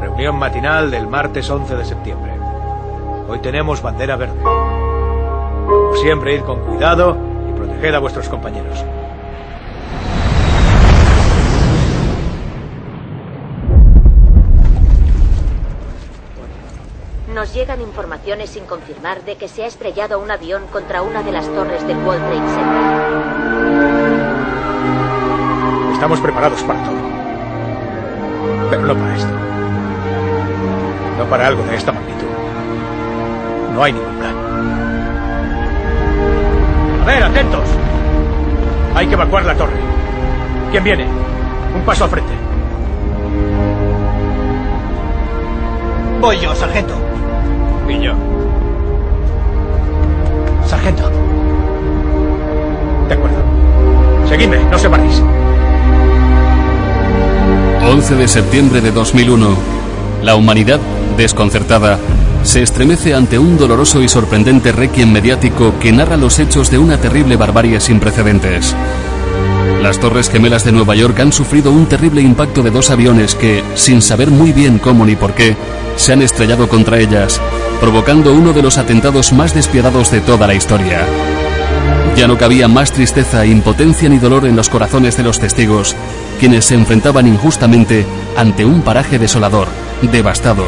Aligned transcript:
Reunión 0.00 0.38
matinal 0.38 0.90
del 0.90 1.06
martes 1.06 1.48
11 1.48 1.76
de 1.76 1.84
septiembre. 1.86 2.32
Hoy 3.26 3.38
tenemos 3.38 3.80
bandera 3.80 4.16
verde. 4.16 4.42
Como 4.42 5.96
siempre, 5.96 6.34
id 6.34 6.42
con 6.42 6.60
cuidado 6.60 7.16
y 7.48 7.56
proteged 7.56 7.94
a 7.94 8.00
vuestros 8.00 8.28
compañeros. 8.28 8.84
Nos 17.40 17.54
llegan 17.54 17.80
informaciones 17.80 18.50
sin 18.50 18.66
confirmar 18.66 19.24
de 19.24 19.36
que 19.36 19.48
se 19.48 19.64
ha 19.64 19.66
estrellado 19.66 20.20
un 20.20 20.30
avión 20.30 20.66
contra 20.70 21.00
una 21.00 21.22
de 21.22 21.32
las 21.32 21.46
torres 21.46 21.86
del 21.86 21.96
World 21.96 22.20
Trade 22.20 22.48
Center. 22.54 22.82
Estamos 25.94 26.20
preparados 26.20 26.62
para 26.64 26.84
todo. 26.84 26.98
Pero 28.68 28.82
no 28.82 28.94
para 28.94 29.16
esto. 29.16 29.32
No 31.16 31.24
para 31.30 31.46
algo 31.46 31.62
de 31.62 31.76
esta 31.76 31.92
magnitud. 31.92 32.26
No 33.72 33.84
hay 33.84 33.94
ningún 33.94 34.16
plan. 34.18 34.34
A 37.00 37.06
ver, 37.06 37.22
atentos. 37.24 37.64
Hay 38.94 39.06
que 39.06 39.14
evacuar 39.14 39.46
la 39.46 39.54
torre. 39.54 39.80
¿Quién 40.72 40.84
viene? 40.84 41.06
Un 41.74 41.80
paso 41.86 42.04
al 42.04 42.10
frente. 42.10 42.34
Voy 46.20 46.38
yo, 46.38 46.54
sargento. 46.54 47.09
Seguidme, 54.40 54.64
no 54.70 54.78
separéis. 54.78 55.22
11 57.86 58.14
de 58.14 58.26
septiembre 58.26 58.80
de 58.80 58.90
2001. 58.90 59.54
La 60.22 60.34
humanidad, 60.34 60.80
desconcertada, 61.18 61.98
se 62.42 62.62
estremece 62.62 63.14
ante 63.14 63.38
un 63.38 63.58
doloroso 63.58 64.02
y 64.02 64.08
sorprendente 64.08 64.72
requiem 64.72 65.12
mediático 65.12 65.74
que 65.78 65.92
narra 65.92 66.16
los 66.16 66.38
hechos 66.38 66.70
de 66.70 66.78
una 66.78 66.96
terrible 66.96 67.36
barbarie 67.36 67.80
sin 67.80 68.00
precedentes. 68.00 68.74
Las 69.82 70.00
Torres 70.00 70.30
Gemelas 70.30 70.64
de 70.64 70.72
Nueva 70.72 70.94
York 70.94 71.20
han 71.20 71.32
sufrido 71.32 71.70
un 71.70 71.84
terrible 71.84 72.22
impacto 72.22 72.62
de 72.62 72.70
dos 72.70 72.88
aviones 72.88 73.34
que, 73.34 73.62
sin 73.74 74.00
saber 74.00 74.30
muy 74.30 74.54
bien 74.54 74.78
cómo 74.78 75.04
ni 75.04 75.16
por 75.16 75.34
qué, 75.34 75.54
se 75.96 76.14
han 76.14 76.22
estrellado 76.22 76.66
contra 76.66 76.98
ellas, 76.98 77.38
provocando 77.78 78.32
uno 78.32 78.54
de 78.54 78.62
los 78.62 78.78
atentados 78.78 79.34
más 79.34 79.52
despiadados 79.54 80.10
de 80.10 80.22
toda 80.22 80.46
la 80.46 80.54
historia. 80.54 81.04
Ya 82.16 82.28
no 82.28 82.36
cabía 82.36 82.68
más 82.68 82.92
tristeza, 82.92 83.46
impotencia 83.46 84.08
ni 84.08 84.18
dolor 84.18 84.46
en 84.46 84.56
los 84.56 84.68
corazones 84.68 85.16
de 85.16 85.22
los 85.22 85.38
testigos, 85.38 85.96
quienes 86.38 86.66
se 86.66 86.74
enfrentaban 86.74 87.26
injustamente 87.26 88.04
ante 88.36 88.64
un 88.64 88.82
paraje 88.82 89.18
desolador, 89.18 89.68
devastado, 90.12 90.64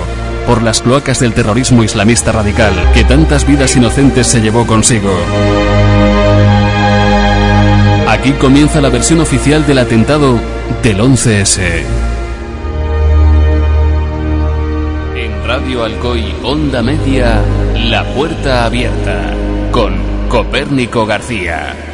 por 0.47 0.63
las 0.63 0.83
cloacas 0.83 1.21
del 1.21 1.35
terrorismo 1.35 1.83
islamista 1.85 2.33
radical 2.33 2.73
que 2.95 3.05
tantas 3.05 3.47
vidas 3.47 3.77
inocentes 3.77 4.27
se 4.27 4.41
llevó 4.41 4.67
consigo. 4.67 5.13
Aquí 8.09 8.33
comienza 8.33 8.81
la 8.81 8.91
versión 8.91 9.21
oficial 9.21 9.67
del 9.67 9.79
atentado 9.79 10.39
del 10.83 11.01
11S. 11.01 11.83
En 15.17 15.47
Radio 15.47 15.85
Alcoy 15.85 16.35
Onda 16.43 16.83
Media, 16.83 17.43
La 17.75 18.05
Puerta 18.15 18.67
Abierta, 18.67 19.35
con 19.71 20.12
Copérnico 20.33 21.05
García. 21.05 21.92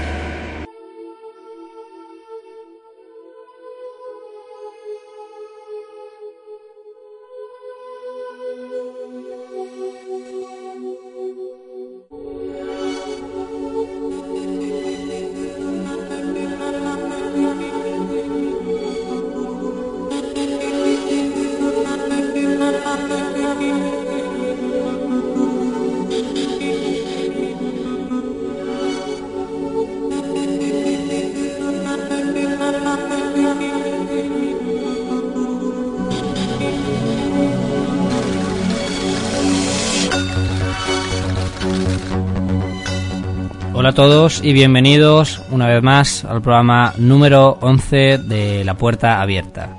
Todos 43.98 44.44
y 44.44 44.52
bienvenidos 44.52 45.42
una 45.50 45.66
vez 45.66 45.82
más 45.82 46.24
al 46.24 46.40
programa 46.40 46.94
número 46.98 47.58
11 47.60 48.18
de 48.18 48.64
La 48.64 48.74
Puerta 48.74 49.20
Abierta. 49.20 49.70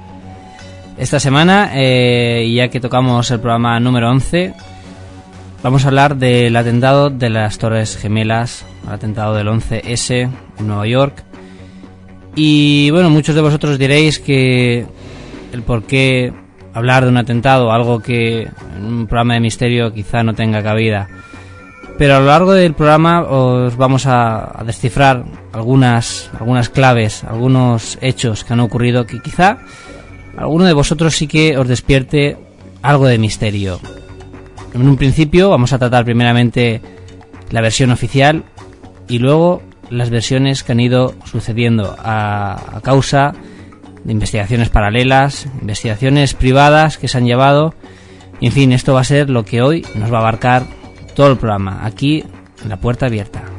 Esta 0.97 1.22
semana, 1.22 1.72
eh, 1.74 2.52
ya 2.53 2.68
que 2.68 2.81
tocamos 2.81 3.31
el 3.31 3.40
programa 3.40 3.80
número 3.80 4.12
11, 4.12 4.53
vamos 5.63 5.85
a 5.85 5.88
hablar 5.88 6.18
del 6.18 6.53
atentado 6.57 7.09
de 7.09 7.30
las 7.30 7.59
Torres 7.59 7.96
Gemelas, 7.96 8.66
el 8.85 8.91
atentado 8.91 9.35
del 9.35 9.47
11S 9.47 10.30
en 10.59 10.68
Nueva 10.68 10.86
York. 10.86 11.24
Y 12.36 12.90
bueno, 12.91 13.09
muchos 13.09 13.36
de 13.36 13.41
vosotros 13.41 13.80
diréis 13.80 14.19
que 14.19 14.86
el 15.53 15.63
por 15.63 15.84
qué 15.84 16.34
hablar 16.74 17.06
de 17.06 17.09
un 17.09 17.18
atentado, 17.18 17.72
algo 17.72 18.01
que 18.01 18.50
en 18.75 18.86
un 18.86 19.07
programa 19.07 19.36
de 19.36 19.40
misterio 19.40 19.94
quizá 19.94 20.24
no 20.24 20.34
tenga 20.34 20.62
cabida. 20.62 21.07
Pero 22.00 22.16
a 22.16 22.20
lo 22.22 22.28
largo 22.28 22.54
del 22.54 22.76
programa 22.76 23.24
os 23.24 23.76
vamos 23.76 24.06
a, 24.06 24.64
descifrar 24.66 25.26
algunas, 25.52 26.32
algunas 26.40 26.70
claves, 26.70 27.26
algunos 27.26 27.98
hechos 28.00 28.46
que 28.46 28.54
han 28.54 28.62
ocurrido 28.62 29.06
que 29.06 29.22
quizá 29.22 29.58
alguno 30.38 30.64
de 30.64 30.72
vosotros 30.72 31.18
sí 31.18 31.28
que 31.28 31.58
os 31.58 31.68
despierte 31.68 32.38
algo 32.82 33.06
de 33.06 33.18
misterio. 33.18 33.82
En 34.74 34.88
un 34.88 34.96
principio 34.96 35.50
vamos 35.50 35.74
a 35.74 35.78
tratar 35.78 36.06
primeramente 36.06 36.82
la 37.52 37.60
versión 37.60 37.92
oficial 37.92 38.46
y 39.10 39.20
luego 39.20 39.62
las 39.90 40.10
versiones 40.10 40.64
que 40.64 40.72
han 40.72 40.80
ido 40.80 41.16
sucediendo 41.26 41.98
a, 42.00 42.78
a 42.78 42.80
causa 42.80 43.34
de 44.06 44.14
investigaciones 44.14 44.70
paralelas, 44.70 45.48
investigaciones 45.60 46.34
privadas 46.34 46.98
que 46.98 47.10
se 47.10 47.18
han 47.18 47.26
llevado. 47.26 47.74
Y, 48.40 48.46
en 48.46 48.54
fin, 48.54 48.72
esto 48.72 48.94
va 48.94 49.02
a 49.02 49.04
ser 49.04 49.30
lo 49.30 49.44
que 49.44 49.62
hoy 49.62 49.86
nos 49.96 50.14
va 50.14 50.20
a 50.20 50.22
abarcar 50.22 50.79
todo 51.19 51.31
el 51.31 51.38
programa, 51.38 51.85
aquí 51.85 52.24
en 52.63 52.69
la 52.69 52.78
puerta 52.78 53.07
abierta. 53.07 53.59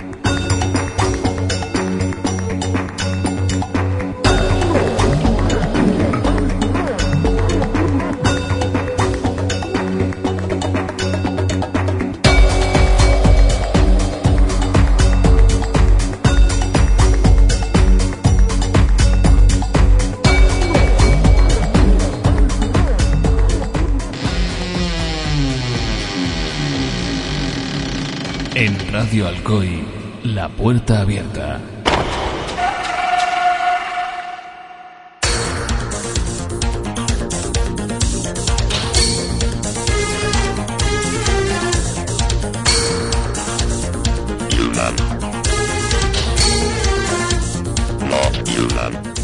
Radio 29.03 29.29
Alcoy, 29.29 29.83
La 30.25 30.51
Puerta 30.51 31.01
Abierta. 31.01 31.59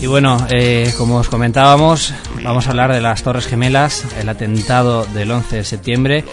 Y 0.01 0.07
bueno, 0.07 0.39
eh, 0.49 0.95
como 0.97 1.17
os 1.17 1.29
comentábamos, 1.29 2.15
vamos 2.43 2.67
a 2.67 2.71
hablar 2.71 2.95
de 2.95 3.03
las 3.03 3.23
Torres 3.23 3.47
Gemelas, 3.47 4.07
el 4.19 4.31
atentado 4.31 5.05
del 5.05 5.31
11 5.31 5.57
de 5.57 5.65
septiembre. 5.65 6.25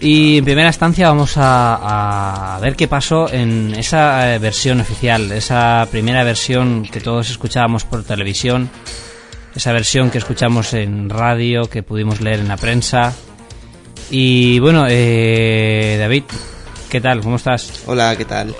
Y 0.00 0.38
en 0.38 0.44
primera 0.44 0.68
instancia 0.68 1.08
vamos 1.08 1.36
a, 1.36 2.56
a 2.56 2.60
ver 2.60 2.74
qué 2.74 2.88
pasó 2.88 3.30
en 3.30 3.74
esa 3.74 4.34
eh, 4.34 4.38
versión 4.38 4.80
oficial, 4.80 5.30
esa 5.32 5.86
primera 5.90 6.24
versión 6.24 6.84
que 6.84 7.00
todos 7.00 7.28
escuchábamos 7.30 7.84
por 7.84 8.02
televisión, 8.04 8.70
esa 9.54 9.72
versión 9.72 10.10
que 10.10 10.18
escuchamos 10.18 10.72
en 10.72 11.10
radio, 11.10 11.68
que 11.68 11.82
pudimos 11.82 12.20
leer 12.20 12.40
en 12.40 12.48
la 12.48 12.56
prensa. 12.56 13.14
Y 14.10 14.58
bueno, 14.58 14.86
eh, 14.88 15.96
David, 15.98 16.24
¿Qué 16.90 17.00
tal? 17.00 17.20
¿Cómo 17.20 17.36
estás? 17.36 17.84
Hola, 17.86 18.16
¿qué 18.16 18.24
tal? 18.24 18.52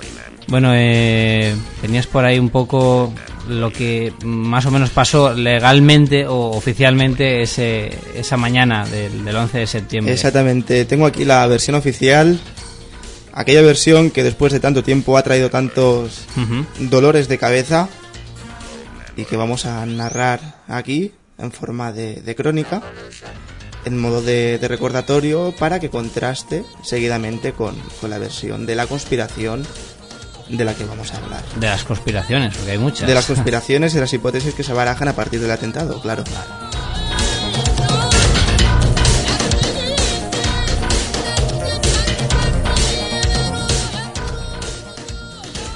Bueno, 0.47 0.71
eh, 0.73 1.53
tenías 1.81 2.07
por 2.07 2.23
ahí 2.23 2.39
un 2.39 2.49
poco 2.49 3.13
lo 3.47 3.71
que 3.71 4.13
más 4.23 4.65
o 4.65 4.71
menos 4.71 4.89
pasó 4.91 5.33
legalmente 5.33 6.27
o 6.27 6.51
oficialmente 6.51 7.41
ese, 7.41 7.91
esa 8.15 8.37
mañana 8.37 8.85
del, 8.85 9.25
del 9.25 9.35
11 9.35 9.57
de 9.59 9.67
septiembre. 9.67 10.13
Exactamente, 10.13 10.85
tengo 10.85 11.05
aquí 11.05 11.25
la 11.25 11.45
versión 11.47 11.75
oficial, 11.75 12.39
aquella 13.33 13.61
versión 13.61 14.11
que 14.11 14.23
después 14.23 14.53
de 14.53 14.59
tanto 14.59 14.83
tiempo 14.83 15.17
ha 15.17 15.23
traído 15.23 15.49
tantos 15.49 16.25
Ujú. 16.37 16.65
dolores 16.89 17.27
de 17.27 17.37
cabeza 17.37 17.89
y 19.17 19.25
que 19.25 19.37
vamos 19.37 19.65
a 19.65 19.85
narrar 19.85 20.61
aquí 20.67 21.11
en 21.37 21.51
forma 21.51 21.91
de, 21.91 22.21
de 22.21 22.35
crónica, 22.35 22.81
en 23.83 23.97
modo 23.99 24.21
de, 24.21 24.59
de 24.59 24.67
recordatorio 24.67 25.53
para 25.57 25.79
que 25.79 25.89
contraste 25.89 26.63
seguidamente 26.83 27.53
con, 27.53 27.75
con 27.99 28.11
la 28.11 28.19
versión 28.19 28.65
de 28.67 28.75
la 28.75 28.85
conspiración 28.85 29.65
de 30.49 30.65
la 30.65 30.73
que 30.73 30.85
vamos 30.85 31.13
a 31.13 31.17
hablar. 31.17 31.43
De 31.55 31.67
las 31.67 31.83
conspiraciones, 31.83 32.55
porque 32.55 32.71
hay 32.71 32.77
muchas. 32.77 33.07
De 33.07 33.13
las 33.13 33.25
conspiraciones 33.25 33.95
y 33.95 33.99
las 33.99 34.13
hipótesis 34.13 34.53
que 34.53 34.63
se 34.63 34.73
barajan 34.73 35.07
a 35.07 35.13
partir 35.13 35.39
del 35.39 35.51
atentado, 35.51 36.01
claro. 36.01 36.23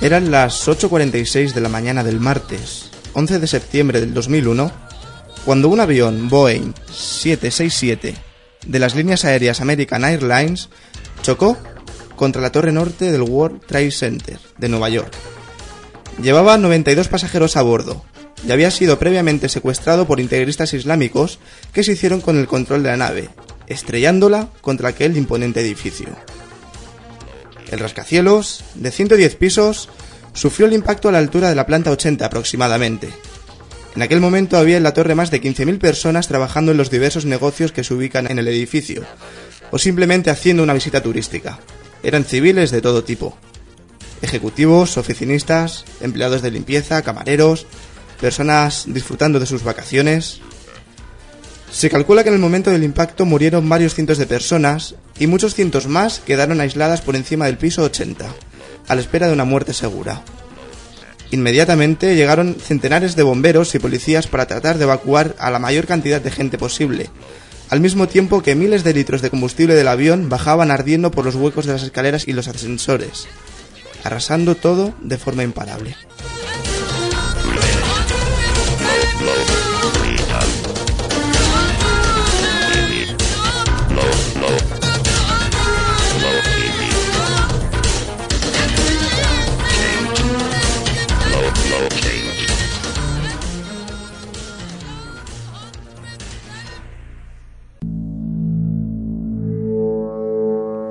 Eran 0.01 0.29
las 0.29 0.67
8.46 0.67 1.53
de 1.53 1.61
la 1.61 1.69
mañana 1.69 2.03
del 2.03 2.19
martes, 2.19 2.91
11 3.13 3.39
de 3.39 3.47
septiembre 3.47 4.01
del 4.01 4.13
2001, 4.13 4.71
cuando 5.45 5.69
un 5.69 5.79
avión 5.79 6.29
Boeing 6.29 6.73
767 6.91 8.15
de 8.67 8.79
las 8.79 8.95
líneas 8.95 9.25
aéreas 9.25 9.61
American 9.61 10.03
Airlines 10.03 10.69
chocó 11.21 11.57
contra 12.15 12.41
la 12.41 12.51
torre 12.51 12.71
norte 12.71 13.11
del 13.11 13.21
World 13.21 13.65
Trade 13.65 13.91
Center 13.91 14.39
de 14.57 14.69
Nueva 14.69 14.89
York. 14.89 15.13
Llevaba 16.21 16.57
92 16.57 17.07
pasajeros 17.07 17.57
a 17.57 17.61
bordo 17.61 18.03
y 18.47 18.51
había 18.51 18.71
sido 18.71 18.99
previamente 18.99 19.49
secuestrado 19.49 20.05
por 20.05 20.19
integristas 20.19 20.73
islámicos 20.73 21.39
que 21.73 21.83
se 21.83 21.93
hicieron 21.93 22.21
con 22.21 22.37
el 22.37 22.47
control 22.47 22.83
de 22.83 22.89
la 22.89 22.97
nave, 22.97 23.29
estrellándola 23.67 24.49
contra 24.61 24.89
aquel 24.89 25.17
imponente 25.17 25.61
edificio. 25.61 26.07
El 27.71 27.79
rascacielos, 27.79 28.63
de 28.75 28.91
110 28.91 29.35
pisos, 29.35 29.89
sufrió 30.33 30.67
el 30.67 30.73
impacto 30.73 31.09
a 31.09 31.11
la 31.11 31.17
altura 31.17 31.49
de 31.49 31.55
la 31.55 31.65
planta 31.65 31.91
80 31.91 32.25
aproximadamente. 32.25 33.09
En 33.95 34.01
aquel 34.01 34.19
momento 34.19 34.57
había 34.57 34.77
en 34.77 34.83
la 34.83 34.93
torre 34.93 35.15
más 35.15 35.31
de 35.31 35.41
15.000 35.41 35.79
personas 35.79 36.27
trabajando 36.27 36.71
en 36.71 36.77
los 36.77 36.91
diversos 36.91 37.25
negocios 37.25 37.71
que 37.71 37.83
se 37.83 37.93
ubican 37.93 38.29
en 38.29 38.39
el 38.39 38.47
edificio, 38.47 39.03
o 39.71 39.79
simplemente 39.79 40.29
haciendo 40.29 40.63
una 40.63 40.73
visita 40.73 41.01
turística. 41.01 41.59
Eran 42.05 42.23
civiles 42.23 42.69
de 42.69 42.83
todo 42.83 43.03
tipo. 43.03 43.35
Ejecutivos, 44.21 44.97
oficinistas, 44.97 45.85
empleados 46.01 46.43
de 46.43 46.51
limpieza, 46.51 47.01
camareros, 47.01 47.65
personas 48.21 48.83
disfrutando 48.85 49.39
de 49.39 49.47
sus 49.47 49.63
vacaciones. 49.63 50.39
Se 51.71 51.89
calcula 51.89 52.21
que 52.21 52.29
en 52.29 52.35
el 52.35 52.41
momento 52.41 52.69
del 52.69 52.83
impacto 52.83 53.25
murieron 53.25 53.67
varios 53.67 53.95
cientos 53.95 54.19
de 54.19 54.27
personas 54.27 54.93
y 55.17 55.25
muchos 55.25 55.55
cientos 55.55 55.87
más 55.87 56.19
quedaron 56.19 56.61
aisladas 56.61 57.01
por 57.01 57.15
encima 57.15 57.47
del 57.47 57.57
piso 57.57 57.81
80, 57.81 58.27
a 58.87 58.95
la 58.95 59.01
espera 59.01 59.25
de 59.25 59.33
una 59.33 59.43
muerte 59.43 59.73
segura. 59.73 60.21
Inmediatamente 61.31 62.15
llegaron 62.15 62.55
centenares 62.55 63.15
de 63.15 63.23
bomberos 63.23 63.73
y 63.73 63.79
policías 63.79 64.27
para 64.27 64.45
tratar 64.45 64.77
de 64.77 64.83
evacuar 64.83 65.35
a 65.39 65.49
la 65.49 65.57
mayor 65.57 65.87
cantidad 65.87 66.21
de 66.21 66.29
gente 66.29 66.59
posible, 66.59 67.09
al 67.69 67.79
mismo 67.79 68.07
tiempo 68.07 68.41
que 68.41 68.55
miles 68.55 68.83
de 68.83 68.93
litros 68.93 69.21
de 69.21 69.29
combustible 69.29 69.75
del 69.75 69.87
avión 69.87 70.29
bajaban 70.29 70.71
ardiendo 70.71 71.11
por 71.11 71.25
los 71.25 71.35
huecos 71.35 71.65
de 71.65 71.73
las 71.73 71.83
escaleras 71.83 72.27
y 72.27 72.33
los 72.33 72.47
ascensores, 72.47 73.27
arrasando 74.03 74.55
todo 74.55 74.93
de 75.01 75.17
forma 75.17 75.43
imparable. 75.43 75.95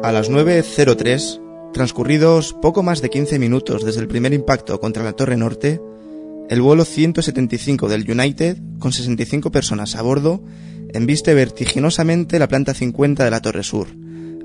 A 0.05 0.13
las 0.13 0.31
9.03, 0.31 1.73
transcurridos 1.73 2.53
poco 2.53 2.83
más 2.83 3.01
de 3.01 3.09
15 3.09 3.39
minutos 3.39 3.87
desde 3.87 4.03
el 4.03 4.07
primer 4.07 4.35
impacto 4.35 4.79
contra 4.79 5.03
la 5.03 5.15
Torre 5.15 5.39
Norte, 5.39 5.81
el 6.51 6.61
vuelo 6.61 6.85
175 6.85 7.89
del 7.89 8.11
United, 8.11 8.59
con 8.79 8.93
65 8.93 9.51
personas 9.51 9.97
a 9.97 10.03
bordo, 10.03 10.45
embiste 10.93 11.33
vertiginosamente 11.33 12.39
la 12.39 12.49
planta 12.49 12.75
50 12.75 13.25
de 13.25 13.31
la 13.31 13.41
Torre 13.41 13.63
Sur, 13.63 13.89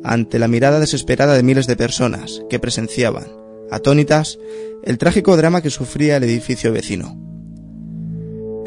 ante 0.01 0.39
la 0.39 0.47
mirada 0.47 0.79
desesperada 0.79 1.33
de 1.33 1.43
miles 1.43 1.67
de 1.67 1.75
personas 1.75 2.41
que 2.49 2.59
presenciaban, 2.59 3.27
atónitas, 3.69 4.39
el 4.85 4.97
trágico 4.97 5.35
drama 5.35 5.61
que 5.61 5.71
sufría 5.71 6.15
el 6.15 6.23
edificio 6.23 6.71
vecino. 6.71 7.28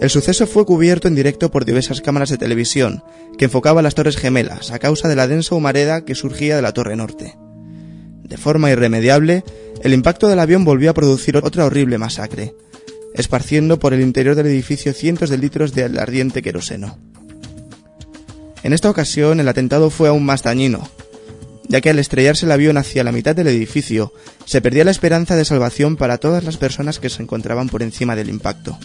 El 0.02 0.10
suceso 0.10 0.48
fue 0.48 0.66
cubierto 0.66 1.06
en 1.06 1.14
directo 1.14 1.52
por 1.52 1.64
diversas 1.64 2.00
cámaras 2.00 2.28
de 2.28 2.36
televisión 2.36 3.04
que 3.38 3.44
enfocaban 3.44 3.84
las 3.84 3.94
Torres 3.94 4.16
Gemelas 4.16 4.72
a 4.72 4.80
causa 4.80 5.06
de 5.06 5.14
la 5.14 5.28
densa 5.28 5.54
humareda 5.54 6.04
que 6.04 6.16
surgía 6.16 6.56
de 6.56 6.62
la 6.62 6.72
Torre 6.72 6.96
Norte. 6.96 7.36
De 8.24 8.36
forma 8.36 8.72
irremediable, 8.72 9.44
el 9.80 9.94
impacto 9.94 10.26
del 10.26 10.40
avión 10.40 10.64
volvió 10.64 10.90
a 10.90 10.94
producir 10.94 11.36
otra 11.36 11.66
horrible 11.66 11.98
masacre, 11.98 12.52
esparciendo 13.14 13.78
por 13.78 13.94
el 13.94 14.00
interior 14.00 14.34
del 14.34 14.46
edificio 14.46 14.92
cientos 14.92 15.30
de 15.30 15.38
litros 15.38 15.72
de 15.72 15.84
ardiente 15.84 16.42
queroseno. 16.42 16.98
En 18.64 18.72
esta 18.72 18.90
ocasión 18.90 19.38
el 19.38 19.46
atentado 19.46 19.88
fue 19.88 20.08
aún 20.08 20.24
más 20.24 20.42
dañino, 20.42 20.82
ya 21.68 21.80
que 21.80 21.90
al 21.90 22.00
estrellarse 22.00 22.46
el 22.46 22.50
avión 22.50 22.76
hacia 22.76 23.04
la 23.04 23.12
mitad 23.12 23.36
del 23.36 23.46
edificio, 23.46 24.12
se 24.46 24.60
perdía 24.60 24.82
la 24.82 24.90
esperanza 24.90 25.36
de 25.36 25.44
salvación 25.44 25.96
para 25.96 26.18
todas 26.18 26.42
las 26.42 26.56
personas 26.56 26.98
que 26.98 27.08
se 27.08 27.22
encontraban 27.22 27.68
por 27.68 27.84
encima 27.84 28.16
del 28.16 28.30
impacto. 28.30 28.76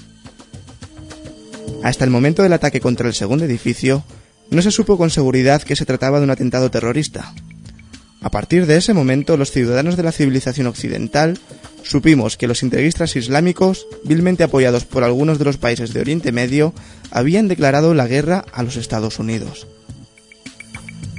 Hasta 1.83 2.03
el 2.03 2.11
momento 2.11 2.43
del 2.43 2.53
ataque 2.53 2.81
contra 2.81 3.07
el 3.07 3.13
segundo 3.13 3.45
edificio, 3.45 4.03
no 4.49 4.61
se 4.61 4.71
supo 4.71 4.97
con 4.97 5.09
seguridad 5.09 5.61
que 5.61 5.75
se 5.75 5.85
trataba 5.85 6.19
de 6.19 6.25
un 6.25 6.31
atentado 6.31 6.71
terrorista. 6.71 7.33
A 8.21 8.31
partir 8.31 8.65
de 8.65 8.77
ese 8.77 8.93
momento, 8.93 9.37
los 9.37 9.51
ciudadanos 9.51 9.95
de 9.95 10.03
la 10.03 10.11
civilización 10.11 10.67
occidental 10.67 11.37
supimos 11.83 12.35
que 12.35 12.47
los 12.47 12.63
integristas 12.63 13.15
islámicos, 13.15 13.87
vilmente 14.03 14.43
apoyados 14.43 14.85
por 14.85 15.03
algunos 15.03 15.39
de 15.39 15.45
los 15.45 15.57
países 15.57 15.93
de 15.93 16.01
Oriente 16.01 16.31
Medio, 16.31 16.73
habían 17.11 17.47
declarado 17.47 17.93
la 17.93 18.07
guerra 18.07 18.43
a 18.51 18.63
los 18.63 18.75
Estados 18.75 19.19
Unidos. 19.19 19.67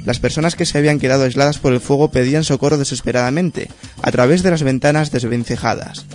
Las 0.05 0.19
personas 0.19 0.55
que 0.55 0.65
se 0.65 0.77
habían 0.77 0.99
quedado 0.99 1.23
aisladas 1.23 1.57
por 1.57 1.73
el 1.73 1.81
fuego 1.81 2.11
pedían 2.11 2.43
socorro 2.43 2.77
desesperadamente, 2.77 3.69
a 4.01 4.11
través 4.11 4.43
de 4.43 4.51
las 4.51 4.63
ventanas 4.63 5.11
desvencejadas, 5.11 6.05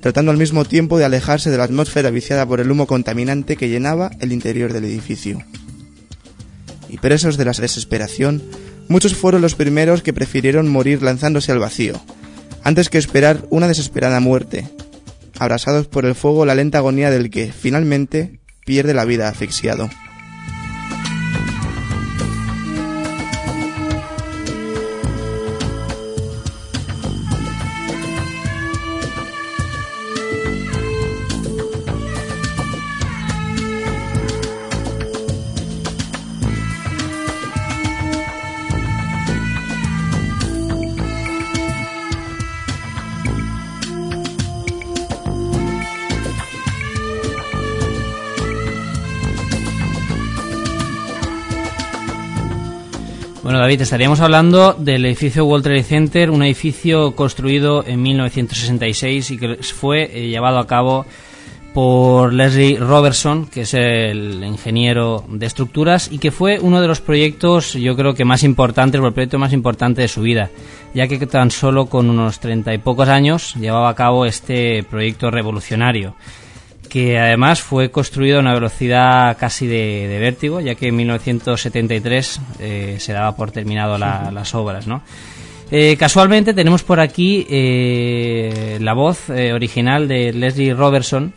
tratando 0.00 0.30
al 0.30 0.38
mismo 0.38 0.64
tiempo 0.64 0.98
de 0.98 1.04
alejarse 1.04 1.50
de 1.50 1.58
la 1.58 1.64
atmósfera 1.64 2.10
viciada 2.10 2.46
por 2.46 2.60
el 2.60 2.70
humo 2.70 2.86
contaminante 2.86 3.56
que 3.56 3.68
llenaba 3.68 4.10
el 4.20 4.32
interior 4.32 4.72
del 4.72 4.84
edificio. 4.84 5.42
Y 6.88 6.98
presos 6.98 7.36
de 7.36 7.44
la 7.44 7.52
desesperación, 7.52 8.42
muchos 8.88 9.14
fueron 9.14 9.42
los 9.42 9.54
primeros 9.54 10.02
que 10.02 10.12
prefirieron 10.12 10.68
morir 10.68 11.02
lanzándose 11.02 11.52
al 11.52 11.58
vacío, 11.58 12.00
antes 12.64 12.88
que 12.88 12.98
esperar 12.98 13.44
una 13.50 13.68
desesperada 13.68 14.20
muerte, 14.20 14.68
abrasados 15.38 15.86
por 15.86 16.04
el 16.04 16.14
fuego 16.14 16.46
la 16.46 16.54
lenta 16.54 16.78
agonía 16.78 17.10
del 17.10 17.30
que, 17.30 17.52
finalmente, 17.52 18.40
pierde 18.64 18.94
la 18.94 19.04
vida 19.04 19.28
asfixiado. 19.28 19.88
David, 53.60 53.82
estaríamos 53.82 54.20
hablando 54.20 54.74
del 54.74 55.04
edificio 55.04 55.44
World 55.44 55.64
Trade 55.64 55.82
Center, 55.82 56.30
un 56.30 56.42
edificio 56.42 57.14
construido 57.16 57.84
en 57.86 58.02
1966 58.02 59.30
y 59.32 59.38
que 59.38 59.56
fue 59.56 60.10
eh, 60.12 60.28
llevado 60.28 60.58
a 60.58 60.66
cabo 60.66 61.06
por 61.74 62.32
Leslie 62.32 62.78
Robertson, 62.78 63.46
que 63.46 63.62
es 63.62 63.74
el 63.74 64.42
ingeniero 64.44 65.24
de 65.28 65.46
estructuras 65.46 66.10
y 66.10 66.18
que 66.18 66.30
fue 66.30 66.58
uno 66.58 66.80
de 66.80 66.88
los 66.88 67.00
proyectos, 67.00 67.74
yo 67.74 67.94
creo 67.96 68.14
que 68.14 68.24
más 68.24 68.42
importantes, 68.42 69.00
el 69.00 69.12
proyecto 69.12 69.38
más 69.38 69.52
importante 69.52 70.02
de 70.02 70.08
su 70.08 70.22
vida, 70.22 70.50
ya 70.94 71.06
que 71.06 71.18
tan 71.26 71.50
solo 71.50 71.86
con 71.86 72.10
unos 72.10 72.40
treinta 72.40 72.72
y 72.74 72.78
pocos 72.78 73.08
años 73.08 73.54
llevaba 73.54 73.88
a 73.90 73.94
cabo 73.94 74.26
este 74.26 74.82
proyecto 74.84 75.30
revolucionario, 75.30 76.14
que 76.88 77.18
además 77.18 77.62
fue 77.62 77.90
construido 77.90 78.38
a 78.38 78.40
una 78.40 78.54
velocidad 78.54 79.36
casi 79.38 79.66
de, 79.66 80.18
vértigo, 80.20 80.60
ya 80.60 80.74
que 80.74 80.88
en 80.88 80.96
1973 80.96 82.40
eh, 82.58 82.96
se 82.98 83.12
daba 83.12 83.36
por 83.36 83.50
terminado 83.50 83.98
las 83.98 84.54
obras, 84.54 84.86
¿no? 84.86 85.02
Eh, 85.70 85.96
casualmente 85.98 86.54
tenemos 86.54 86.82
por 86.82 86.98
aquí 86.98 87.46
eh, 87.50 88.78
la 88.80 88.94
voz 88.94 89.28
original 89.28 90.08
de 90.08 90.32
Leslie 90.32 90.72
Robertson, 90.72 91.34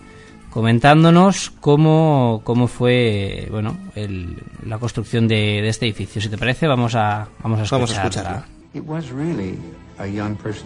comentándonos 0.49 1.51
cómo, 1.59 2.41
cómo 2.43 2.67
fue 2.67 3.47
bueno 3.51 3.77
el, 3.95 4.37
la 4.65 4.77
construcción 4.77 5.27
de, 5.27 5.61
de, 5.61 5.67
este 5.67 5.85
edificio. 5.85 6.21
Si 6.21 6.29
te 6.29 6.37
parece, 6.37 6.67
vamos 6.67 6.95
a, 6.95 7.27
vamos 7.43 7.59
a, 7.59 7.75
vamos 7.75 7.91
a 7.91 7.95
escucharla. 7.95 8.45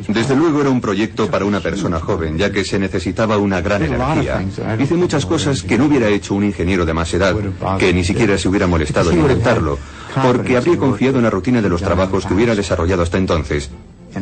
Desde 0.07 0.35
luego 0.35 0.61
era 0.61 0.69
un 0.69 0.81
proyecto 0.81 1.29
para 1.29 1.45
una 1.45 1.59
persona 1.59 1.99
joven, 1.99 2.37
ya 2.37 2.51
que 2.51 2.63
se 2.63 2.79
necesitaba 2.79 3.37
una 3.37 3.61
gran 3.61 3.83
energía. 3.83 4.43
Hice 4.79 4.95
muchas 4.95 5.25
cosas 5.25 5.63
que 5.63 5.77
no 5.77 5.85
hubiera 5.85 6.07
hecho 6.09 6.35
un 6.35 6.43
ingeniero 6.43 6.85
de 6.85 6.93
más 6.93 7.13
edad, 7.13 7.35
que 7.77 7.93
ni 7.93 8.03
siquiera 8.03 8.37
se 8.37 8.47
hubiera 8.47 8.67
molestado 8.67 9.11
en 9.11 9.19
intentarlo, 9.19 9.77
porque 10.23 10.57
habría 10.57 10.77
confiado 10.77 11.17
en 11.17 11.23
la 11.23 11.29
rutina 11.29 11.61
de 11.61 11.69
los 11.69 11.81
trabajos 11.81 12.25
que 12.25 12.33
hubiera 12.33 12.55
desarrollado 12.55 13.03
hasta 13.03 13.17
entonces. 13.17 13.69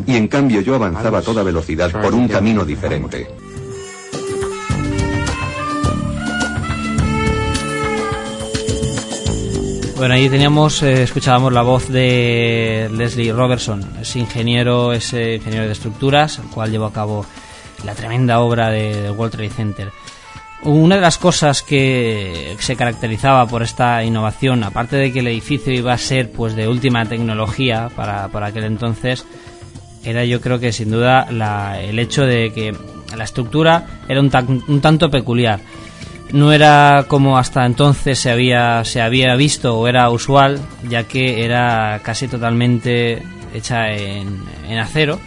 Y 0.08 0.16
en 0.16 0.28
cambio 0.28 0.62
yo 0.62 0.76
avanzaba 0.76 1.20
a 1.20 1.22
toda 1.22 1.44
velocidad 1.44 1.92
por 1.92 2.14
un 2.14 2.28
camino 2.28 2.66
diferente. 2.66 3.28
Bueno, 10.04 10.16
ahí 10.16 10.28
teníamos, 10.28 10.84
eh, 10.84 11.04
escuchábamos 11.04 11.54
la 11.54 11.62
voz 11.62 11.88
de 11.88 12.92
Leslie 12.92 13.32
Robertson, 13.32 13.82
ese 14.02 14.20
ingeniero, 14.20 14.92
ese 14.92 15.36
ingeniero 15.36 15.66
de 15.66 15.72
estructuras, 15.72 16.40
el 16.40 16.48
cual 16.48 16.72
llevó 16.72 16.88
a 16.88 16.92
cabo 16.92 17.26
la 17.86 17.96
tremenda 17.96 18.42
obra 18.42 18.70
de, 18.70 19.10
World 19.12 19.32
Trade 19.32 19.50
Center. 19.50 19.92
Una 20.64 20.96
de 20.96 21.02
las 21.02 21.18
cosas 21.18 21.64
que 21.64 22.54
se 22.60 22.76
caracterizaba 22.76 23.48
por 23.48 23.64
esta 23.64 24.04
innovación, 24.04 24.66
aparte 24.66 24.98
de 24.98 25.14
que 25.14 25.20
el 25.20 25.28
edificio 25.28 25.72
iba 25.72 25.94
a 25.94 25.98
ser 25.98 26.34
pues 26.34 26.54
de 26.54 26.68
última 26.68 27.06
tecnología 27.06 27.90
para, 27.96 28.28
para 28.28 28.48
aquel 28.48 28.66
entonces, 28.66 29.26
era 30.04 30.26
yo 30.26 30.42
creo 30.42 30.60
que 30.60 30.74
sin 30.74 30.92
duda 30.92 31.30
el 31.80 31.98
hecho 31.98 32.26
de 32.26 32.52
que 32.52 32.76
la 33.16 33.24
estructura 33.24 34.02
era 34.10 34.20
un, 34.20 34.30
un 34.68 34.82
tanto 34.82 35.10
peculiar 35.10 35.62
no 36.34 36.52
era 36.52 37.06
como 37.08 37.38
hasta 37.38 37.66
entonces 37.66 38.18
se 38.20 38.32
había, 38.32 38.84
se 38.86 39.02
había 39.02 39.36
visto 39.36 39.78
o 39.78 39.88
era 39.88 40.10
usual, 40.10 40.60
ya 40.90 41.04
que 41.04 41.46
era 41.46 42.02
casi 42.04 42.28
totalmente 42.28 43.22
hecha 43.54 43.94
en, 43.94 44.42
acero. 44.80 45.20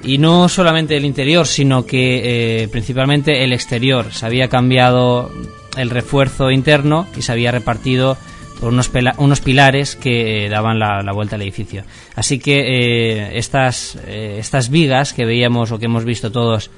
Y 0.00 0.18
no 0.18 0.48
solamente 0.48 0.96
el 0.96 1.04
interior, 1.04 1.44
sino 1.44 1.84
que 1.84 2.62
eh, 2.62 2.68
principalmente 2.68 3.42
el 3.42 3.52
exterior. 3.52 4.12
Se 4.12 4.26
había 4.26 4.48
cambiado 4.48 5.32
el 5.76 5.90
refuerzo 5.90 6.52
interno 6.52 7.08
y 7.16 7.22
se 7.22 7.32
había 7.32 7.50
repartido 7.50 8.16
por 8.60 8.72
unos, 8.72 8.92
unos 9.16 9.40
pilares 9.40 9.96
que 9.96 10.48
daban 10.48 10.78
la, 10.78 11.12
vuelta 11.12 11.34
al 11.34 11.42
edificio. 11.42 11.82
Así 12.14 12.38
que 12.38 12.60
eh, 12.60 13.38
estas, 13.38 13.98
eh, 14.06 14.36
estas 14.38 14.70
vigas 14.70 15.12
que 15.12 15.24
veíamos 15.24 15.72
o 15.72 15.80
que 15.80 15.86
hemos 15.86 16.04
visto 16.04 16.30
todos 16.30 16.70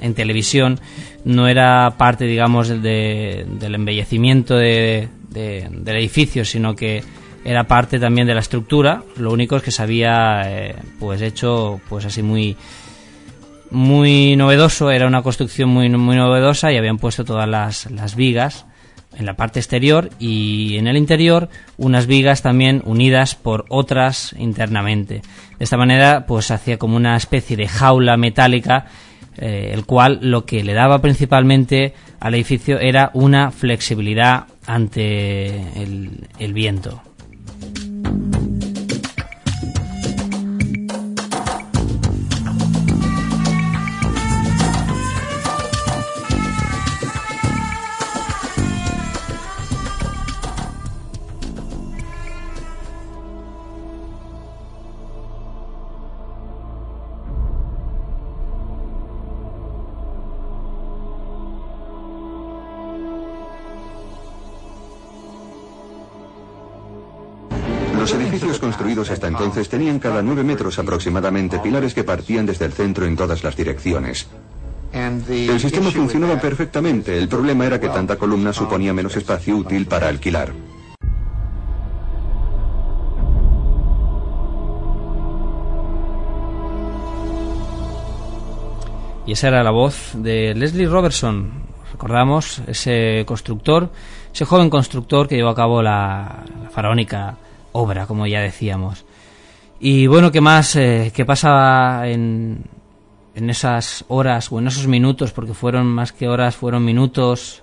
en 0.00 0.14
televisión 0.14 0.80
no 1.24 1.48
era 1.48 1.94
parte, 1.96 2.24
digamos, 2.24 2.68
de, 2.68 3.46
del 3.48 3.74
embellecimiento 3.74 4.56
de, 4.56 5.08
del 5.30 5.96
edificio, 5.96 6.44
sino 6.44 6.74
que 6.74 7.02
era 7.44 7.64
parte 7.64 7.98
también 7.98 8.26
de 8.26 8.34
la 8.34 8.40
estructura. 8.40 9.02
Lo 9.16 9.32
único 9.32 9.56
es 9.56 9.62
que 9.62 9.70
se 9.70 9.82
había, 9.82 10.42
eh, 10.46 10.74
pues, 10.98 11.22
hecho, 11.22 11.80
pues, 11.88 12.04
así 12.04 12.22
muy 12.22 12.56
muy 13.70 14.34
novedoso, 14.36 14.90
era 14.90 15.06
una 15.06 15.22
construcción 15.22 15.68
muy, 15.68 15.88
muy 15.90 16.16
novedosa 16.16 16.72
y 16.72 16.78
habían 16.78 16.98
puesto 16.98 17.24
todas 17.24 17.48
las, 17.48 17.90
las 17.90 18.16
vigas 18.16 18.64
en 19.16 19.26
la 19.26 19.34
parte 19.34 19.58
exterior 19.58 20.10
y 20.18 20.76
en 20.76 20.86
el 20.86 20.96
interior 20.96 21.48
unas 21.76 22.06
vigas 22.06 22.42
también 22.42 22.82
unidas 22.84 23.34
por 23.34 23.64
otras 23.68 24.34
internamente. 24.38 25.22
De 25.58 25.64
esta 25.64 25.76
manera 25.76 26.24
pues 26.26 26.50
hacía 26.50 26.78
como 26.78 26.96
una 26.96 27.16
especie 27.16 27.56
de 27.56 27.68
jaula 27.68 28.16
metálica 28.16 28.86
eh, 29.38 29.70
el 29.72 29.84
cual 29.86 30.18
lo 30.22 30.44
que 30.44 30.62
le 30.64 30.74
daba 30.74 31.00
principalmente 31.00 31.94
al 32.20 32.34
edificio 32.34 32.78
era 32.78 33.10
una 33.14 33.50
flexibilidad 33.50 34.46
ante 34.66 35.48
el 36.38 36.52
viento. 36.52 37.02
Hasta 69.10 69.28
entonces 69.28 69.68
tenían 69.68 69.98
cada 69.98 70.22
nueve 70.22 70.42
metros 70.42 70.78
aproximadamente 70.78 71.58
pilares 71.60 71.94
que 71.94 72.04
partían 72.04 72.46
desde 72.46 72.64
el 72.64 72.72
centro 72.72 73.06
en 73.06 73.16
todas 73.16 73.44
las 73.44 73.56
direcciones. 73.56 74.28
El 74.92 75.60
sistema 75.60 75.90
funcionaba 75.90 76.40
perfectamente, 76.40 77.16
el 77.16 77.28
problema 77.28 77.66
era 77.66 77.78
que 77.78 77.88
tanta 77.88 78.16
columna 78.16 78.52
suponía 78.52 78.92
menos 78.92 79.16
espacio 79.16 79.56
útil 79.56 79.86
para 79.86 80.08
alquilar. 80.08 80.52
Y 89.26 89.32
esa 89.32 89.48
era 89.48 89.62
la 89.62 89.70
voz 89.70 90.12
de 90.14 90.54
Leslie 90.54 90.88
Robertson. 90.88 91.68
Recordamos 91.92 92.62
ese 92.66 93.24
constructor, 93.26 93.90
ese 94.32 94.46
joven 94.46 94.70
constructor 94.70 95.28
que 95.28 95.36
llevó 95.36 95.50
a 95.50 95.54
cabo 95.54 95.82
la, 95.82 96.44
la 96.62 96.70
faraónica 96.70 97.36
obra, 97.72 98.06
como 98.06 98.26
ya 98.26 98.40
decíamos. 98.40 99.04
Y 99.80 100.06
bueno, 100.06 100.32
¿qué 100.32 100.40
más? 100.40 100.74
Eh, 100.76 101.12
¿Qué 101.14 101.24
pasaba 101.24 102.08
en, 102.08 102.64
en 103.34 103.50
esas 103.50 104.04
horas 104.08 104.50
o 104.50 104.58
en 104.58 104.66
esos 104.66 104.86
minutos? 104.86 105.32
Porque 105.32 105.54
fueron 105.54 105.86
más 105.86 106.12
que 106.12 106.28
horas, 106.28 106.56
fueron 106.56 106.84
minutos 106.84 107.62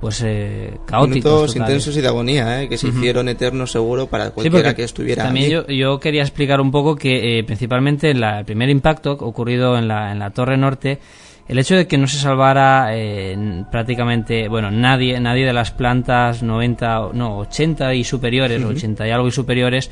pues 0.00 0.22
eh, 0.24 0.78
caóticos. 0.84 1.32
Minutos 1.32 1.56
intensos 1.56 1.96
y 1.96 2.00
de 2.00 2.08
agonía, 2.08 2.62
eh, 2.62 2.68
que 2.68 2.76
se 2.76 2.88
hicieron 2.88 3.28
eternos 3.28 3.72
seguro 3.72 4.08
para 4.08 4.30
cualquiera 4.30 4.74
que 4.74 4.84
estuviera 4.84 5.24
También 5.24 5.50
yo, 5.50 5.66
yo, 5.68 5.98
quería 6.00 6.22
explicar 6.22 6.60
un 6.60 6.70
poco 6.70 6.96
que 6.96 7.42
principalmente 7.46 8.10
en 8.10 8.20
la, 8.20 8.40
el 8.40 8.44
primer 8.44 8.68
impacto 8.68 9.12
ocurrido 9.12 9.78
en 9.78 9.88
la, 9.88 10.12
en 10.12 10.18
la 10.18 10.30
Torre 10.30 10.56
Norte 10.56 11.00
el 11.48 11.58
hecho 11.58 11.76
de 11.76 11.86
que 11.86 11.96
no 11.96 12.08
se 12.08 12.18
salvara 12.18 12.88
eh, 12.90 13.64
prácticamente, 13.70 14.48
bueno, 14.48 14.70
nadie, 14.70 15.20
nadie 15.20 15.46
de 15.46 15.52
las 15.52 15.70
plantas 15.70 16.42
90, 16.42 17.10
no, 17.12 17.38
80 17.38 17.94
y 17.94 18.02
superiores, 18.02 18.64
80 18.64 19.06
y 19.06 19.10
algo 19.10 19.28
y 19.28 19.30
superiores, 19.30 19.90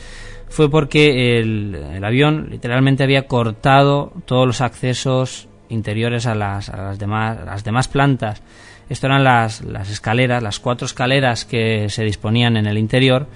fue 0.48 0.68
porque 0.68 1.38
el, 1.38 2.02
avión 2.02 2.48
literalmente 2.50 3.04
había 3.04 3.26
cortado 3.28 4.12
todos 4.24 4.46
los 4.46 4.60
accesos 4.60 5.48
interiores 5.68 6.26
a 6.26 6.34
las, 6.34 6.68
a 6.68 6.76
las, 6.76 6.98
demás, 6.98 7.38
las 7.44 7.62
demás 7.62 7.86
plantas. 7.86 8.42
Esto 8.88 9.06
eran 9.06 9.22
las, 9.22 9.62
las 9.62 9.90
escaleras, 9.90 10.42
las 10.42 10.58
cuatro 10.58 10.86
escaleras 10.86 11.44
que 11.44 11.88
se 11.88 12.04
disponían 12.04 12.56
en 12.56 12.66
el 12.66 12.78
interior, 12.78 13.28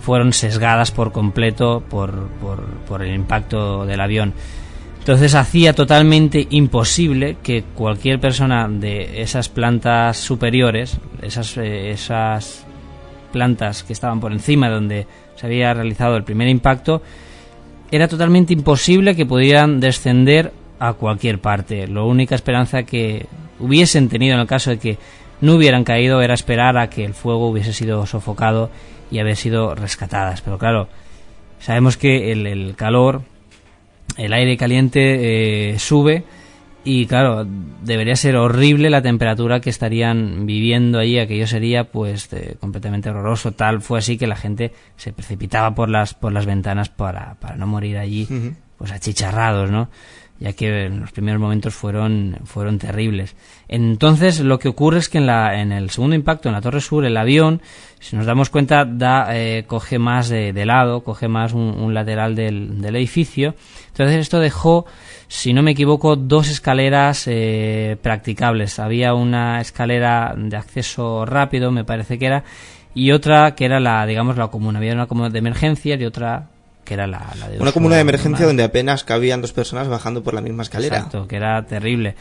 fueron 0.00 0.34
sesgadas 0.34 0.90
por 0.90 1.10
completo 1.10 1.82
por, 1.88 2.28
por, 2.40 2.64
por 2.86 3.02
el 3.02 3.14
impacto 3.14 3.86
del 3.86 4.00
avión. 4.00 4.34
Entonces 5.06 5.36
hacía 5.36 5.72
totalmente 5.72 6.48
imposible 6.50 7.36
que 7.40 7.62
cualquier 7.62 8.18
persona 8.18 8.66
de 8.68 9.22
esas 9.22 9.48
plantas 9.48 10.16
superiores, 10.16 10.98
esas, 11.22 11.56
eh, 11.58 11.92
esas 11.92 12.66
plantas 13.30 13.84
que 13.84 13.92
estaban 13.92 14.18
por 14.18 14.32
encima 14.32 14.66
de 14.66 14.74
donde 14.74 15.06
se 15.36 15.46
había 15.46 15.72
realizado 15.74 16.16
el 16.16 16.24
primer 16.24 16.48
impacto, 16.48 17.02
era 17.92 18.08
totalmente 18.08 18.52
imposible 18.52 19.14
que 19.14 19.26
pudieran 19.26 19.78
descender 19.78 20.52
a 20.80 20.94
cualquier 20.94 21.40
parte. 21.40 21.86
La 21.86 22.02
única 22.02 22.34
esperanza 22.34 22.82
que 22.82 23.26
hubiesen 23.60 24.08
tenido 24.08 24.34
en 24.34 24.40
el 24.40 24.48
caso 24.48 24.70
de 24.70 24.78
que 24.80 24.98
no 25.40 25.54
hubieran 25.54 25.84
caído 25.84 26.20
era 26.20 26.34
esperar 26.34 26.76
a 26.78 26.90
que 26.90 27.04
el 27.04 27.14
fuego 27.14 27.48
hubiese 27.48 27.72
sido 27.72 28.04
sofocado 28.06 28.70
y 29.12 29.20
haber 29.20 29.36
sido 29.36 29.72
rescatadas. 29.76 30.40
Pero 30.40 30.58
claro, 30.58 30.88
sabemos 31.60 31.96
que 31.96 32.32
el 32.32 32.74
calor 32.74 33.22
el 34.16 34.32
aire 34.32 34.56
caliente 34.56 35.72
eh, 35.72 35.78
sube 35.78 36.24
Y 36.84 37.06
claro, 37.06 37.44
debería 37.82 38.14
ser 38.14 38.36
horrible 38.36 38.90
la 38.90 39.02
temperatura 39.02 39.60
que 39.60 39.70
estarían 39.70 40.46
viviendo 40.46 41.00
allí, 41.00 41.18
aquello 41.18 41.48
sería 41.48 41.90
pues 41.90 42.30
completamente 42.60 43.10
horroroso. 43.10 43.50
Tal 43.52 43.82
fue 43.82 43.98
así 43.98 44.16
que 44.16 44.28
la 44.28 44.36
gente 44.36 44.72
se 44.96 45.12
precipitaba 45.12 45.74
por 45.74 45.88
las, 45.88 46.14
por 46.14 46.32
las 46.32 46.46
ventanas 46.46 46.88
para, 46.88 47.34
para 47.40 47.56
no 47.56 47.66
morir 47.66 47.98
allí, 47.98 48.28
pues 48.78 48.92
achicharrados, 48.92 49.70
¿no? 49.70 49.88
Ya 50.38 50.52
que 50.52 50.84
en 50.84 51.00
los 51.00 51.12
primeros 51.12 51.40
momentos 51.40 51.74
fueron, 51.74 52.38
fueron 52.44 52.78
terribles. 52.78 53.34
Entonces, 53.68 54.40
lo 54.40 54.58
que 54.58 54.68
ocurre 54.68 54.98
es 54.98 55.08
que 55.08 55.18
en, 55.18 55.26
la, 55.26 55.60
en 55.60 55.72
el 55.72 55.90
segundo 55.90 56.14
impacto, 56.14 56.48
en 56.48 56.54
la 56.54 56.60
Torre 56.60 56.80
Sur, 56.80 57.04
el 57.04 57.16
avión, 57.16 57.62
si 58.00 58.16
nos 58.16 58.26
damos 58.26 58.50
cuenta, 58.50 58.84
da, 58.84 59.28
eh, 59.30 59.64
coge 59.66 59.98
más 59.98 60.28
de, 60.28 60.52
lado, 60.66 61.02
coge 61.02 61.28
más 61.28 61.52
un, 61.52 61.94
lateral 61.94 62.34
del, 62.34 62.82
del, 62.82 62.96
edificio. 62.96 63.54
Entonces, 63.88 64.18
esto 64.18 64.38
dejó, 64.38 64.84
si 65.26 65.54
no 65.54 65.62
me 65.62 65.70
equivoco, 65.70 66.16
dos 66.16 66.48
escaleras 66.48 67.24
eh, 67.26 67.96
practicables. 68.02 68.78
Había 68.78 69.14
una 69.14 69.60
escalera 69.60 70.34
de 70.36 70.56
acceso 70.56 71.24
rápido, 71.24 71.70
me 71.70 71.84
parece 71.84 72.18
que 72.18 72.26
era, 72.26 72.44
y 72.94 73.12
otra 73.12 73.54
que 73.54 73.64
era 73.64 73.80
la, 73.80 74.04
digamos, 74.04 74.36
la 74.36 74.48
común. 74.48 74.76
Había 74.76 74.92
una 74.92 75.06
común 75.06 75.32
de 75.32 75.38
emergencia 75.38 75.96
y 75.96 76.04
otra 76.04 76.50
que 76.86 76.94
era 76.94 77.06
la, 77.06 77.34
de 77.50 77.58
Una 77.60 77.72
comuna 77.72 77.96
de 77.96 78.00
emergencia 78.00 78.46
donde 78.46 78.62
apenas 78.62 79.04
cabían 79.04 79.42
dos 79.42 79.52
personas 79.52 79.88
bajando 79.88 80.22
por 80.22 80.32
la 80.32 80.40
misma 80.40 80.62
escalera. 80.62 80.96
Exacto, 80.96 81.28
que 81.28 81.36
era 81.36 81.66
terrible. 81.66 82.14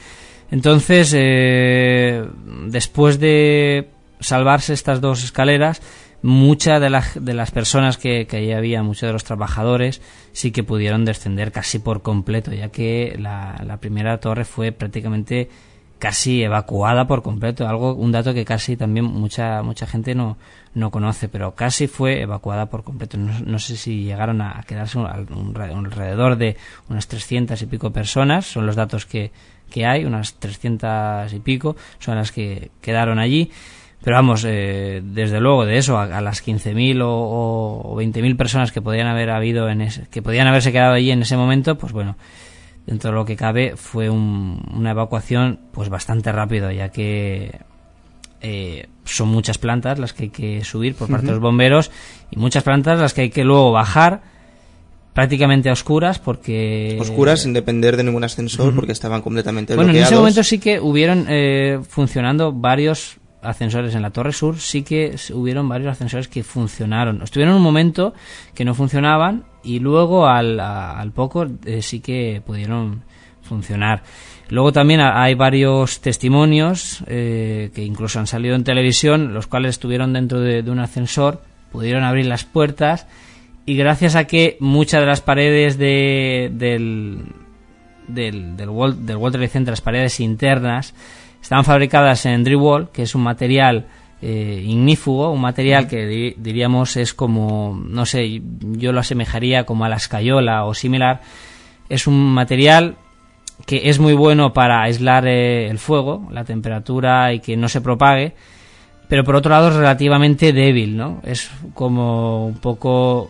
Entonces, 0.52 1.14
eh, 1.16 2.26
después 2.68 3.20
de 3.20 3.90
salvarse 4.20 4.74
estas 4.74 5.00
dos 5.00 5.24
escaleras, 5.24 5.82
muchas 6.22 6.82
de, 6.82 7.22
de 7.22 7.34
las 7.34 7.52
personas 7.52 7.98
que, 7.98 8.26
que 8.28 8.38
allí 8.38 8.52
había, 8.52 8.84
muchos 8.84 9.08
de 9.08 9.14
los 9.14 9.24
trabajadores, 9.24 10.02
sí 10.34 10.52
que 10.52 10.64
pudieron 10.64 11.06
descender 11.06 11.52
casi 11.52 11.80
por 11.80 12.02
completo, 12.02 12.52
ya 12.52 12.70
que 12.70 13.16
la, 13.20 13.62
la 13.66 13.78
primera 13.78 14.20
torre 14.20 14.44
fue 14.44 14.72
prácticamente 14.72 15.50
casi 16.00 16.44
evacuada 16.44 17.08
por 17.08 17.24
completo, 17.24 17.68
algo 17.68 17.94
un 17.94 18.12
dato 18.12 18.34
que 18.34 18.46
casi 18.46 18.78
también 18.78 19.06
mucha 19.06 19.62
mucha 19.64 19.88
gente 19.88 20.14
no, 20.14 20.38
no 20.74 20.92
conoce, 20.92 21.30
pero 21.30 21.56
casi 21.56 21.88
fue 21.88 22.22
evacuada 22.22 22.68
por 22.68 22.84
completo. 22.84 23.18
No, 23.18 23.60
sé 23.60 23.78
si 23.78 24.04
llegaron 24.04 24.42
a 24.42 24.64
quedarse 24.68 25.00
alrededor 25.00 26.38
de 26.38 26.58
unas 26.90 27.08
300 27.08 27.62
y 27.62 27.66
pico 27.66 27.92
personas, 27.92 28.46
son 28.46 28.66
los 28.66 28.76
datos 28.76 29.06
que, 29.06 29.32
que 29.70 29.86
hay, 29.86 30.06
unas 30.06 30.36
300 30.36 31.34
y 31.34 31.40
pico 31.40 31.76
son 32.00 32.16
las 32.16 32.32
que 32.32 32.72
quedaron 32.82 33.20
allí. 33.20 33.52
Pero 34.04 34.18
vamos, 34.18 34.46
eh, 34.46 35.02
desde 35.04 35.40
luego 35.40 35.66
de 35.66 35.78
eso 35.78 35.98
a, 35.98 36.22
las 36.22 36.46
15.000 36.46 37.02
o, 37.02 37.82
o 37.84 38.00
20.000 38.00 38.38
personas 38.38 38.72
que 38.72 38.80
podían 38.80 39.08
haber 39.08 39.32
habido 39.32 39.68
en 39.68 39.88
que 40.12 40.22
podían 40.22 40.46
haberse 40.48 40.72
quedado 40.72 40.94
allí 40.94 41.10
en 41.10 41.24
ese 41.24 41.38
momento, 41.38 41.76
pues 41.76 41.92
bueno, 41.92 42.16
dentro 42.86 43.12
de 43.12 43.16
lo 43.16 43.26
que 43.26 43.36
cabe 43.36 43.76
fue 43.76 44.10
una 44.10 44.92
evacuación 44.92 45.60
pues 45.72 45.90
bastante 45.90 46.32
rápido 46.32 46.72
ya 46.72 46.90
que 46.90 47.60
eh, 48.42 48.88
son 49.06 49.30
muchas 49.30 49.58
plantas 49.58 49.98
las 49.98 50.14
que 50.14 50.24
hay 50.24 50.30
que 50.30 50.64
subir 50.64 50.96
por 50.96 51.10
parte 51.10 51.28
de 51.28 51.32
los 51.34 51.42
bomberos 51.42 51.92
y 52.32 52.38
muchas 52.38 52.64
plantas 52.64 53.00
las 53.00 53.14
que 53.14 53.22
hay 53.22 53.30
que 53.30 53.44
luego 53.44 53.72
bajar 53.72 54.22
prácticamente 55.14 55.70
a 55.70 55.74
oscuras 55.74 56.20
porque 56.20 56.98
oscuras 57.00 57.42
sin 57.42 57.54
depender 57.54 57.98
de 57.98 58.04
ningún 58.04 58.24
ascensor 58.24 58.76
porque 58.76 58.92
estaban 58.92 59.22
completamente 59.22 59.76
bueno 59.76 59.92
en 59.92 59.98
ese 59.98 60.16
momento 60.16 60.44
sí 60.44 60.60
que 60.60 60.80
hubieron 60.80 61.26
eh, 61.30 61.80
funcionando 61.88 62.52
varios 62.52 63.18
ascensores 63.46 63.96
en 63.96 64.02
la 64.02 64.12
Torre 64.12 64.34
Sur 64.34 64.58
sí 64.58 64.84
que 64.84 65.16
hubieron 65.34 65.70
varios 65.70 65.92
ascensores 65.92 66.28
que 66.28 66.44
funcionaron 66.44 67.22
estuvieron 67.22 67.56
un 67.56 67.62
momento 67.62 68.14
que 68.54 68.66
no 68.66 68.74
funcionaban 68.74 69.44
y 69.64 69.80
luego 69.80 70.28
al, 70.28 70.60
al 70.60 71.12
poco 71.12 71.46
eh, 71.66 71.82
sí 71.82 72.00
que 72.00 72.42
pudieron 72.46 73.04
funcionar. 73.46 74.04
Luego 74.50 74.72
también 74.72 75.00
hay 75.02 75.34
varios 75.34 76.02
testimonios 76.02 77.04
eh, 77.08 77.72
que 77.74 77.84
incluso 77.84 78.20
han 78.20 78.28
salido 78.28 78.56
en 78.56 78.64
televisión, 78.64 79.34
los 79.34 79.48
cuales 79.48 79.72
estuvieron 79.72 80.14
dentro 80.14 80.40
de, 80.40 80.62
un 80.70 80.80
ascensor, 80.80 81.42
pudieron 81.72 82.04
abrir 82.04 82.28
las 82.28 82.44
puertas 82.44 83.08
y 83.66 83.76
gracias 83.76 84.16
a 84.16 84.26
que 84.26 84.58
muchas 84.60 85.02
de 85.02 85.08
las 85.08 85.22
paredes 85.22 85.78
de, 85.78 86.52
del, 86.54 87.24
del, 88.08 88.56
del, 88.56 88.70
World, 88.70 89.06
del 89.06 89.18
World 89.18 89.36
Trade 89.36 89.48
Center, 89.48 89.72
las 89.72 89.82
paredes 89.82 90.20
internas, 90.20 90.94
estaban 91.46 91.64
fabricadas 91.64 92.26
en 92.26 92.44
drywall, 92.44 92.90
que 92.90 93.04
es 93.04 93.14
un 93.14 93.22
material 93.22 93.86
eh, 94.20 94.64
ignífugo, 94.66 95.30
un 95.30 95.42
material 95.42 95.88
que 95.88 96.34
diríamos 96.36 96.98
es 96.98 97.14
como, 97.14 97.80
no 97.88 98.08
sé, 98.08 98.42
yo 98.60 98.92
lo 98.92 99.02
asemejaría 99.02 99.64
como 99.64 99.86
a 99.86 99.90
la 99.90 99.98
escayola 99.98 100.66
o 100.66 100.74
similar. 100.74 101.22
Es 101.88 102.08
un 102.08 102.34
material 102.34 102.96
que 103.68 103.90
es 103.90 104.00
muy 104.00 104.14
bueno 104.14 104.54
para 104.54 104.82
aislar 104.82 105.28
eh, 105.28 105.70
el 105.70 105.78
fuego, 105.78 106.28
la 106.32 106.46
temperatura 106.46 107.32
y 107.32 107.42
que 107.42 107.56
no 107.56 107.70
se 107.70 107.80
propague, 107.80 108.34
pero 109.08 109.24
por 109.24 109.36
otro 109.36 109.52
lado 109.52 109.68
es 109.68 109.76
relativamente 109.76 110.52
débil, 110.52 110.98
¿no? 110.98 111.22
Es 111.24 111.52
como 111.76 112.48
un 112.48 112.58
poco 112.58 113.30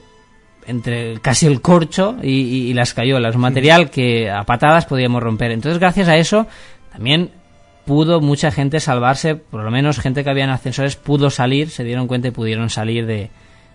entre 0.65 1.19
casi 1.19 1.47
el 1.47 1.59
corcho 1.59 2.15
y, 2.23 2.29
y 2.29 2.73
la 2.73 2.83
escayola. 2.83 3.27
Es 3.27 3.35
un 3.35 3.41
material 3.41 3.89
que 3.89 4.31
a 4.31 4.43
patadas 4.43 4.85
podíamos 4.85 5.21
romper. 5.21 5.51
Entonces, 5.51 5.79
gracias 5.79 6.07
a 6.07 6.15
eso, 6.15 6.47
también 6.93 7.43
pudo 7.85 8.21
mucha 8.21 8.51
gente 8.51 8.79
salvarse, 8.79 9.35
por 9.35 9.63
lo 9.63 9.71
menos 9.71 9.99
gente 9.99 10.23
que 10.23 10.29
había 10.29 10.43
en 10.43 10.49
ascensores 10.49 10.95
pudo 10.95 11.29
salir, 11.29 11.69
se 11.69 11.83
dieron 11.83 12.07
cuenta 12.07 12.27
y 12.27 12.31
pudieron 12.31 12.69
salir 12.69 13.05
de, 13.05 13.29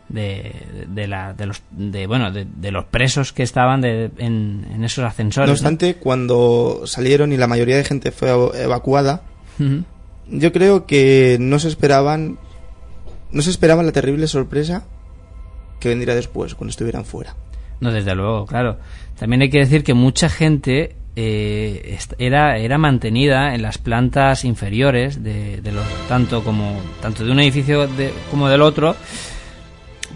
de, 0.08 1.06
la, 1.06 1.32
de 1.32 1.46
los 1.46 1.62
de, 1.70 2.06
bueno 2.06 2.30
de, 2.32 2.70
los 2.70 2.84
presos 2.86 3.32
que 3.32 3.42
estaban 3.42 3.84
en, 3.84 4.66
en, 4.68 4.84
esos 4.84 5.04
ascensores. 5.04 5.48
No 5.48 5.52
obstante, 5.52 5.94
cuando 5.94 6.82
salieron 6.84 7.32
y 7.32 7.36
la 7.36 7.46
mayoría 7.46 7.76
de 7.76 7.84
gente 7.84 8.10
fue 8.10 8.30
evacuada, 8.62 9.22
yo 10.26 10.52
creo 10.52 10.86
que 10.86 11.36
no 11.38 11.58
se 11.58 11.68
esperaban 11.68 12.38
no 13.30 13.42
se 13.42 13.50
esperaban 13.50 13.86
la 13.86 13.92
terrible 13.92 14.26
sorpresa 14.26 14.84
que 15.78 15.88
vendría 15.88 16.14
después 16.14 16.54
cuando 16.54 16.70
estuvieran 16.70 17.04
fuera. 17.04 17.36
No, 17.80 17.92
desde 17.92 18.14
luego, 18.14 18.44
claro. 18.46 18.78
También 19.18 19.42
hay 19.42 19.50
que 19.50 19.58
decir 19.58 19.84
que 19.84 19.94
mucha 19.94 20.28
gente 20.28 20.96
eh, 21.22 21.98
era, 22.18 22.56
era 22.56 22.78
mantenida 22.78 23.54
en 23.54 23.61
las 23.61 23.76
plantas 23.76 24.44
inferiores 24.44 25.22
de, 25.22 25.61
los, 25.72 25.85
tanto 26.09 26.42
como 26.42 26.80
tanto 27.02 27.24
de 27.24 27.30
un 27.30 27.40
edificio 27.40 27.87
como 28.30 28.48
del 28.48 28.62
otro 28.62 28.96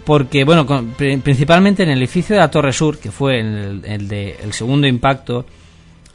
porque 0.03 0.43
bueno 0.43 0.65
principalmente 0.97 1.83
en 1.83 1.89
el 1.89 1.99
edificio 1.99 2.35
de 2.35 2.41
la 2.41 2.49
Torre 2.49 2.73
Sur 2.73 2.97
que 2.97 3.11
fue 3.11 3.39
el, 3.39 3.83
el 3.85 4.07
de 4.07 4.35
el 4.43 4.53
segundo 4.53 4.87
impacto 4.87 5.45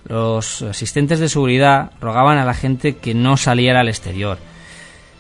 los 0.09 0.63
asistentes 0.63 1.21
de 1.21 1.29
seguridad 1.29 1.93
rogaban 2.01 2.39
a 2.39 2.45
la 2.45 2.55
gente 2.55 2.97
que 2.97 3.15
no 3.15 3.37
saliera 3.37 3.81
al 3.81 3.89
exterior. 3.89 4.39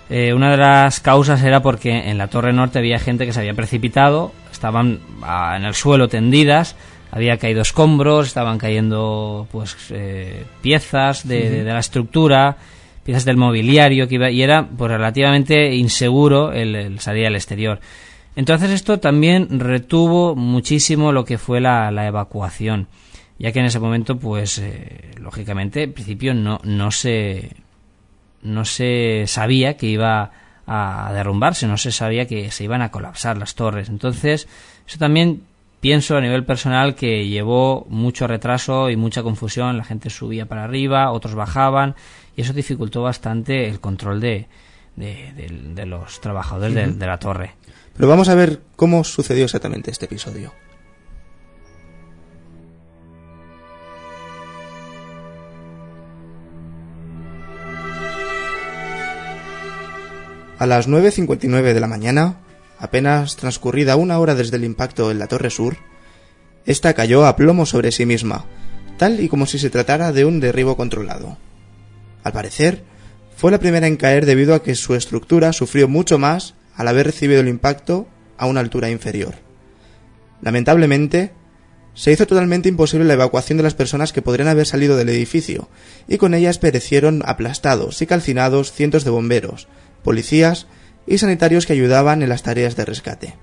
Eh, 0.08 0.34
una 0.34 0.50
de 0.50 0.56
las 0.56 0.98
causas 0.98 1.42
era 1.44 1.62
porque 1.62 2.10
en 2.10 2.18
la 2.18 2.26
Torre 2.26 2.52
Norte 2.52 2.80
había 2.80 2.98
gente 2.98 3.26
que 3.26 3.32
se 3.32 3.40
había 3.40 3.54
precipitado 3.54 4.32
estaban 4.50 4.98
ah, 5.22 5.54
en 5.56 5.64
el 5.64 5.74
suelo 5.74 6.08
tendidas 6.08 6.74
había 7.10 7.38
caído 7.38 7.62
escombros, 7.62 8.28
estaban 8.28 8.58
cayendo 8.58 9.48
pues 9.50 9.76
eh, 9.90 10.44
piezas 10.62 11.26
de, 11.26 11.64
la 11.64 11.78
estructura, 11.78 12.56
piezas 13.04 13.24
del 13.24 13.36
mobiliario 13.36 14.06
que 14.08 14.14
iba, 14.14 14.30
y 14.30 14.42
era 14.42 14.66
pues 14.66 14.90
relativamente 14.90 15.74
inseguro 15.74 16.52
el, 16.52 16.98
salir 17.00 17.26
al 17.26 17.34
exterior. 17.34 17.80
Entonces 18.36 18.70
esto 18.70 19.00
también 19.00 19.58
retuvo 19.58 20.36
muchísimo 20.36 21.12
lo 21.12 21.24
que 21.24 21.36
fue 21.36 21.60
la, 21.60 21.90
evacuación, 22.06 22.86
ya 23.38 23.52
que 23.52 23.58
en 23.58 23.66
ese 23.66 23.80
momento 23.80 24.16
pues 24.16 24.58
eh, 24.58 25.10
lógicamente 25.18 25.84
en 25.84 25.92
principio 25.92 26.32
no 26.32 26.60
no 26.62 26.90
se 26.90 27.50
no 28.42 28.64
se 28.64 29.24
sabía 29.26 29.76
que 29.76 29.86
iba 29.86 30.30
a 30.66 31.12
derrumbarse, 31.12 31.66
no 31.66 31.76
se 31.76 31.90
sabía 31.90 32.26
que 32.26 32.52
se 32.52 32.62
iban 32.62 32.80
a 32.80 32.92
colapsar 32.92 33.36
las 33.36 33.56
torres. 33.56 33.88
Entonces, 33.88 34.46
eso 34.86 34.98
también 34.98 35.42
pienso 35.80 36.16
a 36.16 36.20
nivel 36.20 36.44
personal 36.44 36.94
que 36.94 37.26
llevó 37.28 37.86
mucho 37.88 38.26
retraso 38.26 38.90
y 38.90 38.96
mucha 38.96 39.22
confusión. 39.22 39.76
La 39.76 39.84
gente 39.84 40.10
subía 40.10 40.46
para 40.46 40.64
arriba, 40.64 41.10
otros 41.10 41.34
bajaban 41.34 41.94
y 42.36 42.42
eso 42.42 42.52
dificultó 42.52 43.02
bastante 43.02 43.68
el 43.68 43.80
control 43.80 44.20
de, 44.20 44.46
de, 44.96 45.86
los 45.86 46.20
trabajadores 46.20 46.74
de, 46.74 46.86
de 46.86 47.06
la 47.06 47.18
torre. 47.18 47.54
Pero 47.96 48.08
vamos 48.08 48.28
a 48.28 48.34
ver 48.34 48.60
cómo 48.76 49.04
sucedió 49.04 49.44
exactamente 49.44 49.90
este 49.90 50.06
episodio. 50.06 50.52
A 60.58 60.66
las 60.66 60.90
9.59 60.90 61.72
de 61.72 61.80
la 61.80 61.86
mañana, 61.86 62.36
apenas 62.80 63.36
transcurrida 63.36 63.96
una 63.96 64.18
hora 64.18 64.34
desde 64.34 64.56
el 64.56 64.64
impacto 64.64 65.10
en 65.10 65.18
la 65.18 65.28
Torre 65.28 65.50
Sur, 65.50 65.76
esta 66.66 66.94
cayó 66.94 67.26
a 67.26 67.36
plomo 67.36 67.66
sobre 67.66 67.92
sí 67.92 68.06
misma, 68.06 68.46
tal 68.96 69.20
y 69.20 69.28
como 69.28 69.46
si 69.46 69.58
se 69.58 69.70
tratara 69.70 70.12
de 70.12 70.24
un 70.24 70.40
derribo 70.40 70.76
controlado. 70.76 71.38
Al 72.24 72.32
parecer, 72.32 72.82
fue 73.36 73.50
la 73.50 73.58
primera 73.58 73.86
en 73.86 73.96
caer 73.96 74.26
debido 74.26 74.54
a 74.54 74.62
que 74.62 74.74
su 74.74 74.94
estructura 74.94 75.52
sufrió 75.52 75.88
mucho 75.88 76.18
más 76.18 76.54
al 76.74 76.88
haber 76.88 77.06
recibido 77.06 77.40
el 77.40 77.48
impacto 77.48 78.08
a 78.36 78.46
una 78.46 78.60
altura 78.60 78.90
inferior. 78.90 79.34
Lamentablemente, 80.42 81.32
se 81.94 82.12
hizo 82.12 82.26
totalmente 82.26 82.68
imposible 82.68 83.04
la 83.04 83.14
evacuación 83.14 83.58
de 83.58 83.64
las 83.64 83.74
personas 83.74 84.12
que 84.12 84.22
podrían 84.22 84.48
haber 84.48 84.66
salido 84.66 84.96
del 84.96 85.08
edificio, 85.10 85.68
y 86.08 86.16
con 86.16 86.34
ellas 86.34 86.58
perecieron 86.58 87.22
aplastados 87.26 88.00
y 88.00 88.06
calcinados 88.06 88.72
cientos 88.72 89.04
de 89.04 89.10
bomberos, 89.10 89.68
policías 90.02 90.66
y 91.10 91.18
sanitarios 91.18 91.66
que 91.66 91.72
ayudaban 91.72 92.22
en 92.22 92.28
las 92.28 92.44
tareas 92.44 92.76
de 92.76 92.84
rescate. 92.84 93.34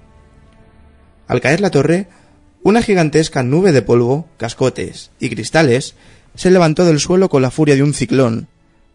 Al 1.27 1.41
caer 1.41 1.59
la 1.59 1.69
torre, 1.69 2.07
una 2.63 2.81
gigantesca 2.81 3.43
nube 3.43 3.73
de 3.73 3.81
polvo, 3.81 4.25
cascotes 4.37 5.11
y 5.19 5.29
cristales 5.29 5.93
se 6.33 6.49
levantó 6.49 6.85
del 6.85 7.01
suelo 7.01 7.27
con 7.27 7.41
la 7.41 7.51
furia 7.51 7.75
de 7.75 7.83
un 7.83 7.93
ciclón, 7.93 8.47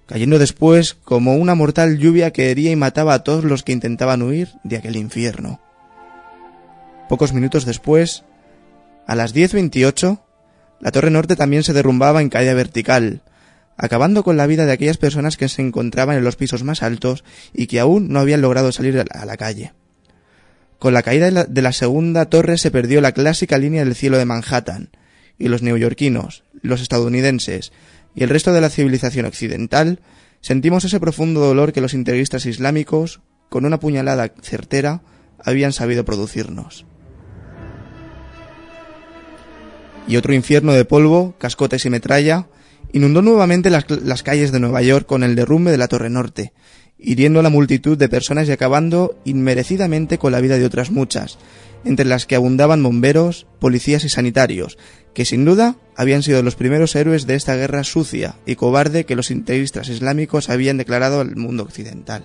cayendo 0.06 0.38
después 0.38 0.96
como 1.04 1.36
una 1.36 1.54
mortal 1.54 1.98
lluvia 1.98 2.32
que 2.32 2.50
hería 2.50 2.70
y 2.70 2.76
mataba 2.76 3.12
a 3.12 3.22
todos 3.22 3.44
los 3.44 3.62
que 3.62 3.72
intentaban 3.72 4.22
huir 4.22 4.48
de 4.64 4.78
aquel 4.78 4.96
infierno. 4.96 5.60
Pocos 7.10 7.34
minutos 7.34 7.66
después, 7.66 8.24
a 9.06 9.14
las 9.14 9.34
10.28, 9.34 10.18
la 10.80 10.92
torre 10.92 11.10
norte 11.10 11.36
también 11.36 11.62
se 11.62 11.74
derrumbaba 11.74 12.22
en 12.22 12.30
caída 12.30 12.54
vertical, 12.54 13.20
acabando 13.76 14.22
con 14.24 14.36
la 14.36 14.46
vida 14.46 14.66
de 14.66 14.72
aquellas 14.72 14.98
personas 14.98 15.36
que 15.36 15.48
se 15.48 15.62
encontraban 15.62 16.16
en 16.16 16.24
los 16.24 16.36
pisos 16.36 16.64
más 16.64 16.82
altos 16.82 17.24
y 17.52 17.66
que 17.66 17.80
aún 17.80 18.08
no 18.08 18.20
habían 18.20 18.40
logrado 18.40 18.72
salir 18.72 18.98
a 18.98 19.24
la 19.24 19.36
calle. 19.36 19.72
Con 20.78 20.94
la 20.94 21.02
caída 21.02 21.46
de 21.46 21.62
la, 21.62 21.72
segunda 21.72 22.26
torre 22.26 22.58
se 22.58 22.72
perdió 22.72 23.00
la 23.00 23.12
clásica 23.12 23.56
línea 23.56 23.84
del 23.84 23.94
cielo 23.94 24.18
de 24.18 24.24
Manhattan, 24.24 24.90
y 25.38 25.48
los 25.48 25.62
neoyorquinos, 25.62 26.44
los 26.60 26.80
estadounidenses 26.80 27.72
y 28.14 28.24
el 28.24 28.28
resto 28.28 28.52
de 28.52 28.60
la 28.60 28.68
civilización 28.68 29.26
occidental 29.26 30.00
sentimos 30.40 30.84
ese 30.84 31.00
profundo 31.00 31.40
dolor 31.40 31.72
que 31.72 31.80
los 31.80 31.94
integristas 31.94 32.46
islámicos, 32.46 33.20
con 33.48 33.64
una 33.64 33.78
puñalada 33.78 34.32
certera, 34.42 35.02
habían 35.38 35.72
sabido 35.72 36.04
producirnos. 36.04 36.84
Y 40.08 40.16
otro 40.16 40.34
infierno 40.34 40.72
de 40.72 40.84
polvo, 40.84 41.36
cascotes 41.38 41.86
y 41.86 41.90
metralla 41.90 42.48
inundó 42.92 43.22
nuevamente 43.22 43.70
las, 43.70 44.22
calles 44.22 44.52
de 44.52 44.60
Nueva 44.60 44.82
York 44.82 45.06
con 45.06 45.22
el 45.22 45.34
derrumbe 45.34 45.70
de 45.70 45.78
la 45.78 45.88
Torre 45.88 46.10
Norte, 46.10 46.52
hiriendo 46.98 47.40
a 47.40 47.42
la 47.42 47.50
multitud 47.50 47.98
de 47.98 48.08
personas 48.08 48.48
y 48.48 48.52
acabando 48.52 49.18
inmerecidamente 49.24 50.18
con 50.18 50.32
la 50.32 50.40
vida 50.40 50.58
de 50.58 50.64
otras 50.64 50.90
muchas, 50.90 51.38
entre 51.84 52.04
las 52.04 52.26
que 52.26 52.36
abundaban 52.36 52.82
bomberos, 52.82 53.46
policías 53.58 54.04
y 54.04 54.08
sanitarios, 54.08 54.78
que 55.14 55.24
sin 55.24 55.44
duda 55.44 55.76
habían 55.96 56.22
sido 56.22 56.42
los 56.42 56.54
primeros 56.54 56.94
héroes 56.94 57.26
de 57.26 57.34
esta 57.34 57.56
guerra 57.56 57.84
sucia 57.84 58.36
y 58.46 58.54
cobarde 58.54 59.04
que 59.04 59.16
los 59.16 59.30
integristas 59.30 59.88
islámicos 59.88 60.48
habían 60.48 60.76
declarado 60.76 61.20
al 61.20 61.36
mundo 61.36 61.64
occidental. 61.64 62.24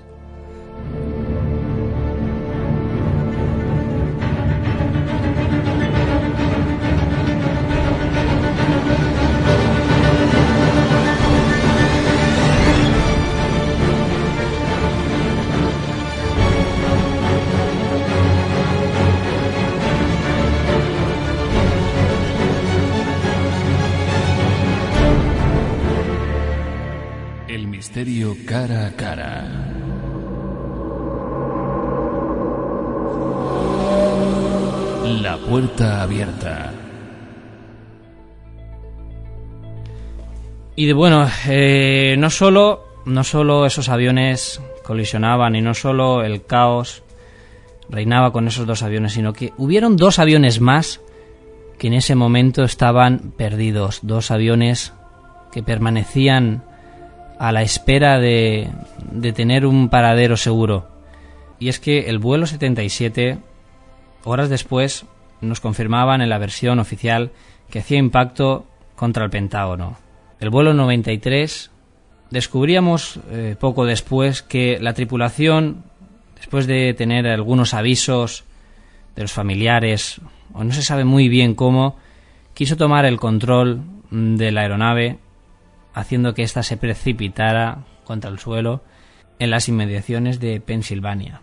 Cara 28.45 28.85
a 28.85 28.91
cara. 28.91 29.43
La 35.21 35.37
puerta 35.37 36.03
abierta. 36.03 36.73
Y 40.75 40.85
de 40.85 40.93
bueno, 40.93 41.27
eh, 41.47 42.15
no 42.19 42.29
solo 42.29 42.83
no 43.05 43.23
solo 43.23 43.65
esos 43.65 43.89
aviones 43.89 44.61
colisionaban 44.83 45.55
y 45.55 45.61
no 45.61 45.73
solo 45.73 46.23
el 46.23 46.45
caos 46.45 47.03
reinaba 47.89 48.31
con 48.31 48.47
esos 48.47 48.67
dos 48.67 48.83
aviones, 48.83 49.13
sino 49.13 49.33
que 49.33 49.53
hubieron 49.57 49.97
dos 49.97 50.19
aviones 50.19 50.61
más 50.61 51.01
que 51.79 51.87
en 51.87 51.93
ese 51.93 52.13
momento 52.13 52.63
estaban 52.63 53.33
perdidos, 53.35 54.01
dos 54.03 54.29
aviones 54.29 54.93
que 55.51 55.63
permanecían 55.63 56.63
a 57.39 57.51
la 57.51 57.61
espera 57.61 58.19
de, 58.19 58.69
de 59.11 59.33
tener 59.33 59.65
un 59.65 59.89
paradero 59.89 60.37
seguro. 60.37 60.87
Y 61.59 61.69
es 61.69 61.79
que 61.79 62.09
el 62.09 62.19
vuelo 62.19 62.45
77, 62.45 63.39
horas 64.23 64.49
después, 64.49 65.05
nos 65.41 65.59
confirmaban 65.59 66.21
en 66.21 66.29
la 66.29 66.37
versión 66.37 66.79
oficial 66.79 67.31
que 67.69 67.79
hacía 67.79 67.97
impacto 67.97 68.65
contra 68.95 69.23
el 69.23 69.29
Pentágono. 69.29 69.97
El 70.39 70.49
vuelo 70.49 70.73
93 70.73 71.71
descubríamos 72.29 73.19
eh, 73.29 73.55
poco 73.59 73.85
después 73.85 74.41
que 74.41 74.77
la 74.79 74.93
tripulación, 74.93 75.83
después 76.35 76.67
de 76.67 76.93
tener 76.93 77.27
algunos 77.27 77.73
avisos 77.73 78.43
de 79.15 79.23
los 79.23 79.31
familiares, 79.31 80.21
o 80.53 80.63
no 80.63 80.73
se 80.73 80.83
sabe 80.83 81.05
muy 81.05 81.29
bien 81.29 81.55
cómo, 81.55 81.97
quiso 82.53 82.77
tomar 82.77 83.05
el 83.05 83.17
control 83.17 83.81
de 84.11 84.51
la 84.51 84.61
aeronave 84.61 85.17
haciendo 85.97 86.35
que 86.35 86.43
ésta 86.43 86.61
se 86.61 86.77
precipitara 86.77 87.79
contra 88.03 88.29
el 88.29 88.37
suelo 88.37 88.83
en 89.39 89.49
las 89.49 89.67
inmediaciones 89.67 90.39
de 90.39 90.61
Pensilvania. 90.61 91.41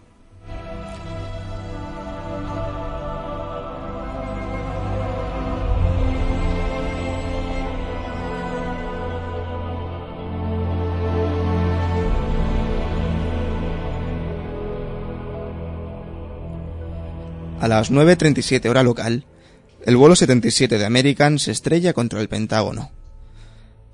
A 17.60 17.66
las 17.66 17.90
9.37 17.90 18.68
hora 18.68 18.84
local, 18.84 19.24
el 19.84 19.96
vuelo 19.96 20.14
77 20.14 20.78
de 20.78 20.86
American 20.86 21.40
se 21.40 21.50
estrella 21.50 21.92
contra 21.92 22.20
el 22.20 22.28
Pentágono. 22.28 22.93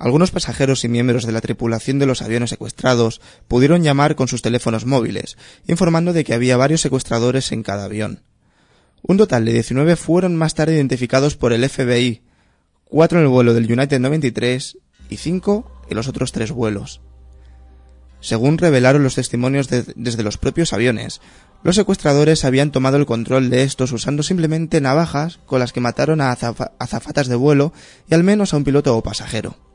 Algunos 0.01 0.31
pasajeros 0.31 0.83
y 0.85 0.89
miembros 0.89 1.27
de 1.27 1.33
la 1.33 1.43
tripulación 1.43 1.99
de 1.99 2.07
los 2.07 2.23
aviones 2.23 2.49
secuestrados 2.49 3.21
pudieron 3.49 3.83
llamar 3.83 4.17
con 4.17 4.29
sus 4.29 4.41
teléfonos 4.41 4.87
móviles, 4.87 5.37
informando 5.67 6.15
de 6.15 6.25
que 6.25 6.33
había 6.33 6.57
varios 6.57 6.81
secuestradores 6.81 7.53
en 7.53 7.63
cada 7.63 7.85
avión. 7.85 8.23
Un 9.03 9.19
total 9.19 9.45
de 9.45 9.53
19 9.53 9.97
fueron 9.97 10.37
más 10.37 10.55
tarde 10.55 10.75
identificados 10.75 11.37
por 11.37 11.53
el 11.53 11.69
FBI, 11.69 12.23
cuatro 12.87 13.19
en 13.19 13.27
el 13.27 13.31
vuelo 13.31 13.53
del 13.53 13.71
United 13.71 14.01
93 14.01 14.79
y 15.11 15.19
cinco 15.19 15.71
en 15.91 15.97
los 15.97 16.09
otros 16.09 16.33
tres 16.33 16.51
vuelos. 16.51 17.03
Según 18.21 18.57
revelaron 18.57 19.03
los 19.03 19.17
testimonios 19.17 19.69
desde 19.69 20.23
los 20.23 20.39
propios 20.39 20.73
aviones, 20.73 21.21
los 21.63 21.77
secuestradores 21.77 22.47
habían 22.47 22.73
tomado 22.73 22.97
el 22.97 23.05
control 23.05 23.51
de 23.51 23.65
estos 23.65 23.93
usando 23.93 24.23
simplemente 24.23 24.81
navajas 24.81 25.41
con 25.45 25.61
las 25.61 25.75
que 25.75 25.81
mataron 25.81 26.23
a 26.23 26.33
azafatas 26.33 27.29
de 27.29 27.37
vuelo 27.37 27.75
y 28.09 28.15
al 28.15 28.25
menos 28.25 28.55
a 28.55 28.57
un 28.57 28.65
piloto 28.65 28.97
o 28.97 29.03
pasajero. 29.03 29.70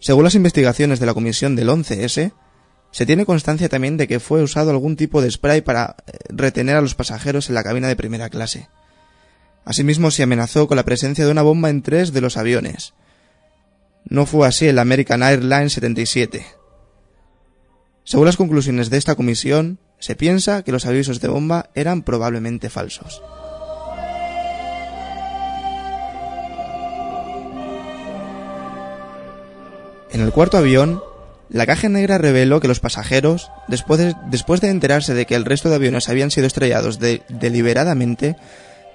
Según 0.00 0.24
las 0.24 0.34
investigaciones 0.34 0.98
de 0.98 1.06
la 1.06 1.14
comisión 1.14 1.54
del 1.56 1.68
11S, 1.68 2.32
se 2.90 3.06
tiene 3.06 3.26
constancia 3.26 3.68
también 3.68 3.96
de 3.96 4.08
que 4.08 4.18
fue 4.18 4.42
usado 4.42 4.70
algún 4.70 4.96
tipo 4.96 5.22
de 5.22 5.30
spray 5.30 5.60
para 5.60 5.96
eh, 6.06 6.12
retener 6.30 6.76
a 6.76 6.80
los 6.80 6.94
pasajeros 6.94 7.48
en 7.48 7.54
la 7.54 7.62
cabina 7.62 7.86
de 7.86 7.96
primera 7.96 8.30
clase. 8.30 8.68
Asimismo, 9.64 10.10
se 10.10 10.22
amenazó 10.22 10.66
con 10.66 10.76
la 10.76 10.84
presencia 10.84 11.24
de 11.24 11.30
una 11.30 11.42
bomba 11.42 11.68
en 11.68 11.82
tres 11.82 12.12
de 12.12 12.22
los 12.22 12.36
aviones. 12.36 12.94
No 14.04 14.26
fue 14.26 14.48
así 14.48 14.66
el 14.66 14.78
American 14.78 15.22
Airlines 15.22 15.74
77. 15.74 16.46
Según 18.02 18.26
las 18.26 18.38
conclusiones 18.38 18.88
de 18.90 18.96
esta 18.96 19.14
comisión, 19.14 19.78
se 19.98 20.16
piensa 20.16 20.62
que 20.62 20.72
los 20.72 20.86
avisos 20.86 21.20
de 21.20 21.28
bomba 21.28 21.70
eran 21.74 22.02
probablemente 22.02 22.70
falsos. 22.70 23.22
En 30.12 30.20
el 30.20 30.32
cuarto 30.32 30.58
avión, 30.58 31.02
la 31.48 31.66
caja 31.66 31.88
negra 31.88 32.18
reveló 32.18 32.60
que 32.60 32.68
los 32.68 32.80
pasajeros, 32.80 33.50
después 33.68 34.00
de, 34.60 34.68
enterarse 34.68 35.14
de 35.14 35.26
que 35.26 35.34
el 35.34 35.44
resto 35.44 35.68
de 35.68 35.76
aviones 35.76 36.08
habían 36.08 36.30
sido 36.30 36.46
estrellados 36.46 36.98
deliberadamente, 37.00 38.36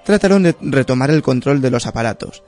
trataron 0.04 0.42
de 0.42 0.54
retomar 0.60 1.10
el 1.10 1.22
control 1.22 1.60
de 1.60 1.70
los 1.70 1.86
aparatos, 1.86 2.42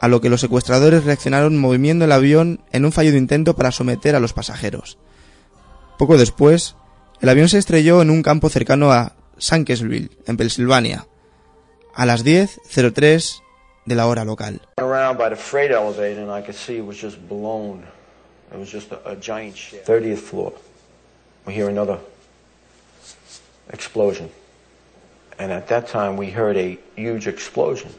a 0.00 0.08
lo 0.08 0.20
que 0.20 0.28
los 0.28 0.40
secuestradores 0.40 1.04
reaccionaron 1.04 1.58
moviendo 1.58 2.04
el 2.04 2.12
avión 2.12 2.60
en 2.72 2.84
un 2.84 2.92
fallido 2.92 3.16
intento 3.16 3.56
para 3.56 3.72
someter 3.72 4.14
a 4.14 4.20
los 4.20 4.32
pasajeros. 4.32 4.98
Poco 5.98 6.18
después, 6.18 6.76
el 7.20 7.28
avión 7.28 7.48
se 7.48 7.58
estrelló 7.58 8.02
en 8.02 8.10
un 8.10 8.22
campo 8.22 8.50
cercano 8.50 8.92
a 8.92 9.16
Sankesville, 9.38 10.10
en 10.26 10.36
Pensilvania, 10.36 11.06
a 11.94 12.04
las 12.06 12.24
10.03 12.24 13.42
de 13.86 13.94
la 13.94 14.06
hora 14.06 14.24
local. 14.24 14.60
explosion. 23.72 24.30
And 25.38 25.52
at 25.52 25.68
that 25.68 25.86
time, 25.90 26.16
we 26.16 26.30
heard 26.30 26.56
a 26.56 26.78
huge 26.96 27.28
explosion. 27.28 27.90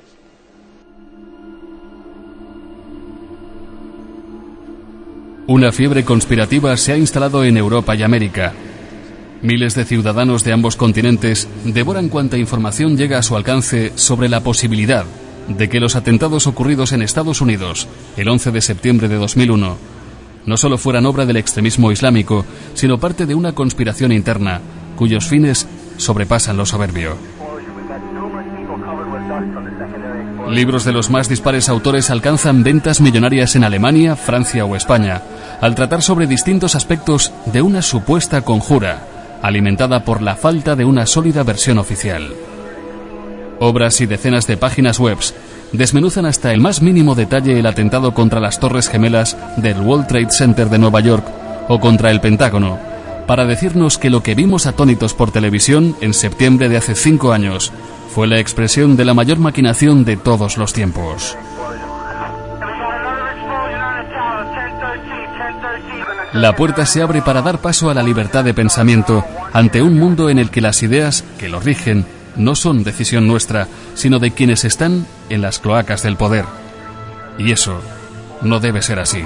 Una 5.48 5.72
fiebre 5.72 6.04
conspirativa 6.04 6.76
se 6.76 6.92
ha 6.92 6.98
instalado 6.98 7.44
en 7.46 7.56
Europa 7.58 7.96
y 7.96 8.04
América. 8.04 8.54
Miles 9.42 9.76
de 9.76 9.86
ciudadanos 9.86 10.44
de 10.44 10.52
ambos 10.52 10.76
continentes 10.76 11.48
devoran 11.64 12.10
cuanta 12.10 12.38
información 12.38 12.98
llega 12.98 13.20
a 13.20 13.24
su 13.24 13.36
alcance 13.38 13.94
sobre 13.96 14.30
la 14.30 14.42
posibilidad 14.42 15.06
de 15.48 15.70
que 15.70 15.80
los 15.80 15.96
atentados 15.96 16.48
ocurridos 16.48 16.92
en 16.92 17.02
Estados 17.02 17.42
Unidos 17.42 17.88
el 18.18 18.28
11 18.28 18.52
de 18.52 18.62
septiembre 18.62 19.08
de 19.08 19.16
2001 19.16 19.78
no 20.46 20.58
solo 20.58 20.78
fueran 20.78 21.06
obra 21.06 21.26
del 21.26 21.38
extremismo 21.38 21.92
islámico, 21.92 22.46
sino 22.74 22.98
parte 22.98 23.26
de 23.26 23.36
una 23.36 23.52
conspiración 23.52 24.12
interna 24.14 24.62
cuyos 24.96 25.28
fines 25.28 25.68
sobrepasan 25.98 26.58
lo 26.58 26.66
soberbio. 26.66 27.18
Libros 30.50 30.86
de 30.86 30.94
los 30.94 31.10
más 31.10 31.28
dispares 31.28 31.68
autores 31.68 32.10
alcanzan 32.10 32.64
ventas 32.64 33.02
millonarias 33.02 33.56
en 33.58 33.66
Alemania, 33.66 34.16
Francia 34.16 34.64
o 34.64 34.76
España, 34.78 35.22
al 35.60 35.76
tratar 35.76 36.02
sobre 36.02 36.28
distintos 36.28 36.76
aspectos 36.76 37.34
de 37.46 37.62
una 37.62 37.82
supuesta 37.82 38.42
conjura, 38.42 39.06
alimentada 39.42 40.06
por 40.06 40.22
la 40.22 40.36
falta 40.36 40.78
de 40.78 40.86
una 40.86 41.06
sólida 41.06 41.44
versión 41.44 41.78
oficial. 41.78 42.34
Obras 43.60 44.02
y 44.02 44.06
decenas 44.06 44.46
de 44.48 44.58
páginas 44.58 45.00
web 45.00 45.18
desmenuzan 45.72 46.26
hasta 46.26 46.54
el 46.54 46.62
más 46.62 46.82
mínimo 46.82 47.16
detalle 47.16 47.60
el 47.60 47.66
atentado 47.66 48.14
contra 48.14 48.40
las 48.40 48.60
Torres 48.60 48.88
Gemelas 48.88 49.36
del 49.58 49.80
World 49.82 50.08
Trade 50.08 50.32
Center 50.32 50.70
de 50.70 50.78
Nueva 50.78 51.00
York 51.02 51.26
o 51.68 51.80
contra 51.80 52.12
el 52.12 52.22
Pentágono, 52.22 52.78
para 53.26 53.46
decirnos 53.46 53.98
que 53.98 54.10
lo 54.10 54.24
que 54.24 54.36
vimos 54.36 54.66
atónitos 54.66 55.14
por 55.14 55.32
televisión 55.32 55.96
en 56.02 56.14
septiembre 56.14 56.70
de 56.70 56.78
hace 56.78 56.96
cinco 56.96 57.34
años 57.34 57.72
fue 58.14 58.28
la 58.28 58.40
expresión 58.40 58.96
de 58.96 59.06
la 59.06 59.14
mayor 59.14 59.40
maquinación 59.40 60.06
de 60.06 60.18
todos 60.18 60.58
los 60.58 60.72
tiempos. 60.72 61.36
La 66.34 66.56
puerta 66.56 66.86
se 66.86 67.02
abre 67.02 67.22
para 67.22 67.42
dar 67.42 67.60
paso 67.60 67.90
a 67.90 67.94
la 67.94 68.04
libertad 68.04 68.44
de 68.44 68.54
pensamiento 68.54 69.26
ante 69.54 69.82
un 69.82 69.98
mundo 69.98 70.30
en 70.30 70.40
el 70.40 70.52
que 70.52 70.62
las 70.62 70.84
ideas 70.84 71.24
que 71.38 71.50
lo 71.50 71.60
rigen 71.60 72.06
no 72.38 72.56
son 72.56 72.84
decisión 72.84 73.28
nuestra, 73.28 73.68
sino 73.96 74.20
de 74.20 74.32
quienes 74.32 74.66
están 74.66 75.06
en 75.30 75.42
las 75.42 75.60
cloacas 75.60 76.04
del 76.04 76.18
poder. 76.18 76.46
Y 77.38 77.52
eso 77.52 77.82
no 78.42 78.60
debe 78.60 78.82
ser 78.82 79.00
así. 79.00 79.24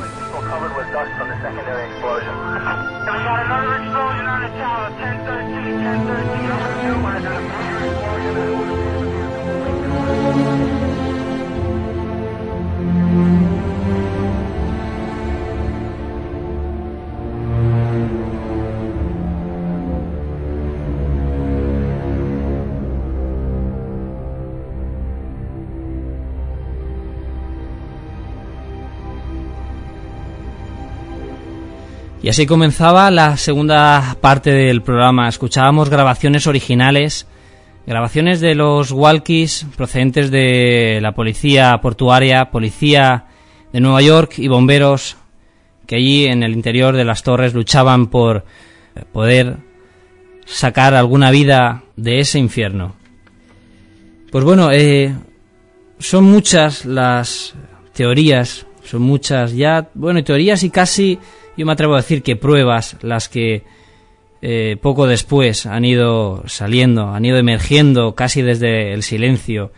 Y 32.23 32.29
así 32.29 32.45
comenzaba 32.45 33.09
la 33.09 33.35
segunda 33.35 34.15
parte 34.21 34.51
del 34.51 34.83
programa. 34.83 35.27
Escuchábamos 35.27 35.89
grabaciones 35.89 36.45
originales, 36.45 37.25
grabaciones 37.87 38.39
de 38.39 38.53
los 38.53 38.91
walkies 38.91 39.65
procedentes 39.75 40.29
de 40.29 40.99
la 41.01 41.13
policía 41.13 41.79
portuaria, 41.81 42.51
policía 42.51 43.25
de 43.73 43.79
Nueva 43.79 44.03
York 44.03 44.33
y 44.37 44.47
bomberos 44.47 45.17
que 45.87 45.95
allí 45.95 46.27
en 46.27 46.43
el 46.43 46.53
interior 46.53 46.95
de 46.95 47.05
las 47.05 47.23
torres 47.23 47.55
luchaban 47.55 48.05
por 48.05 48.45
poder 49.11 49.57
sacar 50.45 50.93
alguna 50.93 51.31
vida 51.31 51.83
de 51.95 52.19
ese 52.19 52.37
infierno. 52.37 52.95
Pues 54.31 54.43
bueno, 54.43 54.71
eh, 54.71 55.15
son 55.97 56.25
muchas 56.25 56.85
las 56.85 57.55
teorías, 57.93 58.67
son 58.83 59.01
muchas 59.01 59.53
ya, 59.53 59.89
bueno, 59.95 60.23
teorías 60.23 60.61
y 60.61 60.69
casi 60.69 61.17
yo 61.61 61.67
me 61.67 61.73
atrevo 61.73 61.93
a 61.93 61.97
decir 61.97 62.23
que 62.23 62.35
pruebas 62.35 62.97
las 63.03 63.29
que 63.29 63.61
eh, 64.41 64.77
poco 64.81 65.05
después 65.05 65.67
han 65.67 65.85
ido 65.85 66.41
saliendo, 66.47 67.09
han 67.09 67.23
ido 67.23 67.37
emergiendo 67.37 68.15
casi 68.15 68.41
desde 68.41 68.93
el 68.93 69.03
silencio, 69.03 69.71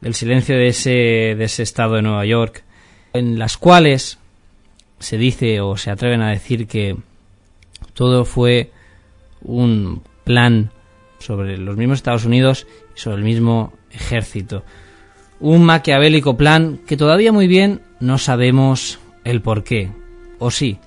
el 0.00 0.14
silencio 0.14 0.56
de 0.56 0.68
ese, 0.68 0.90
de 1.36 1.44
ese 1.44 1.64
estado 1.64 1.96
de 1.96 2.02
Nueva 2.02 2.24
York, 2.24 2.64
en 3.12 3.38
las 3.38 3.58
cuales 3.58 4.20
se 5.00 5.18
dice 5.18 5.60
o 5.60 5.76
se 5.76 5.90
atreven 5.90 6.22
a 6.22 6.30
decir 6.30 6.66
que 6.66 6.96
todo 7.92 8.24
fue 8.24 8.70
un 9.42 10.02
plan 10.24 10.70
sobre 11.18 11.58
los 11.58 11.76
mismos 11.76 11.98
Estados 11.98 12.24
Unidos 12.24 12.66
y 12.96 13.00
sobre 13.00 13.18
el 13.18 13.24
mismo 13.24 13.74
ejército. 13.90 14.64
Un 15.40 15.62
maquiavélico 15.64 16.38
plan 16.38 16.80
que 16.86 16.96
todavía 16.96 17.32
muy 17.32 17.48
bien 17.48 17.82
no 18.00 18.16
sabemos 18.16 18.98
el 19.24 19.42
por 19.42 19.62
qué. 19.62 19.90
O 20.38 20.50
sí, 20.50 20.78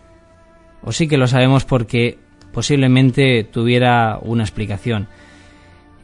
o 0.86 0.91
sí 0.91 1.08
que 1.08 1.17
lo 1.17 1.28
sabemos 1.28 1.65
porque 1.65 2.19
posiblemente 2.54 3.43
tuviera 3.43 4.19
una 4.21 4.43
explicación. 4.43 5.08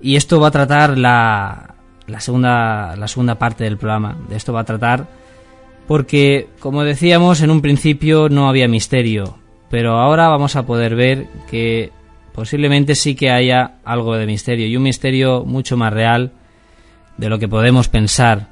Y 0.01 0.15
esto 0.15 0.39
va 0.39 0.47
a 0.47 0.51
tratar 0.51 0.97
la, 0.97 1.75
la, 2.07 2.19
segunda, 2.19 2.95
la 2.97 3.07
segunda 3.07 3.35
parte 3.35 3.63
del 3.63 3.77
programa. 3.77 4.17
De 4.27 4.35
esto 4.35 4.51
va 4.51 4.61
a 4.61 4.65
tratar 4.65 5.07
porque, 5.87 6.47
como 6.59 6.83
decíamos, 6.83 7.41
en 7.41 7.51
un 7.51 7.61
principio 7.61 8.29
no 8.29 8.47
había 8.47 8.67
misterio, 8.67 9.37
pero 9.69 9.99
ahora 9.99 10.27
vamos 10.29 10.55
a 10.55 10.65
poder 10.65 10.95
ver 10.95 11.27
que 11.49 11.91
posiblemente 12.33 12.95
sí 12.95 13.13
que 13.15 13.29
haya 13.29 13.75
algo 13.83 14.15
de 14.15 14.25
misterio 14.25 14.67
y 14.67 14.77
un 14.77 14.83
misterio 14.83 15.43
mucho 15.45 15.77
más 15.77 15.91
real 15.91 16.31
de 17.17 17.29
lo 17.29 17.39
que 17.39 17.47
podemos 17.47 17.87
pensar. 17.87 18.47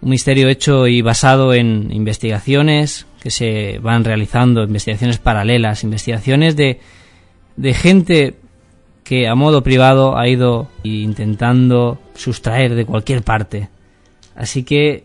Un 0.00 0.10
misterio 0.10 0.48
hecho 0.48 0.86
y 0.86 1.02
basado 1.02 1.54
en 1.54 1.90
investigaciones, 1.92 3.06
que 3.24 3.30
se 3.30 3.78
van 3.78 4.04
realizando, 4.04 4.64
investigaciones 4.64 5.16
paralelas, 5.16 5.82
investigaciones 5.82 6.56
de, 6.56 6.78
de 7.56 7.72
gente 7.72 8.34
que 9.02 9.28
a 9.28 9.34
modo 9.34 9.62
privado 9.62 10.18
ha 10.18 10.28
ido 10.28 10.68
intentando 10.82 11.98
sustraer 12.14 12.74
de 12.74 12.84
cualquier 12.84 13.22
parte. 13.22 13.70
Así 14.36 14.62
que 14.62 15.04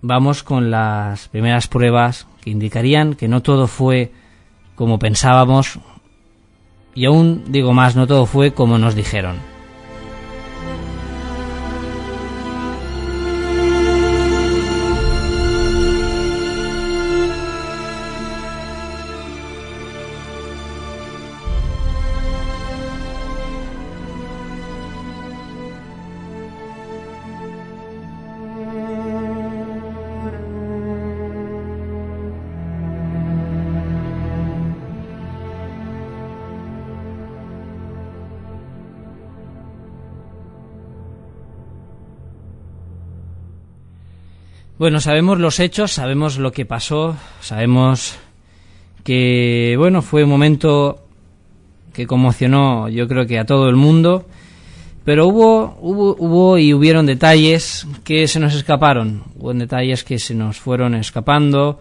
vamos 0.00 0.44
con 0.44 0.70
las 0.70 1.26
primeras 1.26 1.66
pruebas 1.66 2.28
que 2.40 2.50
indicarían 2.50 3.14
que 3.14 3.26
no 3.26 3.42
todo 3.42 3.66
fue 3.66 4.12
como 4.76 5.00
pensábamos 5.00 5.80
y 6.94 7.06
aún 7.06 7.46
digo 7.48 7.72
más, 7.72 7.96
no 7.96 8.06
todo 8.06 8.26
fue 8.26 8.52
como 8.52 8.78
nos 8.78 8.94
dijeron. 8.94 9.53
Bueno, 44.76 44.98
sabemos 44.98 45.38
los 45.38 45.60
hechos, 45.60 45.92
sabemos 45.92 46.36
lo 46.36 46.50
que 46.50 46.66
pasó, 46.66 47.16
sabemos 47.40 48.18
que, 49.04 49.76
bueno, 49.78 50.02
fue 50.02 50.24
un 50.24 50.30
momento 50.30 51.06
que 51.92 52.08
conmocionó 52.08 52.88
yo 52.88 53.06
creo 53.06 53.24
que 53.24 53.38
a 53.38 53.46
todo 53.46 53.68
el 53.68 53.76
mundo, 53.76 54.26
pero 55.04 55.28
hubo, 55.28 55.78
hubo, 55.80 56.16
hubo 56.18 56.58
y 56.58 56.74
hubieron 56.74 57.06
detalles 57.06 57.86
que 58.02 58.26
se 58.26 58.40
nos 58.40 58.52
escaparon, 58.56 59.22
hubo 59.36 59.54
detalles 59.54 60.02
que 60.02 60.18
se 60.18 60.34
nos 60.34 60.58
fueron 60.58 60.96
escapando, 60.96 61.80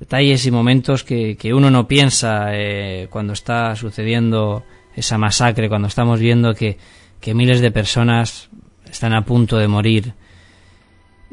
detalles 0.00 0.46
y 0.46 0.50
momentos 0.50 1.04
que, 1.04 1.36
que 1.36 1.52
uno 1.52 1.70
no 1.70 1.86
piensa 1.86 2.56
eh, 2.56 3.06
cuando 3.10 3.34
está 3.34 3.76
sucediendo 3.76 4.64
esa 4.96 5.18
masacre, 5.18 5.68
cuando 5.68 5.88
estamos 5.88 6.20
viendo 6.20 6.54
que, 6.54 6.78
que 7.20 7.34
miles 7.34 7.60
de 7.60 7.70
personas 7.70 8.48
están 8.90 9.12
a 9.12 9.26
punto 9.26 9.58
de 9.58 9.68
morir 9.68 10.14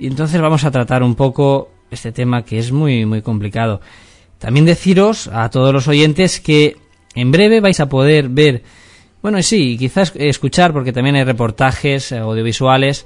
y 0.02 0.08
entonces 0.08 0.42
vamos 0.42 0.64
a 0.64 0.72
tratar 0.72 1.04
un 1.04 1.14
poco 1.14 1.70
este 1.92 2.12
tema 2.12 2.44
que 2.44 2.58
es 2.58 2.72
muy, 2.72 3.06
muy 3.06 3.22
complicado. 3.22 3.82
También 4.40 4.66
deciros 4.66 5.28
a 5.28 5.52
todos 5.52 5.72
los 5.72 5.88
oyentes 5.88 6.40
que 6.40 6.78
en 7.14 7.32
breve 7.32 7.62
vais 7.62 7.80
a 7.80 7.88
poder 7.88 8.28
ver, 8.28 8.64
bueno, 9.22 9.40
sí, 9.44 9.78
quizás 9.78 10.12
escuchar, 10.16 10.74
porque 10.74 10.92
también 10.92 11.18
hay 11.18 11.24
reportajes 11.24 12.12
audiovisuales 12.14 13.06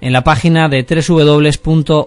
en 0.00 0.14
la 0.14 0.24
página 0.24 0.70
de 0.70 0.86
www.onipa.org. 0.88 1.98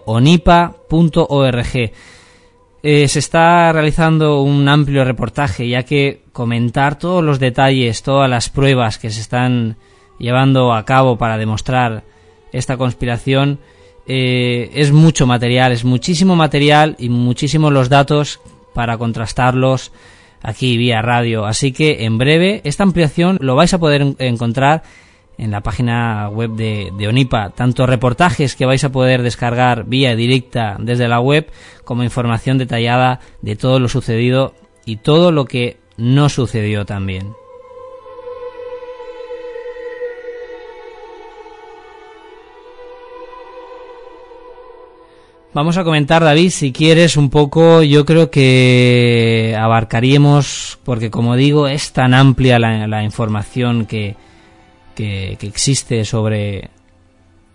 eh, 2.81 3.07
se 3.07 3.19
está 3.19 3.71
realizando 3.71 4.41
un 4.41 4.67
amplio 4.67 5.05
reportaje, 5.05 5.69
ya 5.69 5.83
que 5.83 6.23
comentar 6.31 6.97
todos 6.97 7.23
los 7.23 7.37
detalles, 7.37 8.01
todas 8.01 8.27
las 8.27 8.49
pruebas 8.49 8.97
que 8.97 9.11
se 9.11 9.21
están 9.21 9.77
llevando 10.17 10.73
a 10.73 10.85
cabo 10.85 11.19
para 11.19 11.37
demostrar 11.37 12.03
esta 12.51 12.77
conspiración 12.77 13.59
eh, 14.07 14.69
es 14.73 14.91
mucho 14.91 15.25
material, 15.25 15.71
es 15.71 15.85
muchísimo 15.85 16.35
material 16.35 16.95
y 16.99 17.09
muchísimos 17.09 17.71
los 17.71 17.89
datos 17.89 18.39
para 18.73 18.97
contrastarlos 18.97 19.91
aquí 20.41 20.77
vía 20.77 21.01
radio. 21.01 21.45
Así 21.45 21.71
que 21.71 22.05
en 22.05 22.17
breve 22.17 22.61
esta 22.63 22.83
ampliación 22.83 23.37
lo 23.41 23.55
vais 23.55 23.73
a 23.73 23.79
poder 23.79 24.15
encontrar 24.19 24.83
en 25.37 25.51
la 25.51 25.61
página 25.61 26.29
web 26.29 26.51
de, 26.51 26.91
de, 26.95 27.07
ONIPA, 27.07 27.51
tanto 27.51 27.87
reportajes 27.87 28.55
que 28.55 28.67
vais 28.67 28.83
a 28.83 28.91
poder 28.91 29.23
descargar 29.23 29.85
vía 29.85 30.15
directa 30.15 30.77
desde 30.79 31.07
la 31.07 31.19
web, 31.19 31.51
como 31.83 32.03
información 32.03 32.59
detallada 32.59 33.19
de 33.41 33.55
todo 33.55 33.79
lo 33.79 33.87
sucedido 33.89 34.53
y 34.85 34.97
todo 34.97 35.31
lo 35.31 35.45
que 35.45 35.77
no 35.97 36.29
sucedió 36.29 36.85
también. 36.85 37.33
Vamos 45.53 45.77
a 45.77 45.83
comentar, 45.83 46.23
David, 46.23 46.49
si 46.49 46.71
quieres 46.71 47.15
un 47.15 47.29
poco, 47.29 47.83
yo 47.83 48.05
creo 48.05 48.31
que 48.31 49.55
abarcaríamos, 49.59 50.79
porque 50.83 51.11
como 51.11 51.35
digo, 51.35 51.67
es 51.67 51.91
tan 51.91 52.15
amplia 52.15 52.57
la, 52.57 52.87
la 52.87 53.03
información 53.03 53.85
que, 53.85 54.15
que, 54.95 55.37
existe 55.41 56.05
sobre, 56.05 56.71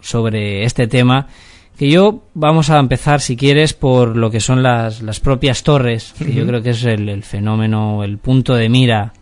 sobre 0.01 0.65
este 0.65 0.87
tema, 0.87 1.27
que 1.77 1.91
yo 1.91 2.23
vamos 2.35 2.71
a 2.71 2.79
empezar, 2.79 3.21
si 3.21 3.37
quieres, 3.37 3.75
por 3.75 4.17
lo 4.17 4.31
que 4.31 4.39
son 4.39 4.63
las, 4.63 5.03
las 5.03 5.19
propias 5.19 5.65
torres, 5.65 6.15
que 6.19 6.33
yo 6.33 6.47
creo 6.47 6.63
que 6.63 6.71
es 6.71 6.85
el, 6.85 7.25
fenómeno, 7.25 8.05
el 8.05 8.19
punto 8.19 8.55
de 8.55 8.69
mira 8.69 9.13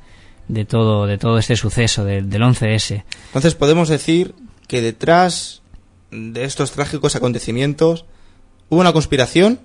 de 0.49 0.67
todo, 0.67 1.07
de 1.07 1.17
todo 1.17 1.39
este 1.39 1.57
suceso 1.57 2.05
del 2.05 2.29
11S. 2.29 3.05
Entonces 3.29 3.55
podemos 3.55 3.89
decir 3.89 4.35
que 4.69 4.83
detrás 4.83 5.63
de 6.11 6.45
estos 6.45 6.73
trágicos 6.73 7.17
acontecimientos 7.17 8.05
hubo 8.69 8.81
una 8.81 8.93
conspiración, 8.93 9.59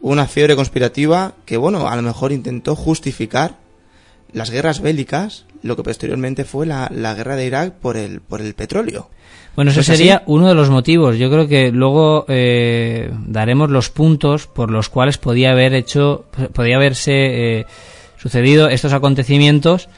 una 0.00 0.26
fiebre 0.26 0.56
conspirativa 0.56 1.34
que, 1.44 1.56
bueno, 1.56 1.88
a 1.88 1.96
lo 1.96 2.02
mejor 2.02 2.32
intentó 2.32 2.76
justificar 2.76 3.56
las 4.32 4.50
guerras 4.50 4.80
bélicas, 4.80 5.46
lo 5.62 5.76
que 5.76 5.82
posteriormente 5.82 6.44
fue 6.44 6.66
la, 6.66 6.90
la 6.94 7.14
guerra 7.14 7.36
de 7.36 7.46
Irak 7.46 7.74
por 7.74 7.96
el, 7.96 8.20
por 8.20 8.40
el 8.40 8.54
petróleo. 8.54 9.10
Bueno, 9.56 9.72
eso 9.72 9.82
sería 9.82 10.22
uno 10.26 10.46
de 10.46 10.54
los 10.54 10.70
motivos. 10.70 11.18
Yo 11.18 11.30
creo 11.30 11.48
que 11.48 11.72
luego 11.72 12.24
eh, 12.28 13.10
daremos 13.26 13.70
los 13.70 13.90
puntos 13.90 14.46
por 14.46 14.70
los 14.70 14.88
cuales 14.88 15.18
podía 15.18 15.50
haber 15.50 15.74
hecho, 15.74 16.26
podía 16.52 16.76
haberse 16.76 17.12
eh, 17.60 17.66
sucedido 18.18 18.68
estos 18.68 18.92
acontecimientos 18.92 19.88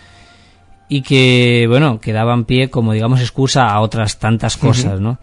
y 0.88 1.02
que, 1.02 1.66
bueno, 1.68 2.00
que 2.00 2.14
daban 2.14 2.46
pie 2.46 2.70
como, 2.70 2.94
digamos, 2.94 3.20
excusa 3.20 3.66
a 3.68 3.80
otras 3.80 4.18
tantas 4.18 4.56
cosas, 4.56 4.98
¿no? 4.98 5.18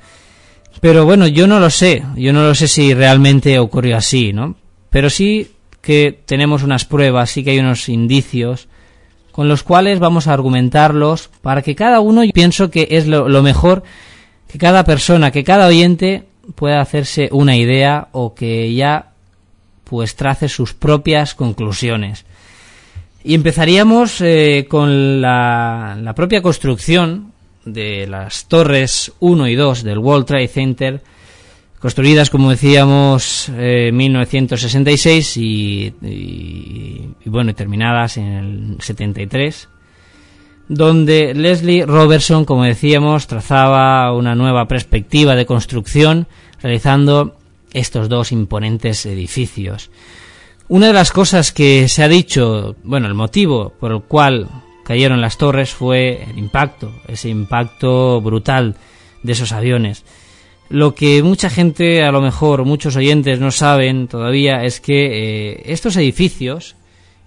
Pero 0.81 1.05
bueno, 1.05 1.27
yo 1.27 1.47
no 1.47 1.59
lo 1.59 1.69
sé. 1.69 2.03
Yo 2.15 2.33
no 2.33 2.43
lo 2.43 2.55
sé 2.55 2.67
si 2.67 2.93
realmente 2.93 3.59
ocurrió 3.59 3.97
así, 3.97 4.33
¿no? 4.33 4.55
Pero 4.89 5.09
sí 5.09 5.51
que 5.81 6.19
tenemos 6.25 6.63
unas 6.63 6.85
pruebas, 6.85 7.29
sí 7.29 7.43
que 7.43 7.51
hay 7.51 7.59
unos 7.59 7.87
indicios 7.89 8.67
con 9.37 9.47
los 9.47 9.61
cuales 9.61 9.99
vamos 9.99 10.25
a 10.27 10.33
argumentarlos 10.33 11.29
para 11.43 11.61
que 11.61 11.75
cada 11.75 11.99
uno, 11.99 12.23
pienso 12.33 12.71
que 12.71 12.87
es 12.89 13.05
lo, 13.05 13.43
mejor 13.43 13.83
que 14.47 14.57
cada 14.57 14.83
persona, 14.83 15.29
que 15.29 15.43
cada 15.43 15.67
oyente 15.67 16.23
pueda 16.55 16.81
hacerse 16.81 17.29
una 17.31 17.55
idea 17.55 18.07
o 18.13 18.33
que 18.33 18.73
ya 18.73 19.11
pues 19.83 20.15
trace 20.15 20.49
sus 20.49 20.73
propias 20.73 21.35
conclusiones. 21.35 22.25
Y 23.23 23.35
empezaríamos 23.35 24.21
eh, 24.21 24.65
con 24.67 25.21
la, 25.21 26.13
propia 26.15 26.41
construcción 26.41 27.31
de 27.73 28.08
las 28.08 28.47
torres 28.47 29.12
1 29.19 29.47
y 29.47 29.56
2 29.56 29.84
del 29.84 29.99
World 29.99 30.25
Trade 30.25 30.47
Center 30.47 31.01
construidas, 31.80 32.30
como 32.30 32.49
decíamos, 32.49 33.49
en 33.49 33.95
1966 33.95 35.38
y, 35.38 35.93
y, 36.01 37.13
bueno, 37.25 37.53
terminadas 37.53 38.17
en 38.17 38.25
el 38.25 38.77
73, 38.82 39.69
donde 40.67 41.34
Leslie 41.34 41.86
Robertson, 41.86 42.45
como 42.45 42.63
decíamos, 42.63 43.27
trazaba 43.27 44.12
una 44.13 44.36
nueva 44.36 44.67
perspectiva 44.67 45.36
de 45.36 45.45
construcción, 45.45 46.27
realizando 46.62 47.38
estos 47.71 48.10
dos 48.10 48.32
imponentes 48.32 49.06
edificios. 49.06 49.91
Una 50.69 50.88
de 50.88 50.93
las 50.93 51.12
cosas 51.12 51.53
que 51.53 51.88
se 51.88 52.03
ha 52.03 52.10
dicho, 52.10 52.75
bueno, 52.84 53.08
el 53.08 53.13
motivo 53.13 53.71
por 53.80 53.91
el 53.91 54.01
cual 54.01 54.49
cayeron 54.88 55.19
las 55.19 55.38
torres 55.38 55.73
fue 55.73 56.23
el 56.23 56.38
impacto, 56.39 56.93
ese 57.10 57.28
impacto 57.28 58.21
brutal 58.21 58.78
de 59.21 59.34
esos 59.34 59.52
aviones. 59.52 60.06
Lo 60.69 60.95
que 60.95 61.21
mucha 61.23 61.50
gente, 61.50 62.06
a 62.06 62.12
lo 62.13 62.21
mejor 62.21 62.63
muchos 62.63 62.95
oyentes 62.95 63.41
no 63.41 63.52
saben 63.52 64.08
todavía, 64.08 64.63
es 64.63 64.80
que 64.80 65.50
eh, 65.50 65.63
estos 65.65 65.97
edificios 65.97 66.78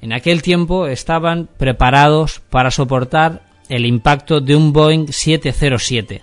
en 0.01 0.15
aquel 0.15 0.41
tiempo 0.41 0.87
estaban 0.87 1.51
preparados 1.59 2.41
para 2.49 2.71
soportar 2.71 3.43
el 3.69 3.85
impacto 3.85 4.41
de 4.41 4.57
un 4.57 4.73
Boeing 4.73 5.09
707 5.09 6.23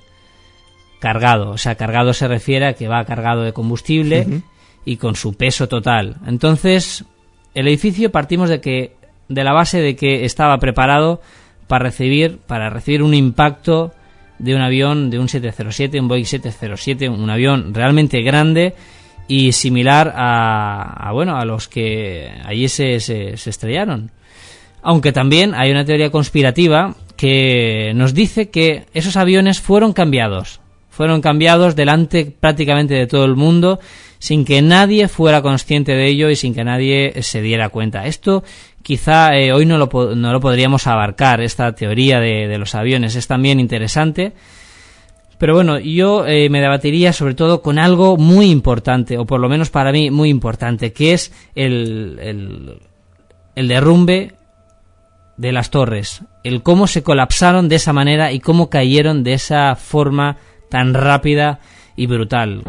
cargado. 0.98 1.52
O 1.52 1.60
sea, 1.60 1.76
cargado 1.76 2.14
se 2.14 2.28
refiere 2.28 2.66
a 2.66 2.74
que 2.74 2.88
va 2.88 3.06
cargado 3.06 3.44
de 3.44 3.54
combustible 3.54 4.42
y 4.86 4.98
con 4.98 5.16
su 5.16 5.36
peso 5.36 5.68
total. 5.68 6.16
Entonces, 6.26 7.06
el 7.54 7.68
edificio 7.68 8.12
partimos 8.12 8.50
de 8.50 8.60
que 8.60 8.98
de 9.30 9.44
la 9.44 9.54
base 9.54 9.82
de 9.82 9.96
que 9.96 10.26
estaba 10.26 10.58
preparado 10.58 11.22
para 11.68 11.84
recibir 11.86 12.40
para 12.48 12.70
recibir 12.70 13.04
un 13.04 13.14
impacto 13.14 13.94
de 14.40 14.56
un 14.56 14.62
avión 14.62 15.10
de 15.10 15.20
un 15.20 15.30
707, 15.30 16.00
un 16.00 16.08
Boeing 16.08 16.26
707, 16.26 17.10
un 17.10 17.30
avión 17.30 17.74
realmente 17.74 18.22
grande 18.22 18.76
y 19.28 19.52
similar 19.52 20.14
a, 20.16 21.10
bueno 21.12 21.38
a 21.38 21.46
los 21.46 21.68
que 21.68 22.32
allí 22.46 22.70
se, 22.70 23.00
se, 23.00 23.34
estrellaron. 23.34 24.12
Aunque 24.82 25.12
también 25.12 25.54
hay 25.54 25.72
una 25.72 25.86
teoría 25.86 26.12
conspirativa 26.12 26.96
que 27.18 27.92
nos 27.96 28.14
dice 28.14 28.50
que 28.50 28.86
esos 28.94 29.18
aviones 29.18 29.60
fueron 29.60 29.92
cambiados, 29.92 30.62
fueron 30.90 31.22
cambiados 31.22 31.76
delante 31.76 32.26
prácticamente 32.26 32.94
de 32.94 33.08
todo 33.08 33.26
el 33.26 33.36
mundo 33.36 33.80
sin 34.20 34.46
que 34.46 34.62
nadie 34.62 35.08
fuera 35.08 35.42
consciente 35.42 35.94
de 35.94 36.08
ello 36.08 36.30
y 36.30 36.36
sin 36.36 36.56
que 36.56 36.64
nadie 36.64 37.22
se 37.22 37.42
diera 37.42 37.70
cuenta. 37.70 38.08
Esto 38.08 38.44
quizá 38.88 39.36
eh, 39.36 39.52
hoy 39.52 39.66
no 39.66 39.78
lo, 39.78 39.90
no 40.16 40.32
lo, 40.32 40.40
podríamos 40.40 40.88
abarcar, 40.88 41.42
esta 41.42 41.74
teoría 41.74 42.22
de, 42.22 42.58
los 42.58 42.74
aviones 42.74 43.18
es 43.18 43.28
también 43.28 43.60
interesante. 43.60 44.32
Pero 45.38 45.56
bueno, 45.56 45.78
yo 45.78 46.26
eh, 46.26 46.50
me 46.50 46.62
debatiría 46.62 47.12
sobre 47.12 47.34
todo 47.34 47.62
con 47.62 47.80
algo 47.80 48.16
muy 48.16 48.50
importante, 48.50 49.18
o 49.18 49.26
por 49.26 49.42
lo 49.42 49.50
menos 49.50 49.70
para 49.72 49.92
mí 49.92 50.10
muy 50.10 50.30
importante, 50.30 50.94
que 50.94 51.12
es 51.12 51.34
el, 51.54 52.18
el, 52.22 52.80
el 53.56 53.68
derrumbe 53.68 54.36
de 55.36 55.52
las 55.52 55.70
torres, 55.70 56.22
el 56.46 56.64
cómo 56.64 56.88
se 56.88 57.04
colapsaron 57.04 57.68
de 57.68 57.76
esa 57.76 57.92
manera 57.92 58.32
y 58.32 58.40
cómo 58.40 58.70
cayeron 58.70 59.22
de 59.22 59.34
esa 59.34 59.76
forma 59.76 60.38
tan 60.70 60.94
rápida 60.94 61.60
y 61.98 62.08
brutal. 62.08 62.64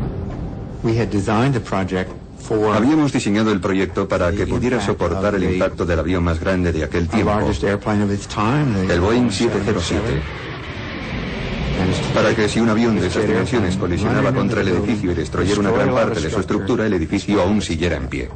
Habíamos 2.50 3.12
diseñado 3.12 3.52
el 3.52 3.60
proyecto 3.60 4.08
para 4.08 4.32
que 4.32 4.46
pudiera 4.46 4.80
soportar 4.80 5.34
el 5.34 5.44
impacto 5.52 5.84
del 5.84 5.98
avión 5.98 6.24
más 6.24 6.40
grande 6.40 6.72
de 6.72 6.84
aquel 6.84 7.08
tiempo, 7.08 7.38
el 7.38 9.00
Boeing 9.00 9.30
707. 9.30 10.22
Para 12.14 12.34
que 12.34 12.48
si 12.48 12.60
un 12.60 12.68
avión 12.68 12.98
de 12.98 13.06
esas 13.06 13.26
dimensiones 13.26 13.76
colisionaba 13.76 14.32
contra 14.32 14.62
el 14.62 14.68
edificio 14.68 15.12
y 15.12 15.14
destruyera 15.14 15.60
una 15.60 15.70
gran 15.70 15.94
parte 15.94 16.20
de 16.20 16.30
su 16.30 16.40
estructura, 16.40 16.86
el 16.86 16.94
edificio 16.94 17.40
aún 17.40 17.62
siguiera 17.62 17.96
en 17.96 18.08
pie. 18.08 18.28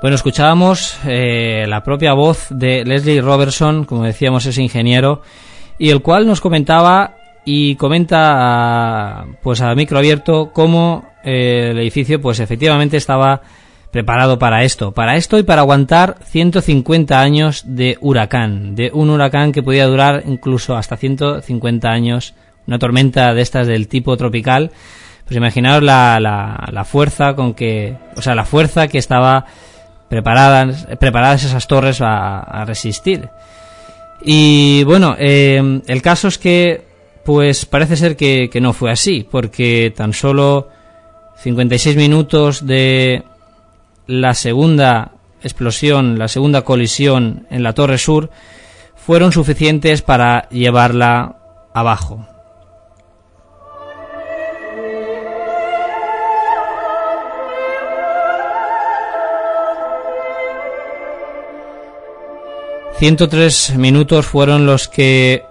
Bueno, 0.00 0.16
escuchábamos 0.16 0.98
eh, 1.04 1.64
la 1.68 1.84
propia 1.84 2.12
voz 2.14 2.46
de 2.50 2.84
Leslie 2.84 3.20
Robertson, 3.20 3.84
como 3.84 4.02
decíamos, 4.04 4.46
es 4.46 4.58
ingeniero, 4.58 5.22
y 5.78 5.90
el 5.90 6.02
cual 6.02 6.26
nos 6.26 6.40
comentaba 6.40 7.16
y 7.44 7.76
comenta 7.76 9.26
pues 9.42 9.60
a 9.60 9.74
micro 9.74 9.98
abierto 9.98 10.50
cómo 10.52 11.04
eh, 11.24 11.68
el 11.70 11.78
edificio 11.78 12.20
pues 12.20 12.40
efectivamente 12.40 12.96
estaba 12.96 13.42
preparado 13.90 14.38
para 14.38 14.64
esto, 14.64 14.92
para 14.92 15.16
esto 15.16 15.38
y 15.38 15.42
para 15.42 15.60
aguantar 15.60 16.16
150 16.24 17.20
años 17.20 17.64
de 17.66 17.98
huracán, 18.00 18.74
de 18.74 18.90
un 18.92 19.10
huracán 19.10 19.52
que 19.52 19.62
podía 19.62 19.86
durar 19.86 20.22
incluso 20.26 20.76
hasta 20.76 20.96
150 20.96 21.88
años, 21.90 22.34
una 22.66 22.78
tormenta 22.78 23.34
de 23.34 23.42
estas 23.42 23.66
del 23.66 23.88
tipo 23.88 24.16
tropical, 24.16 24.70
pues 25.24 25.36
imaginaos 25.36 25.82
la, 25.82 26.18
la, 26.20 26.84
fuerza 26.84 27.34
con 27.34 27.52
que, 27.52 27.94
o 28.16 28.22
sea, 28.22 28.34
la 28.34 28.46
fuerza 28.46 28.88
que 28.88 28.98
estaba 28.98 29.44
preparadas, 30.08 30.86
preparadas 30.98 31.44
esas 31.44 31.66
torres 31.66 32.00
a, 32.00 32.64
resistir. 32.66 33.28
Y 34.24 34.84
bueno, 34.84 35.16
eh, 35.18 35.82
el 35.86 36.02
caso 36.02 36.28
es 36.28 36.38
que 36.38 36.91
pues 37.24 37.66
parece 37.66 37.96
ser 37.96 38.16
que, 38.16 38.50
no 38.60 38.72
fue 38.72 38.90
así, 38.90 39.26
porque 39.28 39.92
tan 39.94 40.12
solo 40.12 40.68
56 41.38 41.96
minutos 41.96 42.66
de 42.66 43.22
la 44.06 44.34
segunda 44.34 45.12
explosión, 45.42 46.18
la 46.18 46.28
segunda 46.28 46.62
colisión 46.62 47.46
en 47.50 47.62
la 47.62 47.72
Torre 47.72 47.98
Sur, 47.98 48.30
fueron 48.94 49.32
suficientes 49.32 50.02
para 50.02 50.48
llevarla 50.50 51.36
abajo. 51.74 52.26
...103 63.00 63.74
minutos 63.78 64.26
fueron 64.26 64.64
los 64.64 64.86
que 64.86 65.44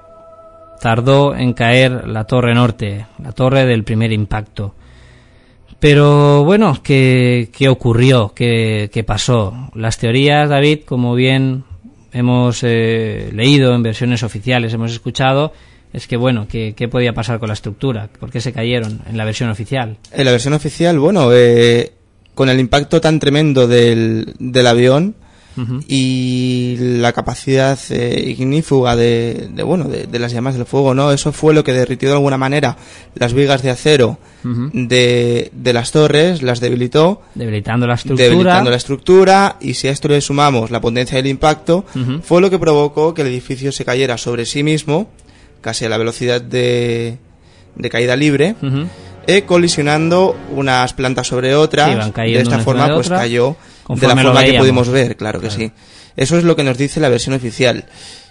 tardó 0.82 1.36
en 1.36 1.53
caer 1.53 2.07
la 2.07 2.23
torre 2.23 2.55
norte, 2.55 3.05
la 3.23 3.32
torre 3.34 3.65
del 3.67 3.84
primer 3.84 4.11
impacto. 4.11 4.73
Pero 5.79 6.43
bueno, 6.43 6.79
¿qué, 6.84 7.49
qué 7.55 7.69
ocurrió? 7.69 8.34
¿Qué, 8.36 8.89
¿Qué, 8.91 9.03
pasó? 9.03 9.69
Las 9.75 9.99
teorías, 9.99 10.49
David, 10.49 10.79
como 10.86 11.13
bien 11.13 11.63
hemos 12.11 12.61
eh, 12.63 13.29
leído 13.32 13.75
en 13.75 13.84
versiones 13.84 14.23
oficiales, 14.23 14.73
hemos 14.73 14.91
escuchado, 14.91 15.53
es 15.93 16.07
que 16.07 16.17
bueno, 16.17 16.47
¿qué, 16.49 16.73
¿qué, 16.75 16.88
podía 16.88 17.13
pasar 17.13 17.38
con 17.38 17.49
la 17.49 17.53
estructura? 17.53 18.09
¿Por 18.19 18.32
qué 18.32 18.41
se 18.41 18.51
cayeron 18.51 19.01
en 19.07 19.17
la 19.17 19.25
versión 19.25 19.51
oficial? 19.51 19.97
En 20.11 20.25
la 20.25 20.32
versión 20.32 20.55
oficial, 20.55 20.97
bueno, 20.97 21.29
eh, 21.32 21.91
con 22.34 22.49
el 22.49 22.59
impacto 22.59 22.99
tan 22.99 23.19
tremendo 23.19 23.67
del, 23.67 24.34
del 24.39 24.65
avión, 24.65 25.15
y 25.88 26.78
la 26.80 27.12
capacidad 27.12 27.78
eh, 27.89 28.24
ignífuga 28.26 28.95
de, 28.95 29.49
bueno 29.66 29.86
de, 29.86 30.20
las 30.20 30.32
llamas 30.32 30.56
del 30.56 30.66
fuego 30.66 30.93
no 30.93 31.12
eso 31.12 31.32
fue 31.32 31.54
lo 31.54 31.64
que 31.64 31.74
derritió 31.74 32.10
de 32.10 32.16
alguna 32.16 32.38
manera 32.38 32.78
las 33.16 33.34
vigas 33.34 33.62
de 33.62 33.70
acero 33.70 34.18
de, 34.43 35.52
de, 35.54 35.74
las 35.74 35.91
torres 35.91 36.41
las 36.41 36.60
debilitó. 36.60 37.22
Debilitando 37.36 37.86
la 37.86 37.93
estructura. 37.93 38.30
Debilitando 38.30 38.70
la 38.72 38.78
estructura 38.78 39.58
y 39.62 39.76
si 39.76 39.88
a 39.88 39.91
esto 39.91 40.08
le 40.08 40.22
sumamos 40.22 40.72
la 40.72 40.82
potencia 40.82 41.18
del 41.18 41.28
impacto 41.28 41.86
fue 42.24 42.41
lo 42.41 42.49
que 42.49 42.58
provocó 42.58 43.14
que 43.14 43.22
el 43.22 43.28
edificio 43.28 43.72
se 43.72 43.86
cayera 43.86 44.18
sobre 44.18 44.45
sí 44.45 44.64
mismo 44.64 45.10
casi 45.60 45.86
a 45.86 45.89
la 45.89 45.97
velocidad 45.97 46.41
de, 46.41 47.18
de 47.76 47.89
caída 47.89 48.16
libre 48.16 48.56
eh, 49.28 49.43
colisionando 49.43 50.36
unas 50.51 50.93
plantas 50.93 51.28
sobre 51.28 51.55
otras 51.55 52.13
de 52.13 52.39
esta 52.39 52.59
forma 52.59 52.93
pues 52.93 53.09
cayó 53.09 53.55
de 53.89 54.07
la 54.07 54.15
forma 54.15 54.43
que 54.43 54.57
pudimos 54.57 54.89
ver, 54.89 55.17
claro 55.17 55.39
que 55.41 55.49
sí. 55.49 55.72
Eso 56.15 56.38
es 56.38 56.43
lo 56.43 56.55
que 56.55 56.63
nos 56.63 56.78
dice 56.78 56.99
la 56.99 57.09
versión 57.09 57.36
oficial. 57.36 57.86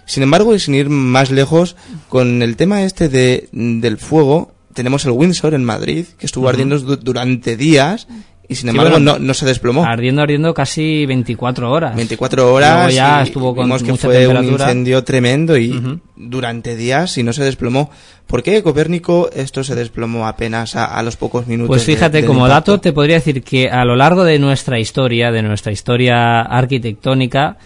Sin 0.04 0.22
embargo, 0.22 0.54
y 0.54 0.58
sin 0.58 0.74
ir 0.74 0.88
más 0.88 1.30
lejos, 1.30 1.76
con 2.08 2.42
el 2.42 2.56
tema 2.56 2.82
este 2.82 3.08
de, 3.08 3.48
del 3.52 3.96
fuego, 3.96 4.52
tenemos 4.74 5.04
el 5.04 5.12
Windsor 5.12 5.54
en 5.54 5.64
Madrid, 5.64 6.06
que 6.18 6.26
estuvo 6.26 6.48
ardiendo 6.48 6.78
durante 6.78 7.56
días 7.56 8.06
y 8.50 8.56
sin 8.56 8.70
embargo 8.70 8.98
no, 8.98 9.20
no, 9.20 9.32
se 9.32 9.46
desplomó. 9.46 9.84
Ardiendo, 9.84 10.22
ardiendo 10.22 10.52
casi 10.52 11.06
24 11.06 11.70
horas. 11.70 11.94
24 11.94 12.52
horas. 12.52 12.92
ya 12.92 13.22
estuvo 13.22 13.54
con 13.54 13.66
vimos 13.66 13.84
que 13.84 13.94
fue 13.94 14.26
un 14.26 14.44
incendio 14.44 15.04
tremendo 15.04 15.56
y 15.56 16.00
durante 16.16 16.74
días 16.74 17.16
y 17.16 17.22
no 17.22 17.32
se 17.32 17.44
desplomó. 17.44 17.90
¿Por 18.26 18.42
qué 18.42 18.60
Copérnico 18.64 19.30
esto 19.32 19.62
se 19.62 19.76
desplomó 19.76 20.26
apenas 20.26 20.74
a, 20.74 21.00
los 21.04 21.16
pocos 21.16 21.46
minutos? 21.46 21.68
Pues 21.68 21.84
fíjate, 21.84 22.24
como 22.24 22.48
dato 22.48 22.80
te 22.80 22.92
podría 22.92 23.16
decir 23.16 23.44
que 23.44 23.70
a 23.70 23.84
lo 23.84 23.94
largo 23.94 24.24
de 24.24 24.40
nuestra 24.40 24.80
historia, 24.80 25.30
de 25.30 25.42
nuestra 25.42 25.70
historia 25.70 26.40
arquitectónica, 26.40 27.56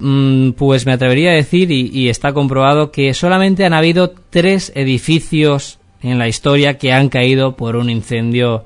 mm, 0.00 0.50
pues 0.52 0.86
me 0.86 0.92
atrevería 0.92 1.30
a 1.30 1.34
decir, 1.34 1.70
y, 1.70 1.88
y 1.92 2.08
está 2.08 2.32
comprobado, 2.32 2.90
que 2.90 3.14
solamente 3.14 3.64
han 3.64 3.74
habido 3.74 4.12
tres 4.30 4.72
edificios 4.74 5.78
en 6.02 6.18
la 6.18 6.26
historia 6.26 6.78
que 6.78 6.92
han 6.92 7.08
caído 7.10 7.54
por 7.54 7.76
un 7.76 7.90
incendio 7.90 8.64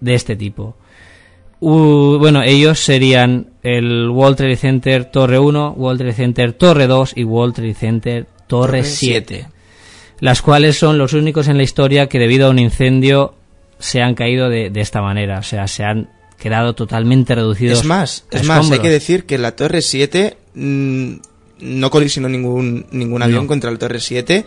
de 0.00 0.14
este 0.14 0.36
tipo. 0.36 0.76
bueno, 1.60 2.42
ellos 2.42 2.78
serían 2.78 3.50
el 3.62 4.08
World 4.08 4.36
Trade 4.36 4.56
Center 4.56 5.04
Torre 5.06 5.38
1, 5.38 5.74
World 5.76 6.00
Trade 6.00 6.14
Center 6.14 6.52
Torre 6.52 6.86
2 6.86 7.12
y 7.16 7.24
World 7.24 7.54
Trade 7.54 7.74
Center 7.74 8.26
Torre, 8.46 8.84
7, 8.84 9.46
las 10.20 10.42
cuales 10.42 10.78
son 10.78 10.98
los 10.98 11.12
únicos 11.12 11.48
en 11.48 11.56
la 11.56 11.62
historia 11.62 12.08
que 12.08 12.18
debido 12.18 12.46
a 12.46 12.50
un 12.50 12.58
incendio 12.58 13.34
se 13.78 14.02
han 14.02 14.14
caído 14.14 14.48
de, 14.48 14.72
esta 14.74 15.02
manera, 15.02 15.38
o 15.38 15.42
sea, 15.42 15.68
se 15.68 15.84
han 15.84 16.10
quedado 16.38 16.74
totalmente 16.74 17.34
reducidos. 17.34 17.80
Es 17.80 17.84
más, 17.84 18.24
es 18.30 18.44
más, 18.44 18.70
hay 18.70 18.78
que 18.78 18.90
decir 18.90 19.24
que 19.24 19.38
la 19.38 19.54
Torre 19.54 19.82
7 19.82 20.36
mm, 20.54 21.12
no 21.60 21.90
colisionó 21.90 22.28
ningún, 22.28 22.86
ningún 22.90 23.22
avión 23.22 23.46
contra 23.46 23.70
la 23.70 23.78
Torre 23.78 24.00
7 24.00 24.44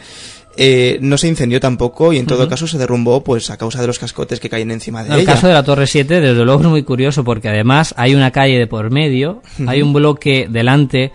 eh, 0.58 1.00
no 1.02 1.18
se 1.18 1.28
incendió 1.28 1.60
tampoco 1.60 2.12
y 2.12 2.18
en 2.18 2.26
todo 2.26 2.48
caso 2.50 2.68
se 2.68 2.78
derrumbó 2.78 3.24
pues 3.24 3.50
a 3.50 3.58
causa 3.58 3.80
de 3.80 3.88
los 3.88 4.00
cascotes 4.00 4.40
que 4.40 4.50
caen 4.50 4.72
encima 4.72 5.04
de 5.04 5.10
ella. 5.10 5.20
El 5.20 5.26
caso 5.26 5.48
de 5.48 5.54
la 5.54 5.64
Torre 5.64 5.88
7 5.88 6.20
desde 6.20 6.46
luego 6.46 6.62
es 6.62 6.68
muy 6.68 6.84
curioso 6.84 7.24
porque 7.24 7.50
además 7.50 7.94
hay 7.98 8.16
una 8.16 8.32
calle 8.32 8.60
de 8.60 8.68
por 8.68 8.92
medio, 8.92 9.42
hay 9.66 9.82
un 9.82 9.94
bloque 9.94 10.48
delante 10.50 11.12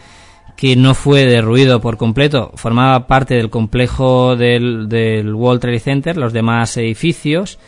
que 0.56 0.74
no 0.74 0.94
fue 0.94 1.26
derruido 1.26 1.82
por 1.82 1.98
completo, 1.98 2.50
formaba 2.54 3.06
parte 3.06 3.34
del 3.34 3.50
complejo 3.50 4.36
del, 4.36 4.88
del 4.88 5.34
World 5.34 5.60
Trade 5.60 5.80
Center, 5.80 6.16
los 6.16 6.32
demás 6.32 6.74
edificios, 6.78 7.58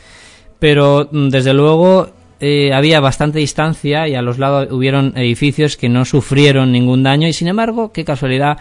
pero 0.58 1.08
mm, 1.12 1.28
desde 1.28 1.52
luego 1.52 2.08
eh, 2.40 2.72
había 2.72 3.00
bastante 3.00 3.40
distancia 3.40 4.08
y 4.08 4.14
a 4.14 4.22
los 4.22 4.38
lados 4.38 4.68
hubieron 4.72 5.12
edificios 5.18 5.76
que 5.76 5.90
no 5.90 6.06
sufrieron 6.06 6.72
ningún 6.72 7.02
daño 7.02 7.28
y 7.28 7.34
sin 7.34 7.48
embargo, 7.48 7.92
qué 7.92 8.06
casualidad, 8.06 8.56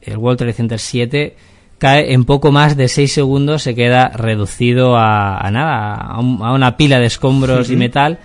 el 0.00 0.16
World 0.16 0.38
Trade 0.38 0.52
Center 0.54 0.78
7 0.78 1.36
cae 1.78 2.12
en 2.12 2.24
poco 2.24 2.52
más 2.52 2.76
de 2.76 2.88
6 2.88 3.12
segundos, 3.12 3.62
se 3.62 3.74
queda 3.74 4.08
reducido 4.08 4.96
a, 4.96 5.48
nada, 5.52 5.94
a, 5.94 6.20
una 6.20 6.76
pila 6.76 6.98
de 6.98 7.06
escombros 7.06 7.70
y 7.70 7.76
metal 7.76 8.18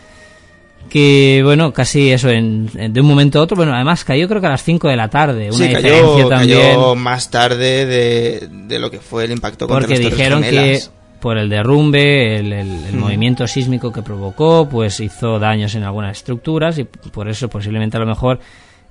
que 0.89 1.41
bueno, 1.43 1.71
casi 1.71 2.11
eso 2.11 2.29
en, 2.29 2.67
de 2.67 2.99
un 2.99 3.07
momento 3.07 3.39
a 3.39 3.43
otro, 3.43 3.55
bueno, 3.55 3.73
además 3.73 4.03
cayó 4.03 4.27
creo 4.27 4.41
que 4.41 4.47
a 4.47 4.51
las 4.51 4.63
5 4.63 4.89
de 4.89 4.95
la 4.97 5.09
tarde, 5.09 5.49
una 5.49 5.67
sí, 5.67 5.73
cayó, 5.73 6.27
Cayó 6.27 6.95
más 6.95 7.31
tarde 7.31 7.85
de, 7.85 8.49
de, 8.51 8.79
lo 8.79 8.91
que 8.91 8.99
fue 8.99 9.23
el 9.23 9.31
impacto 9.31 9.67
contra 9.67 9.87
Porque 9.87 9.99
dijeron 9.99 10.41
que 10.41 10.81
por 11.21 11.37
el 11.37 11.49
derrumbe, 11.49 12.39
el, 12.39 12.51
el, 12.51 12.95
movimiento 12.95 13.47
sísmico 13.47 13.93
que 13.93 14.01
provocó, 14.01 14.67
pues 14.67 14.99
hizo 14.99 15.39
daños 15.39 15.75
en 15.75 15.83
algunas 15.83 16.17
estructuras 16.17 16.77
y 16.79 16.83
por 16.83 17.29
eso 17.29 17.47
posiblemente 17.47 17.95
a 17.95 17.99
lo 17.99 18.07
mejor 18.07 18.39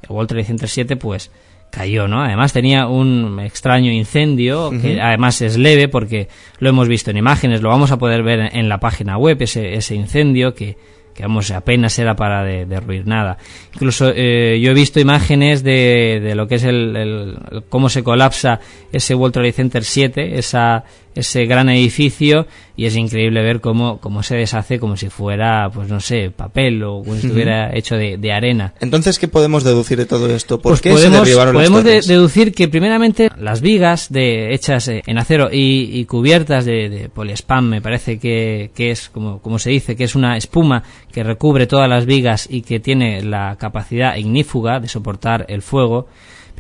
el 0.03 0.11
World 0.11 0.29
Trade 0.29 0.45
Center 0.45 0.69
7 0.69 0.97
pues 0.97 1.31
cayó, 1.71 2.09
¿no? 2.09 2.23
Además 2.23 2.53
tenía 2.53 2.87
un 2.87 3.41
extraño 3.41 3.93
incendio, 3.93 4.71
que 4.71 5.01
además 5.01 5.41
es 5.41 5.57
leve 5.57 5.89
porque 5.89 6.29
lo 6.59 6.69
hemos 6.69 6.89
visto 6.89 7.11
en 7.11 7.17
imágenes, 7.17 7.63
lo 7.63 7.69
vamos 7.69 7.91
a 7.93 7.99
poder 7.99 8.23
ver 8.23 8.51
en 8.53 8.69
la 8.69 8.79
página 8.79 9.17
web, 9.17 9.41
ese, 9.41 9.75
ese 9.75 9.95
incendio 9.95 10.55
que, 10.55 10.77
que 11.15 11.23
vamos, 11.23 11.51
apenas 11.51 11.99
era 11.99 12.17
para 12.17 12.45
derruir 12.45 13.07
nada. 13.07 13.39
Incluso 13.75 14.13
eh, 14.15 14.61
yo 14.61 14.71
he 14.71 14.75
visto 14.75 15.01
imágenes 15.01 15.63
de, 15.63 16.21
de 16.23 16.35
lo 16.35 16.47
que 16.47 16.57
es 16.57 16.65
el, 16.65 16.97
el, 16.97 17.63
cómo 17.69 17.89
se 17.89 18.03
colapsa 18.03 18.61
ese 18.93 19.15
World 19.15 19.35
Trade 19.35 19.53
Center 19.53 19.85
7, 19.85 20.39
esa, 20.39 20.85
ese 21.21 21.47
gran 21.47 21.69
edificio 21.69 22.47
y 22.77 22.87
es 22.87 22.97
increíble 22.97 23.43
ver 23.43 23.61
cómo, 23.61 23.99
cómo 24.01 24.23
se 24.23 24.37
deshace 24.37 24.79
como 24.79 24.97
si 24.97 25.11
fuera, 25.11 25.71
pues 25.73 25.89
no 25.89 26.01
sé, 26.01 26.31
papel 26.31 26.83
o 26.83 27.03
como 27.03 27.15
si 27.17 27.27
estuviera 27.27 27.77
hecho 27.77 27.97
de, 27.97 28.17
de, 28.17 28.33
arena. 28.33 28.73
Entonces, 28.81 29.19
¿qué 29.19 29.29
podemos 29.29 29.65
deducir 29.65 29.99
de 29.99 30.07
todo 30.07 30.35
esto? 30.35 30.61
¿Por 30.61 30.73
pues 30.73 30.81
qué 30.81 30.91
podemos, 30.91 31.19
se 31.19 31.25
derribaron 31.25 31.55
Podemos 31.55 31.85
deducir 31.85 32.55
que 32.55 32.69
primeramente 32.69 33.31
las 33.39 33.61
vigas 33.61 34.11
de, 34.11 34.55
hechas 34.55 34.89
en 34.89 35.19
acero 35.19 35.51
y, 35.53 35.91
y 35.93 36.07
cubiertas 36.07 36.65
de, 36.65 36.89
de, 36.89 37.09
poliespam, 37.11 37.69
me 37.69 37.83
parece 37.83 38.19
que, 38.19 38.71
que 38.75 38.91
es, 38.91 39.11
como, 39.11 39.41
como 39.41 39.59
se 39.59 39.71
dice, 39.71 39.95
que 39.95 40.05
es 40.05 40.15
una 40.15 40.39
espuma 40.39 40.83
que 41.13 41.23
recubre 41.23 41.67
todas 41.67 41.89
las 41.89 42.07
vigas 42.07 42.49
y 42.51 42.63
que 42.63 42.81
tiene 42.81 43.23
la 43.23 43.57
capacidad 43.59 44.17
ignífuga 44.17 44.81
de 44.81 44.89
soportar 44.89 45.45
el 45.49 45.61
fuego, 45.61 46.09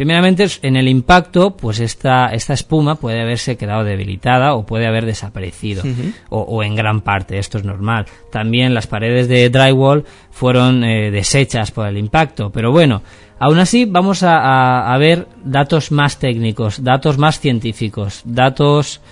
Primeramente, 0.00 0.46
en 0.62 0.76
el 0.76 0.88
impacto, 0.88 1.58
pues 1.58 1.78
esta, 1.78 2.28
esta 2.28 2.54
espuma 2.54 2.94
puede 2.94 3.20
haberse 3.20 3.58
quedado 3.58 3.84
debilitada 3.84 4.54
o 4.54 4.64
puede 4.64 4.86
haber 4.86 5.04
desaparecido, 5.04 5.82
o, 6.30 6.62
en 6.62 6.74
gran 6.74 7.02
parte, 7.02 7.36
esto 7.36 7.58
es 7.58 7.64
normal. 7.64 8.06
También 8.32 8.72
las 8.72 8.86
paredes 8.86 9.28
de 9.28 9.50
drywall 9.50 10.06
fueron 10.30 10.84
eh, 10.84 11.10
deshechas 11.10 11.70
por 11.70 11.86
el 11.86 11.98
impacto, 11.98 12.48
pero 12.50 12.72
bueno, 12.72 13.02
aún 13.38 13.58
así 13.58 13.84
vamos 13.84 14.22
a, 14.22 14.96
ver 14.98 15.28
datos 15.44 15.92
más 15.92 16.18
técnicos, 16.18 16.82
datos 16.82 17.18
más 17.18 17.38
científicos, 17.38 18.22
datos 18.24 19.02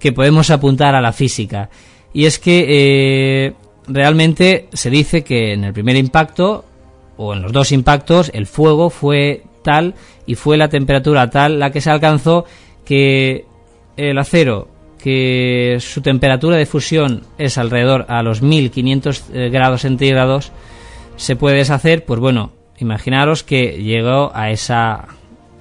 que 0.00 0.10
podemos 0.10 0.50
apuntar 0.50 0.96
a 0.96 1.00
la 1.00 1.12
física. 1.12 1.70
Y 2.12 2.24
es 2.24 2.40
que 2.40 2.66
eh, 3.46 3.52
realmente 3.86 4.68
se 4.72 4.90
dice 4.90 5.22
que 5.22 5.52
en 5.52 5.62
el 5.62 5.72
primer 5.72 5.94
impacto, 5.94 6.64
o 7.16 7.34
en 7.34 7.42
los 7.42 7.52
dos 7.52 7.70
impactos, 7.70 8.32
el 8.34 8.48
fuego 8.48 8.90
fue 8.90 9.44
tal 9.64 9.94
y 10.26 10.36
fue 10.36 10.56
la 10.56 10.68
temperatura 10.68 11.28
tal 11.30 11.58
la 11.58 11.72
que 11.72 11.80
se 11.80 11.90
alcanzó 11.90 12.44
que 12.84 13.46
el 13.96 14.16
acero 14.18 14.68
que 15.02 15.78
su 15.80 16.00
temperatura 16.00 16.56
de 16.56 16.66
fusión 16.66 17.24
es 17.36 17.58
alrededor 17.58 18.06
a 18.08 18.22
los 18.22 18.42
1500 18.42 19.24
eh, 19.32 19.48
grados 19.50 19.80
centígrados 19.80 20.52
se 21.16 21.34
puede 21.34 21.56
deshacer 21.56 22.04
pues 22.04 22.20
bueno 22.20 22.52
imaginaros 22.78 23.42
que 23.42 23.82
llegó 23.82 24.30
a 24.34 24.50
esa 24.50 25.08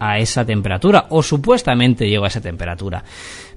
a 0.03 0.19
esa 0.19 0.45
temperatura, 0.45 1.05
o 1.09 1.23
supuestamente 1.23 2.09
llegó 2.09 2.25
a 2.25 2.27
esa 2.27 2.41
temperatura. 2.41 3.03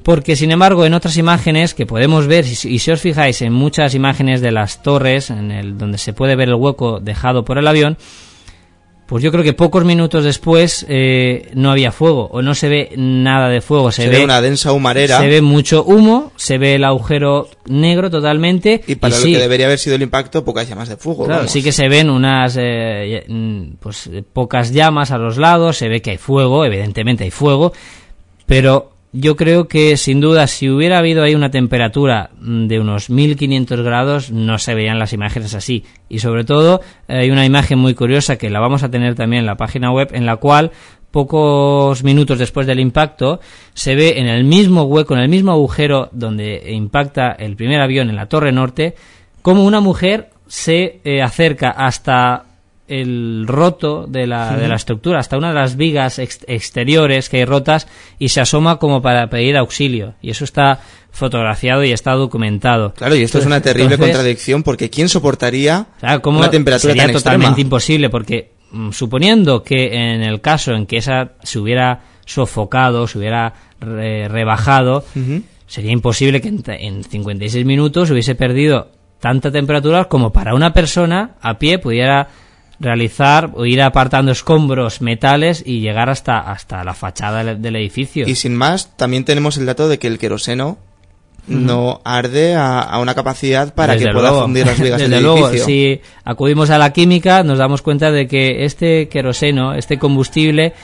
Porque, 0.04 0.36
sin 0.36 0.52
embargo, 0.52 0.86
en 0.86 0.94
otras 0.94 1.16
imágenes 1.16 1.74
que 1.74 1.86
podemos 1.86 2.28
ver, 2.28 2.44
y 2.46 2.78
si 2.78 2.90
os 2.90 3.00
fijáis 3.00 3.42
en 3.42 3.52
muchas 3.52 3.94
imágenes 3.94 4.40
de 4.40 4.52
las 4.52 4.82
torres, 4.82 5.30
en 5.30 5.50
el, 5.50 5.76
donde 5.76 5.98
se 5.98 6.12
puede 6.12 6.36
ver 6.36 6.48
el 6.48 6.54
hueco 6.54 7.00
dejado 7.00 7.44
por 7.44 7.58
el 7.58 7.66
avión, 7.66 7.98
pues 9.06 9.22
yo 9.22 9.30
creo 9.30 9.44
que 9.44 9.52
pocos 9.52 9.84
minutos 9.84 10.24
después 10.24 10.84
eh, 10.88 11.50
no 11.54 11.70
había 11.70 11.92
fuego 11.92 12.28
o 12.32 12.42
no 12.42 12.56
se 12.56 12.68
ve 12.68 12.92
nada 12.96 13.48
de 13.48 13.60
fuego. 13.60 13.92
Se, 13.92 14.08
ve, 14.08 14.24
una 14.24 14.40
densa 14.40 14.72
humarera. 14.72 15.20
Se 15.20 15.28
ve 15.28 15.42
mucho 15.42 15.84
humo, 15.84 16.32
se 16.34 16.58
ve 16.58 16.74
el 16.74 16.84
agujero 16.84 17.48
negro 17.66 18.10
totalmente. 18.10 18.82
Y 18.86 18.96
para 18.96 19.16
lo 19.16 19.22
que 19.22 19.38
debería 19.38 19.66
haber 19.66 19.78
sido 19.78 19.94
el 19.94 20.02
impacto, 20.02 20.44
pocas 20.44 20.68
llamas 20.68 20.88
de 20.88 20.96
fuego. 20.96 21.24
Claro, 21.26 21.46
sí 21.46 21.62
que 21.62 21.70
se 21.70 21.88
ven 21.88 22.10
unas 22.10 22.56
eh, 22.58 23.24
pues 23.78 24.10
pocas 24.32 24.72
llamas 24.72 25.12
a 25.12 25.18
los 25.18 25.36
lados, 25.36 25.76
se 25.76 25.88
ve 25.88 26.02
que 26.02 26.10
hay 26.10 26.18
fuego, 26.18 26.64
evidentemente 26.64 27.22
hay 27.22 27.30
fuego, 27.30 27.72
pero 28.44 28.95
yo 29.12 29.36
creo 29.36 29.68
que 29.68 29.96
sin 29.96 30.20
duda 30.20 30.46
si 30.46 30.68
hubiera 30.68 30.98
habido 30.98 31.22
ahí 31.22 31.34
una 31.34 31.50
temperatura 31.50 32.30
de 32.40 32.80
unos 32.80 33.08
1500 33.08 33.80
grados 33.82 34.30
no 34.30 34.58
se 34.58 34.74
veían 34.74 34.98
las 34.98 35.12
imágenes 35.12 35.54
así. 35.54 35.84
Y 36.08 36.18
sobre 36.18 36.44
todo 36.44 36.80
hay 37.08 37.30
una 37.30 37.46
imagen 37.46 37.78
muy 37.78 37.94
curiosa 37.94 38.36
que 38.36 38.50
la 38.50 38.60
vamos 38.60 38.82
a 38.82 38.90
tener 38.90 39.14
también 39.14 39.40
en 39.40 39.46
la 39.46 39.56
página 39.56 39.90
web 39.90 40.10
en 40.12 40.26
la 40.26 40.36
cual 40.36 40.72
pocos 41.10 42.02
minutos 42.04 42.38
después 42.38 42.66
del 42.66 42.80
impacto 42.80 43.40
se 43.72 43.94
ve 43.94 44.18
en 44.18 44.26
el 44.26 44.44
mismo 44.44 44.82
hueco, 44.82 45.14
en 45.14 45.20
el 45.20 45.28
mismo 45.28 45.52
agujero 45.52 46.10
donde 46.12 46.70
impacta 46.72 47.32
el 47.32 47.56
primer 47.56 47.80
avión 47.80 48.10
en 48.10 48.16
la 48.16 48.26
torre 48.26 48.52
norte 48.52 48.96
como 49.40 49.64
una 49.64 49.80
mujer 49.80 50.30
se 50.46 51.00
eh, 51.04 51.22
acerca 51.22 51.70
hasta 51.70 52.44
el 52.88 53.44
roto 53.46 54.06
de 54.06 54.26
la, 54.26 54.56
de 54.56 54.68
la 54.68 54.76
estructura, 54.76 55.18
hasta 55.18 55.36
una 55.36 55.48
de 55.48 55.54
las 55.54 55.76
vigas 55.76 56.18
exteriores 56.18 57.28
que 57.28 57.38
hay 57.38 57.44
rotas 57.44 57.88
y 58.18 58.28
se 58.28 58.40
asoma 58.40 58.78
como 58.78 59.02
para 59.02 59.28
pedir 59.28 59.56
auxilio. 59.56 60.14
Y 60.22 60.30
eso 60.30 60.44
está 60.44 60.80
fotografiado 61.10 61.82
y 61.82 61.92
está 61.92 62.12
documentado. 62.12 62.92
Claro, 62.94 63.16
y 63.16 63.22
esto 63.22 63.38
es 63.38 63.46
una 63.46 63.60
terrible 63.60 63.98
contradicción 63.98 64.62
porque 64.62 64.90
¿quién 64.90 65.08
soportaría 65.08 65.86
una 66.24 66.50
temperatura 66.50 66.92
sería 66.92 67.12
totalmente 67.12 67.60
imposible 67.60 68.10
porque 68.10 68.52
mm, 68.70 68.90
suponiendo 68.90 69.62
que 69.62 69.94
en 69.94 70.22
el 70.22 70.40
caso 70.40 70.72
en 70.72 70.86
que 70.86 70.98
esa 70.98 71.32
se 71.42 71.58
hubiera 71.58 72.02
sofocado, 72.26 73.06
se 73.06 73.18
hubiera 73.18 73.54
rebajado, 73.80 75.04
sería 75.66 75.92
imposible 75.92 76.40
que 76.40 76.48
en, 76.48 76.62
en 76.66 77.04
56 77.04 77.64
minutos 77.64 78.10
hubiese 78.10 78.34
perdido 78.34 78.90
tanta 79.20 79.50
temperatura 79.50 80.04
como 80.06 80.32
para 80.32 80.54
una 80.54 80.72
persona 80.72 81.36
a 81.40 81.58
pie 81.58 81.78
pudiera 81.78 82.28
realizar 82.78 83.50
o 83.54 83.64
ir 83.64 83.80
apartando 83.82 84.32
escombros, 84.32 85.00
metales 85.00 85.62
y 85.64 85.80
llegar 85.80 86.10
hasta, 86.10 86.38
hasta 86.38 86.84
la 86.84 86.94
fachada 86.94 87.42
del, 87.42 87.76
edificio. 87.76 88.26
Y 88.28 88.34
sin 88.34 88.54
más, 88.54 88.96
también 88.96 89.24
tenemos 89.24 89.56
el 89.56 89.66
dato 89.66 89.88
de 89.88 89.98
que 89.98 90.06
el 90.06 90.18
queroseno 90.18 90.78
no 91.46 92.00
arde 92.04 92.56
a, 92.56 92.98
una 93.00 93.14
capacidad 93.14 93.72
para 93.72 93.96
que 93.96 94.08
pueda 94.08 94.32
fundir 94.32 94.66
las 94.66 94.80
vigas 94.80 95.00
del 95.08 95.22
luego, 95.22 95.50
si 95.52 96.00
acudimos 96.24 96.70
a 96.70 96.78
la 96.78 96.92
química, 96.92 97.44
nos 97.44 97.58
damos 97.58 97.82
cuenta 97.82 98.10
de 98.10 98.26
que 98.26 98.64
este 98.64 99.08
queroseno, 99.08 99.74
este 99.74 99.98
combustible, 99.98 100.74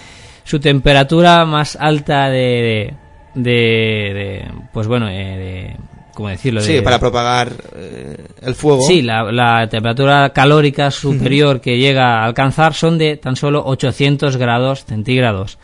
su 0.44 0.60
temperatura 0.60 1.44
más 1.44 1.76
alta 1.76 2.28
de, 2.28 2.94
de, 3.34 4.48
pues 4.72 4.86
bueno, 4.86 5.08
eh, 5.08 5.76
de 5.76 5.76
¿cómo 6.14 6.28
decirlo? 6.28 6.60
Sí, 6.60 6.80
para 6.80 6.98
propagar 6.98 7.52
eh, 7.76 8.16
el 8.42 8.54
fuego. 8.54 8.82
Sí, 8.82 9.02
la, 9.02 9.66
temperatura 9.68 10.30
calórica 10.30 10.90
superior 10.90 11.60
que 11.60 11.78
llega 11.78 12.20
a 12.20 12.24
alcanzar 12.24 12.74
son 12.74 12.98
de 12.98 13.16
tan 13.16 13.36
solo 13.36 13.62
800 13.64 14.36
grados 14.36 14.84
centígrados, 14.84 15.58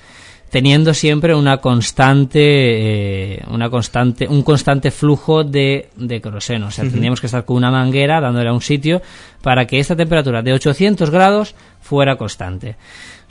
teniendo 0.50 0.94
siempre 0.94 1.34
una 1.34 1.58
constante, 1.58 2.40
eh, 2.40 3.42
una 3.50 3.70
constante, 3.70 4.26
un 4.28 4.42
constante 4.42 4.90
flujo 4.90 5.44
de, 5.44 5.90
de 5.96 6.20
queroseno. 6.20 6.68
O 6.68 6.70
sea, 6.70 6.84
tendríamos 6.84 7.20
que 7.20 7.26
estar 7.26 7.44
con 7.44 7.56
una 7.56 7.70
manguera 7.70 8.20
dándole 8.20 8.48
a 8.48 8.52
un 8.52 8.62
sitio 8.62 9.02
para 9.42 9.66
que 9.66 9.78
esta 9.78 9.96
temperatura 9.96 10.42
de 10.42 10.52
800 10.52 11.10
grados 11.10 11.54
fuera 11.80 12.16
constante. 12.16 12.76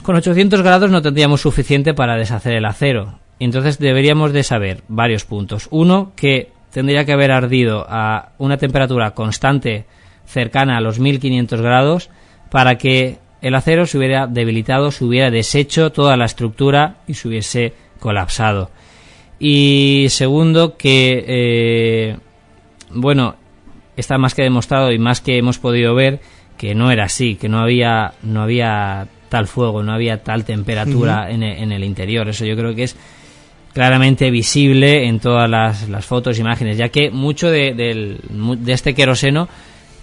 Con 0.02 0.16
800 0.16 0.62
grados 0.62 0.90
no 0.90 1.02
tendríamos 1.02 1.40
suficiente 1.40 1.94
para 1.94 2.16
deshacer 2.16 2.54
el 2.54 2.64
acero. 2.64 3.18
Entonces 3.40 3.78
deberíamos 3.78 4.32
de 4.32 4.42
saber 4.42 4.82
varios 4.88 5.24
puntos. 5.24 5.68
Uno, 5.70 6.12
que 6.16 6.50
tendría 6.72 7.04
que 7.04 7.12
haber 7.12 7.30
ardido 7.30 7.86
a 7.88 8.30
una 8.38 8.56
temperatura 8.56 9.12
constante 9.12 9.86
cercana 10.26 10.76
a 10.76 10.80
los 10.80 10.98
1500 10.98 11.60
grados 11.60 12.10
para 12.50 12.76
que 12.76 13.18
el 13.40 13.54
acero 13.54 13.86
se 13.86 13.98
hubiera 13.98 14.26
debilitado, 14.26 14.90
se 14.90 15.04
hubiera 15.04 15.30
deshecho 15.30 15.92
toda 15.92 16.16
la 16.16 16.24
estructura 16.24 16.96
y 17.06 17.14
se 17.14 17.28
hubiese 17.28 17.74
colapsado. 18.00 18.70
Y 19.38 20.06
segundo, 20.08 20.76
que, 20.76 21.24
eh, 21.26 22.16
bueno, 22.90 23.36
está 23.96 24.18
más 24.18 24.34
que 24.34 24.42
demostrado 24.42 24.90
y 24.92 24.98
más 24.98 25.20
que 25.20 25.38
hemos 25.38 25.58
podido 25.58 25.94
ver 25.94 26.20
que 26.56 26.74
no 26.74 26.90
era 26.90 27.04
así, 27.04 27.36
que 27.36 27.48
no 27.48 27.60
había, 27.60 28.14
no 28.22 28.42
había 28.42 29.06
tal 29.28 29.46
fuego, 29.46 29.82
no 29.82 29.92
había 29.92 30.24
tal 30.24 30.44
temperatura 30.44 31.30
en, 31.30 31.44
en 31.44 31.70
el 31.70 31.84
interior. 31.84 32.28
Eso 32.28 32.44
yo 32.44 32.56
creo 32.56 32.74
que 32.74 32.84
es 32.84 32.96
claramente 33.72 34.30
visible 34.30 35.06
en 35.06 35.20
todas 35.20 35.48
las, 35.48 35.88
las 35.88 36.06
fotos, 36.06 36.38
imágenes, 36.38 36.76
ya 36.76 36.88
que 36.88 37.10
mucho 37.10 37.50
de, 37.50 37.74
de, 37.74 38.72
este 38.72 38.94
queroseno 38.94 39.48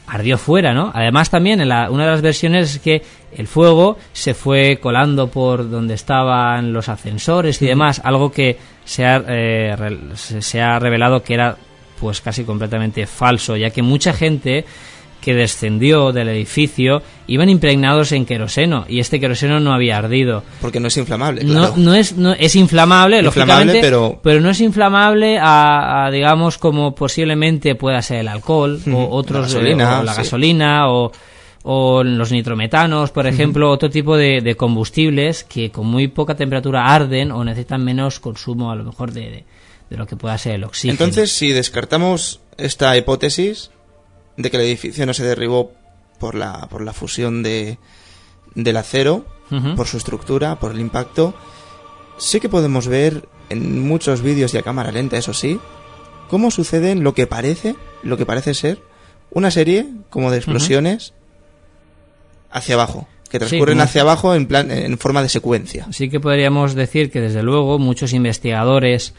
ardió 0.08 0.38
fuera, 0.38 0.74
¿no? 0.74 0.92
Además 0.94 1.30
también 1.30 1.62
en 1.62 1.70
la, 1.70 1.90
una 1.90 2.06
de 2.06 2.12
las 2.12 2.22
versiones 2.22 2.76
es 2.76 2.80
que 2.80 3.02
el 3.36 3.48
fuego 3.48 3.98
se 4.14 4.34
fue 4.34 4.78
colando 4.82 5.28
por 5.28 5.70
donde 5.70 5.96
estaban 5.96 6.74
los 6.74 6.90
ascensores 6.90 7.62
y 7.62 7.66
demás, 7.66 8.02
algo 8.04 8.32
que 8.32 8.58
se 8.84 9.06
ha, 9.06 9.24
eh, 9.28 9.76
se 10.16 10.62
ha 10.62 10.80
revelado 10.80 11.24
que 11.24 11.34
era 11.34 11.58
pues 12.00 12.22
casi 12.22 12.44
completamente 12.44 13.08
falso, 13.08 13.58
ya 13.58 13.72
que 13.72 13.82
mucha 13.82 14.14
gente 14.14 14.66
que 15.22 15.34
descendió 15.34 16.12
del 16.12 16.30
edificio 16.30 17.02
iban 17.28 17.50
impregnados 17.50 18.12
en 18.12 18.26
queroseno 18.26 18.86
y 18.88 19.00
este 19.00 19.20
queroseno 19.20 19.60
no 19.60 19.74
había 19.74 19.98
ardido. 19.98 20.44
Porque 20.62 20.80
no 20.80 20.88
es 20.88 20.98
inflamable. 20.98 21.44
No, 21.44 21.76
no 21.78 21.96
es, 21.96 22.16
no, 22.16 22.34
es 22.34 22.56
inflamable, 22.56 23.22
lógicamente, 23.22 23.80
pero... 23.82 24.20
pero 24.22 24.40
no 24.40 24.52
es 24.52 24.62
inflamable 24.62 25.40
a, 25.42 26.10
digamos, 26.12 26.58
como 26.58 26.94
posiblemente 26.94 27.76
pueda 27.76 28.02
ser 28.02 28.20
el 28.20 28.28
alcohol 28.28 28.80
o 28.94 29.10
otros, 29.10 29.54
la 29.54 29.60
gasolina, 29.60 30.00
o, 30.00 30.04
la 30.04 30.14
gasolina 30.14 30.90
o, 30.90 31.12
o 31.64 32.04
los 32.04 32.32
nitrometanos, 32.32 33.10
por 33.10 33.26
ejemplo, 33.26 33.72
otro 33.72 33.90
tipo 33.90 34.16
de, 34.18 34.42
de, 34.42 34.56
combustibles 34.56 35.44
que 35.44 35.72
con 35.72 35.88
muy 35.88 36.08
poca 36.08 36.36
temperatura 36.36 36.86
arden 36.86 37.32
o 37.32 37.44
necesitan 37.44 37.84
menos 37.84 38.20
consumo 38.20 38.70
a 38.70 38.76
lo 38.76 38.84
mejor 38.84 39.12
de, 39.12 39.44
de 39.90 39.98
lo 39.98 40.06
que 40.06 40.16
pueda 40.16 40.38
ser 40.38 40.56
el 40.56 40.64
oxígeno. 40.64 40.94
Entonces, 40.94 41.32
si 41.32 41.52
descartamos 41.52 42.42
esta 42.58 42.96
hipótesis, 42.98 43.72
de 44.38 44.52
que 44.52 44.58
el 44.58 44.64
edificio 44.64 45.06
no 45.06 45.14
se 45.14 45.24
derribó 45.24 45.72
por 46.20 46.36
la, 46.36 46.68
por 46.70 46.82
la 46.82 46.94
fusión 46.94 47.44
de, 47.44 47.78
del 48.54 48.78
acero, 48.78 49.26
por 49.76 49.88
su 49.88 49.98
estructura, 49.98 50.60
por 50.60 50.72
el 50.72 50.80
impacto. 50.80 51.36
Sí 52.18 52.40
que 52.40 52.50
podemos 52.50 52.88
ver 52.88 53.28
en 53.50 53.88
muchos 53.88 54.22
vídeos 54.22 54.54
y 54.54 54.58
a 54.58 54.64
cámara 54.64 54.92
lenta, 54.92 55.18
eso 55.18 55.34
sí, 55.34 55.60
cómo 56.30 56.50
suceden 56.50 57.04
lo 57.04 57.14
que 57.14 57.28
parece, 57.28 57.76
lo 58.02 58.18
que 58.18 58.26
parece 58.26 58.54
ser 58.54 58.82
una 59.30 59.52
serie 59.52 59.86
como 60.10 60.32
de 60.32 60.38
explosiones 60.38 61.14
hacia 62.50 62.76
abajo, 62.76 63.08
que 63.30 63.38
transcurren 63.38 63.82
hacia 63.82 64.02
abajo 64.02 64.34
en 64.34 64.48
plan 64.48 64.72
en 64.72 64.98
forma 64.98 65.22
de 65.22 65.30
secuencia. 65.30 65.88
Sí 65.92 66.10
que 66.10 66.20
podríamos 66.20 66.74
decir 66.74 67.12
que 67.12 67.22
desde 67.22 67.44
luego 67.44 67.78
muchos 67.78 68.14
investigadores, 68.14 69.14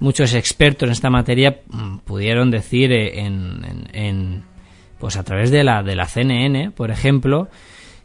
muchos 0.00 0.34
expertos 0.34 0.86
en 0.86 0.92
esta 0.92 1.10
materia 1.10 1.60
mm, 1.68 1.98
pudieron 1.98 2.50
decir 2.50 2.90
eh, 2.92 3.20
en 3.20 4.42
pues 4.98 5.16
a 5.16 5.22
través 5.22 5.50
de 5.50 5.64
la, 5.64 5.82
de 5.82 5.94
la 5.94 6.06
CNN, 6.06 6.70
por 6.70 6.90
ejemplo, 6.90 7.48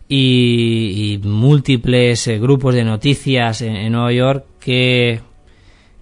y, 0.07 1.19
múltiples 1.23 2.27
eh, 2.27 2.39
grupos 2.39 2.75
de 2.75 2.83
noticias 2.83 3.61
en, 3.61 3.91
Nueva 3.91 4.11
York 4.11 4.45
que, 4.59 5.21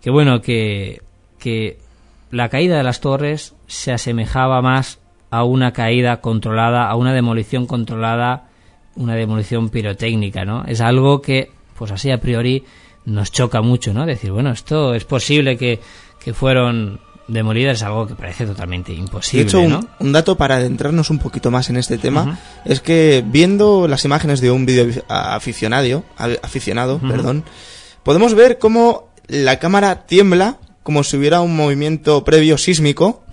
que 0.02 0.10
bueno, 0.10 0.42
que, 0.42 1.02
que 1.40 1.78
la 2.30 2.50
caída 2.50 2.78
de 2.78 2.84
las 2.84 3.00
torres 3.00 3.56
se 3.68 3.92
asemejaba 3.92 4.62
más 4.62 5.00
a 5.30 5.44
una 5.44 5.72
caída 5.72 6.20
controlada, 6.20 6.90
a 6.90 6.96
una 6.96 7.14
demolición 7.14 7.66
controlada, 7.66 8.50
una 8.96 9.16
demolición 9.16 9.70
pirotécnica, 9.70 10.44
¿no? 10.44 10.66
Es 10.66 10.82
algo 10.82 11.22
que, 11.22 11.52
pues 11.78 11.92
así 11.92 12.12
a 12.12 12.20
priori, 12.20 12.66
nos 13.06 13.32
choca 13.32 13.62
mucho, 13.62 13.94
¿no? 13.94 14.06
Decir, 14.06 14.32
bueno, 14.32 14.52
esto 14.52 14.94
es 14.94 15.06
posible 15.06 15.58
que, 15.58 15.80
que 16.24 16.34
fueron 16.34 17.00
demolida 17.28 17.72
es 17.72 17.84
algo 17.84 18.08
que 18.08 18.16
parece 18.16 18.46
totalmente 18.46 18.94
imposible. 18.94 19.44
De 19.46 19.50
hecho, 19.50 19.88
un, 20.00 20.12
dato 20.12 20.36
para 20.38 20.56
adentrarnos 20.56 21.10
un 21.10 21.20
poquito 21.20 21.50
más 21.52 21.70
en 21.70 21.78
este 21.78 21.98
tema 21.98 22.40
es 22.66 22.82
que 22.82 23.24
viendo 23.26 23.88
las 23.88 24.04
imágenes 24.06 24.42
de 24.42 24.52
un 24.52 24.66
vídeo 24.66 24.88
aficionado, 25.08 26.04
aficionado 26.42 27.00
perdón, 27.00 27.44
podemos 28.04 28.34
ver 28.34 28.58
cómo 28.60 29.10
la 29.28 29.60
cámara 29.60 30.06
tiembla 30.06 30.58
como 30.84 31.04
si 31.04 31.16
hubiera 31.16 31.42
un 31.42 31.56
movimiento 31.56 32.24
previo 32.24 32.58
sísmico 32.58 33.24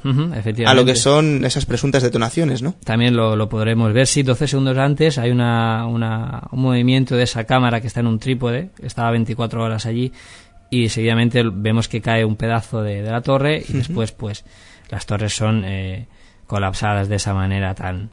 a 0.71 0.75
lo 0.75 0.85
que 0.85 0.95
son 0.97 1.45
esas 1.45 1.65
presuntas 1.67 2.03
detonaciones, 2.03 2.63
¿no? 2.63 2.75
También 2.85 3.17
lo, 3.17 3.37
lo 3.37 3.49
podremos 3.49 3.93
ver. 3.93 4.07
Sí, 4.07 4.23
12 4.23 4.47
segundos 4.49 4.77
antes 4.79 5.19
hay 5.19 5.31
una, 5.31 5.87
una- 5.87 6.43
un 6.53 6.61
movimiento 6.61 7.17
de 7.17 7.25
esa 7.25 7.45
cámara 7.45 7.81
que 7.81 7.87
está 7.89 8.01
en 8.01 8.07
un 8.07 8.19
trípode, 8.19 8.71
estaba 8.83 9.11
24 9.11 9.63
horas 9.63 9.87
allí, 9.87 10.13
y 10.71 10.89
seguidamente 10.89 11.43
vemos 11.45 11.89
que 11.89 12.01
cae 12.01 12.25
un 12.25 12.37
pedazo 12.37 12.83
de, 12.83 13.03
de 13.03 13.11
la 13.11 13.21
torre 13.21 13.63
y 13.67 13.73
después, 13.73 14.13
pues, 14.13 14.45
las 14.91 15.07
torres 15.07 15.35
son 15.35 15.65
eh, 15.65 16.07
colapsadas 16.47 17.09
de 17.09 17.17
esa 17.17 17.35
manera 17.35 17.75
tan, 17.75 18.11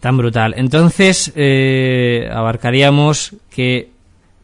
tan 0.00 0.16
brutal. 0.16 0.54
Entonces, 0.56 1.32
eh, 1.34 2.28
abarcaríamos 2.32 3.34
que 3.50 3.90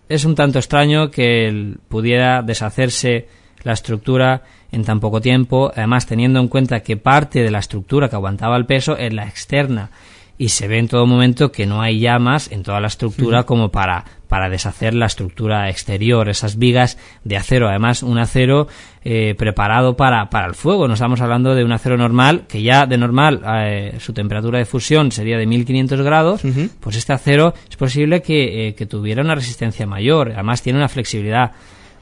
es 0.09 0.24
un 0.24 0.34
tanto 0.34 0.59
extraño 0.59 1.11
que 1.11 1.74
pudiera 1.89 2.43
deshacerse 2.43 3.28
la 3.62 3.72
estructura 3.72 4.43
en 4.70 4.84
tan 4.84 5.01
poco 5.01 5.20
tiempo, 5.20 5.72
además 5.74 6.07
teniendo 6.07 6.41
en 6.41 6.49
cuenta 6.49 6.80
que 6.80 6.97
parte 6.97 7.43
de 7.43 7.51
la 7.51 7.59
estructura 7.59 8.09
que 8.09 8.16
aguantaba 8.16 8.57
el 8.57 8.66
peso 8.66 8.97
es 8.97 9.12
la 9.12 9.26
externa 9.26 9.91
y 10.39 10.51
se 10.51 10.68
ve 10.68 10.78
en 10.78 10.86
todo 10.86 11.05
momento 11.05 11.51
que 11.51 11.66
no 11.66 11.82
hay 11.82 11.99
llamas 11.99 12.51
en 12.53 12.62
toda 12.62 12.80
la 12.80 12.86
estructura 12.86 13.43
como 13.43 13.70
para, 13.70 14.05
para 14.28 14.49
deshacer 14.49 14.95
la 14.95 15.07
estructura 15.07 15.68
exterior, 15.68 16.28
esas 16.28 16.59
vigas 16.59 16.97
de 17.24 17.36
acero, 17.36 17.68
además 17.68 18.05
un 18.05 18.18
acero 18.18 18.68
eh, 19.03 19.34
preparado 19.36 19.97
para, 19.97 20.30
para 20.30 20.47
el 20.47 20.55
fuego, 20.55 20.86
no 20.86 20.95
estamos 20.95 21.20
hablando 21.20 21.57
de 21.57 21.64
un 21.64 21.72
acero 21.72 21.97
normal, 21.97 22.45
que 22.49 22.62
ya 22.62 22.86
de 22.86 22.97
normal 22.97 23.43
eh, 23.64 23.97
su 23.99 24.12
temperatura 24.12 24.61
de 24.61 24.64
fusión 24.64 25.11
sería 25.11 25.39
de 25.39 25.47
1500 25.47 26.03
grados, 26.03 26.43
pues 26.78 26.97
este 26.97 27.12
acero 27.12 27.53
es 27.68 27.76
posible 27.76 28.22
que, 28.22 28.68
eh, 28.68 28.74
que 28.74 28.86
tuviera 28.86 29.22
una 29.22 29.34
resistencia 29.34 29.86
mayor, 29.86 30.30
además 30.32 30.62
tiene 30.62 30.78
una 30.78 30.89
flexibilidad 30.89 31.51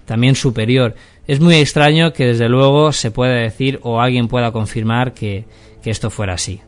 también 0.04 0.34
superior. 0.34 0.94
Es 1.26 1.40
muy 1.40 1.56
extraño 1.56 2.12
que 2.12 2.26
desde 2.26 2.48
luego 2.48 2.92
se 2.92 3.10
pueda 3.10 3.32
decir 3.32 3.80
o 3.82 4.00
alguien 4.00 4.28
pueda 4.28 4.52
confirmar 4.52 5.14
que, 5.14 5.46
que 5.82 5.90
esto 5.90 6.10
fuera 6.10 6.34
así. 6.34 6.60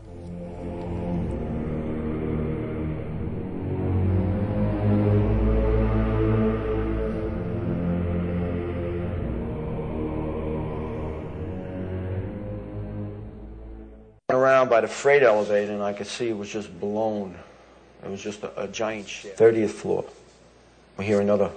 By 14.79 14.83
the 14.83 14.87
freight 14.87 15.25
elevator, 15.25 15.73
and 15.73 15.83
I 15.83 15.93
could 15.93 16.07
see 16.07 16.29
it 16.29 16.39
was 16.39 16.49
just 16.49 16.79
blown. 16.79 17.35
It 18.05 18.09
was 18.09 18.23
just 18.23 18.45
a, 18.45 18.63
a 18.63 18.69
giant 18.69 19.09
ship. 19.09 19.37
30th 19.37 19.71
floor. 19.71 20.05
We 20.97 21.05
hear 21.05 21.21
another 21.21 21.51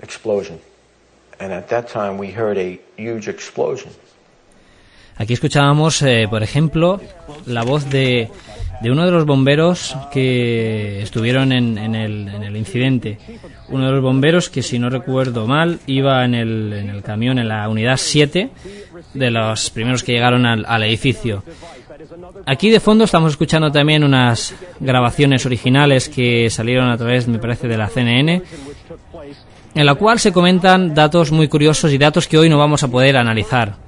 explosion. 0.00 0.60
And 1.40 1.54
at 1.54 1.70
that 1.70 1.88
time, 1.88 2.18
we 2.18 2.30
heard 2.30 2.58
a 2.58 2.78
huge 2.98 3.26
explosion. 3.26 3.90
Aquí 5.18 5.32
escuchábamos, 5.32 6.02
eh, 6.02 6.26
por 6.28 6.42
ejemplo, 6.42 7.00
la 7.46 7.62
voz 7.62 7.88
de, 7.88 8.28
de 8.82 8.90
uno 8.90 9.06
de 9.06 9.10
los 9.10 9.24
bomberos 9.24 9.96
que 10.12 11.00
estuvieron 11.00 11.52
en, 11.52 11.78
en 11.78 11.94
el, 11.94 12.28
en 12.28 12.42
el 12.42 12.56
incidente. 12.56 13.18
Uno 13.68 13.86
de 13.86 13.92
los 13.92 14.02
bomberos 14.02 14.50
que, 14.50 14.62
si 14.62 14.78
no 14.78 14.90
recuerdo 14.90 15.46
mal, 15.46 15.80
iba 15.86 16.24
en 16.24 16.34
el, 16.34 16.72
en 16.72 16.90
el 16.90 17.02
camión, 17.02 17.38
en 17.38 17.48
la 17.48 17.68
unidad 17.68 17.96
7, 17.96 18.50
de 19.14 19.30
los 19.30 19.70
primeros 19.70 20.02
que 20.02 20.12
llegaron 20.12 20.44
al, 20.44 20.66
al 20.66 20.82
edificio. 20.82 21.42
Aquí 22.44 22.70
de 22.70 22.80
fondo 22.80 23.04
estamos 23.04 23.32
escuchando 23.32 23.72
también 23.72 24.04
unas 24.04 24.54
grabaciones 24.80 25.46
originales 25.46 26.10
que 26.10 26.50
salieron 26.50 26.90
a 26.90 26.96
través, 26.98 27.26
me 27.26 27.38
parece, 27.38 27.68
de 27.68 27.78
la 27.78 27.88
CNN, 27.88 28.42
en 29.74 29.86
la 29.86 29.94
cual 29.94 30.18
se 30.18 30.32
comentan 30.32 30.94
datos 30.94 31.32
muy 31.32 31.48
curiosos 31.48 31.90
y 31.92 31.98
datos 31.98 32.28
que 32.28 32.36
hoy 32.36 32.50
no 32.50 32.58
vamos 32.58 32.82
a 32.82 32.88
poder 32.88 33.16
analizar. 33.16 33.85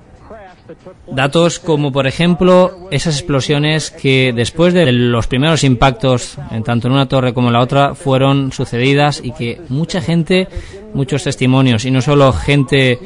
Datos 1.11 1.59
como, 1.59 1.93
por 1.93 2.07
ejemplo, 2.07 2.89
esas 2.91 3.17
explosiones 3.17 3.91
que 3.91 4.33
después 4.35 4.75
de 4.75 4.93
los 4.93 5.27
primeros 5.27 5.65
impactos, 5.65 6.39
en 6.51 6.63
tanto 6.63 6.89
en 6.89 6.95
una 6.95 7.09
torre 7.09 7.33
como 7.33 7.49
en 7.49 7.55
la 7.55 7.61
otra, 7.61 7.95
fueron 7.95 8.53
sucedidas 8.53 9.21
y 9.23 9.33
que 9.33 9.61
mucha 9.69 10.01
gente, 10.01 10.49
muchos 10.95 11.25
testimonios, 11.25 11.85
y 11.85 11.91
no 11.91 12.03
solo 12.03 12.33
gente 12.33 12.99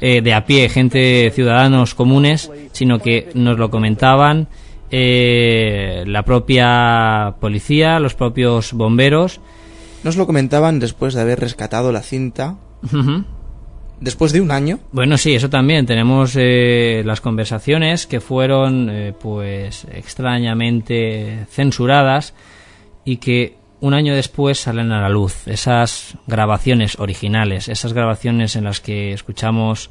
eh, 0.00 0.20
de 0.20 0.34
a 0.34 0.44
pie, 0.44 0.68
gente, 0.68 1.30
ciudadanos 1.34 1.94
comunes, 1.94 2.50
sino 2.72 2.98
que 2.98 3.30
nos 3.34 3.58
lo 3.58 3.70
comentaban 3.70 4.48
eh, 4.90 6.04
la 6.06 6.22
propia 6.22 7.34
policía, 7.40 7.98
los 7.98 8.14
propios 8.14 8.72
bomberos. 8.72 9.40
Nos 10.04 10.16
lo 10.16 10.26
comentaban 10.26 10.78
después 10.78 11.14
de 11.14 11.22
haber 11.22 11.40
rescatado 11.40 11.90
la 11.92 12.02
cinta. 12.02 12.56
Después 14.00 14.32
de 14.32 14.40
un 14.40 14.50
año. 14.50 14.78
Bueno, 14.92 15.18
sí, 15.18 15.34
eso 15.34 15.50
también. 15.50 15.86
Tenemos 15.86 16.34
eh, 16.36 17.02
las 17.04 17.20
conversaciones 17.20 18.06
que 18.06 18.20
fueron, 18.20 18.88
eh, 18.90 19.12
pues, 19.18 19.86
extrañamente 19.92 21.46
censuradas 21.50 22.34
y 23.04 23.18
que 23.18 23.56
un 23.80 23.94
año 23.94 24.14
después 24.14 24.58
salen 24.58 24.92
a 24.92 25.00
la 25.00 25.08
luz. 25.08 25.46
Esas 25.46 26.16
grabaciones 26.26 26.98
originales, 26.98 27.68
esas 27.68 27.92
grabaciones 27.92 28.56
en 28.56 28.64
las 28.64 28.80
que 28.80 29.12
escuchamos 29.12 29.90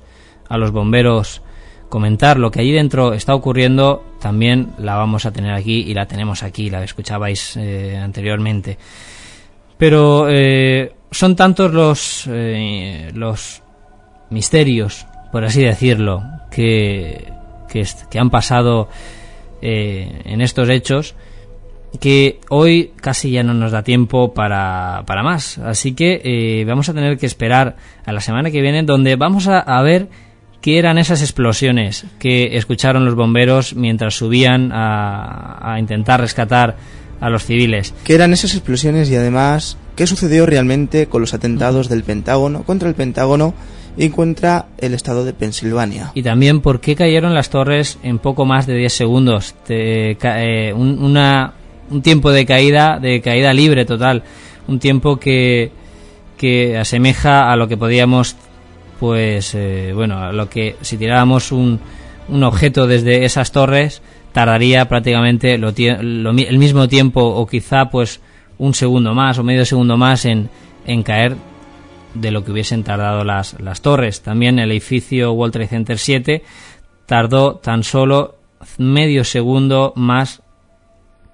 a 0.49 0.57
los 0.57 0.71
bomberos 0.71 1.41
comentar 1.89 2.37
lo 2.37 2.51
que 2.51 2.59
allí 2.59 2.71
dentro 2.71 3.13
está 3.13 3.33
ocurriendo, 3.33 4.03
también 4.19 4.73
la 4.77 4.95
vamos 4.95 5.25
a 5.25 5.31
tener 5.31 5.53
aquí 5.53 5.79
y 5.87 5.93
la 5.93 6.05
tenemos 6.05 6.43
aquí, 6.43 6.69
la 6.69 6.83
escuchabais 6.83 7.55
eh, 7.57 7.97
anteriormente. 7.97 8.77
Pero 9.77 10.27
eh, 10.29 10.93
son 11.11 11.35
tantos 11.35 11.73
los, 11.73 12.27
eh, 12.27 13.11
los 13.13 13.61
misterios, 14.29 15.05
por 15.31 15.43
así 15.43 15.61
decirlo, 15.61 16.23
que, 16.51 17.31
que, 17.69 17.85
que 18.09 18.19
han 18.19 18.29
pasado 18.29 18.89
eh, 19.61 20.21
en 20.25 20.41
estos 20.41 20.69
hechos, 20.69 21.15
que 21.99 22.39
hoy 22.49 22.91
casi 22.97 23.31
ya 23.31 23.43
no 23.43 23.53
nos 23.53 23.71
da 23.71 23.83
tiempo 23.83 24.33
para, 24.33 25.03
para 25.05 25.23
más. 25.23 25.57
Así 25.57 25.93
que 25.93 26.21
eh, 26.23 26.65
vamos 26.65 26.89
a 26.89 26.93
tener 26.93 27.17
que 27.17 27.25
esperar 27.25 27.75
a 28.05 28.11
la 28.11 28.21
semana 28.21 28.51
que 28.51 28.61
viene, 28.61 28.83
donde 28.83 29.15
vamos 29.15 29.47
a, 29.47 29.59
a 29.59 29.81
ver 29.81 30.09
qué 30.61 30.77
eran 30.79 30.97
esas 30.97 31.21
explosiones 31.21 32.05
que 32.19 32.57
escucharon 32.57 33.05
los 33.05 33.15
bomberos 33.15 33.75
mientras 33.75 34.15
subían 34.15 34.71
a, 34.71 35.73
a 35.73 35.79
intentar 35.79 36.19
rescatar 36.19 36.75
a 37.19 37.29
los 37.29 37.45
civiles. 37.45 37.93
¿Qué 38.03 38.15
eran 38.15 38.33
esas 38.33 38.53
explosiones 38.53 39.09
y 39.09 39.15
además 39.15 39.77
qué 39.95 40.05
sucedió 40.05 40.45
realmente 40.45 41.07
con 41.07 41.21
los 41.21 41.33
atentados 41.33 41.89
del 41.89 42.03
Pentágono 42.03 42.63
contra 42.63 42.89
el 42.89 42.95
Pentágono 42.95 43.55
y 43.97 44.09
contra 44.09 44.67
el 44.77 44.93
estado 44.93 45.25
de 45.25 45.33
Pensilvania? 45.33 46.11
Y 46.13 46.23
también 46.23 46.61
por 46.61 46.79
qué 46.79 46.95
cayeron 46.95 47.33
las 47.33 47.49
torres 47.49 47.97
en 48.03 48.19
poco 48.19 48.45
más 48.45 48.67
de 48.67 48.75
10 48.75 48.93
segundos. 48.93 49.55
Te- 49.65 50.17
eh, 50.21 50.73
un, 50.73 51.03
una- 51.03 51.53
un 51.89 52.01
tiempo 52.01 52.31
de 52.31 52.45
caída, 52.45 52.99
de 52.99 53.21
caída 53.21 53.53
libre 53.53 53.85
total. 53.85 54.23
Un 54.67 54.79
tiempo 54.79 55.17
que, 55.17 55.71
que 56.37 56.77
asemeja 56.77 57.51
a 57.51 57.55
lo 57.55 57.67
que 57.67 57.77
podíamos, 57.77 58.35
pues, 58.99 59.53
eh, 59.55 59.91
bueno, 59.95 60.17
a 60.19 60.31
lo 60.31 60.49
que 60.49 60.75
si 60.81 60.97
tiráramos 60.97 61.51
un, 61.51 61.79
un 62.27 62.43
objeto 62.43 62.87
desde 62.87 63.23
esas 63.25 63.51
torres, 63.51 64.01
tardaría 64.33 64.87
prácticamente 64.87 65.57
lo 65.57 65.71
lo 66.01 66.31
el 66.31 66.57
mismo 66.59 66.87
tiempo 66.87 67.21
o 67.23 67.47
quizá 67.47 67.89
pues 67.89 68.19
un 68.59 68.73
segundo 68.73 69.13
más 69.15 69.39
o 69.39 69.43
medio 69.43 69.65
segundo 69.65 69.97
más 69.97 70.25
en, 70.25 70.49
en 70.85 71.01
caer 71.03 71.35
de 72.19 72.31
lo 72.31 72.43
que 72.43 72.51
hubiesen 72.51 72.83
tardado 72.83 73.23
las, 73.23 73.59
las 73.59 73.81
torres. 73.81 74.21
También 74.21 74.59
el 74.59 74.71
edificio 74.71 75.31
World 75.33 75.53
Trade 75.53 75.67
Center 75.67 75.97
7 75.97 76.43
tardó 77.05 77.55
tan 77.55 77.83
solo 77.83 78.35
medio 78.77 79.23
segundo 79.23 79.93
más 79.95 80.41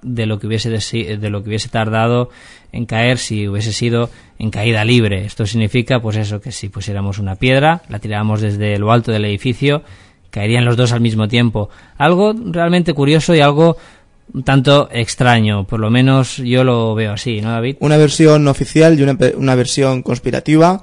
de 0.01 0.25
lo 0.25 0.37
que 0.37 0.47
hubiese 0.47 0.69
de 0.69 1.29
lo 1.29 1.43
que 1.43 1.49
hubiese 1.49 1.69
tardado 1.69 2.29
en 2.71 2.85
caer 2.85 3.17
si 3.17 3.47
hubiese 3.47 3.71
sido 3.71 4.09
en 4.37 4.51
caída 4.51 4.83
libre. 4.83 5.25
Esto 5.25 5.45
significa 5.45 6.01
pues 6.01 6.17
eso 6.17 6.41
que 6.41 6.51
si 6.51 6.69
pusiéramos 6.69 7.19
una 7.19 7.35
piedra, 7.35 7.83
la 7.89 7.99
tiráramos 7.99 8.41
desde 8.41 8.77
lo 8.77 8.91
alto 8.91 9.11
del 9.11 9.25
edificio, 9.25 9.83
caerían 10.29 10.65
los 10.65 10.75
dos 10.75 10.91
al 10.91 11.01
mismo 11.01 11.27
tiempo. 11.27 11.69
Algo 11.97 12.33
realmente 12.33 12.93
curioso 12.93 13.33
y 13.33 13.39
algo 13.39 13.77
un 14.33 14.43
tanto 14.43 14.89
extraño, 14.91 15.65
por 15.65 15.79
lo 15.79 15.89
menos 15.89 16.37
yo 16.37 16.63
lo 16.63 16.93
veo 16.95 17.13
así, 17.13 17.41
¿no, 17.41 17.51
David? 17.51 17.77
Una 17.79 17.97
versión 17.97 18.47
oficial 18.47 18.99
y 18.99 19.03
una, 19.03 19.17
una 19.37 19.55
versión 19.55 20.01
conspirativa 20.03 20.81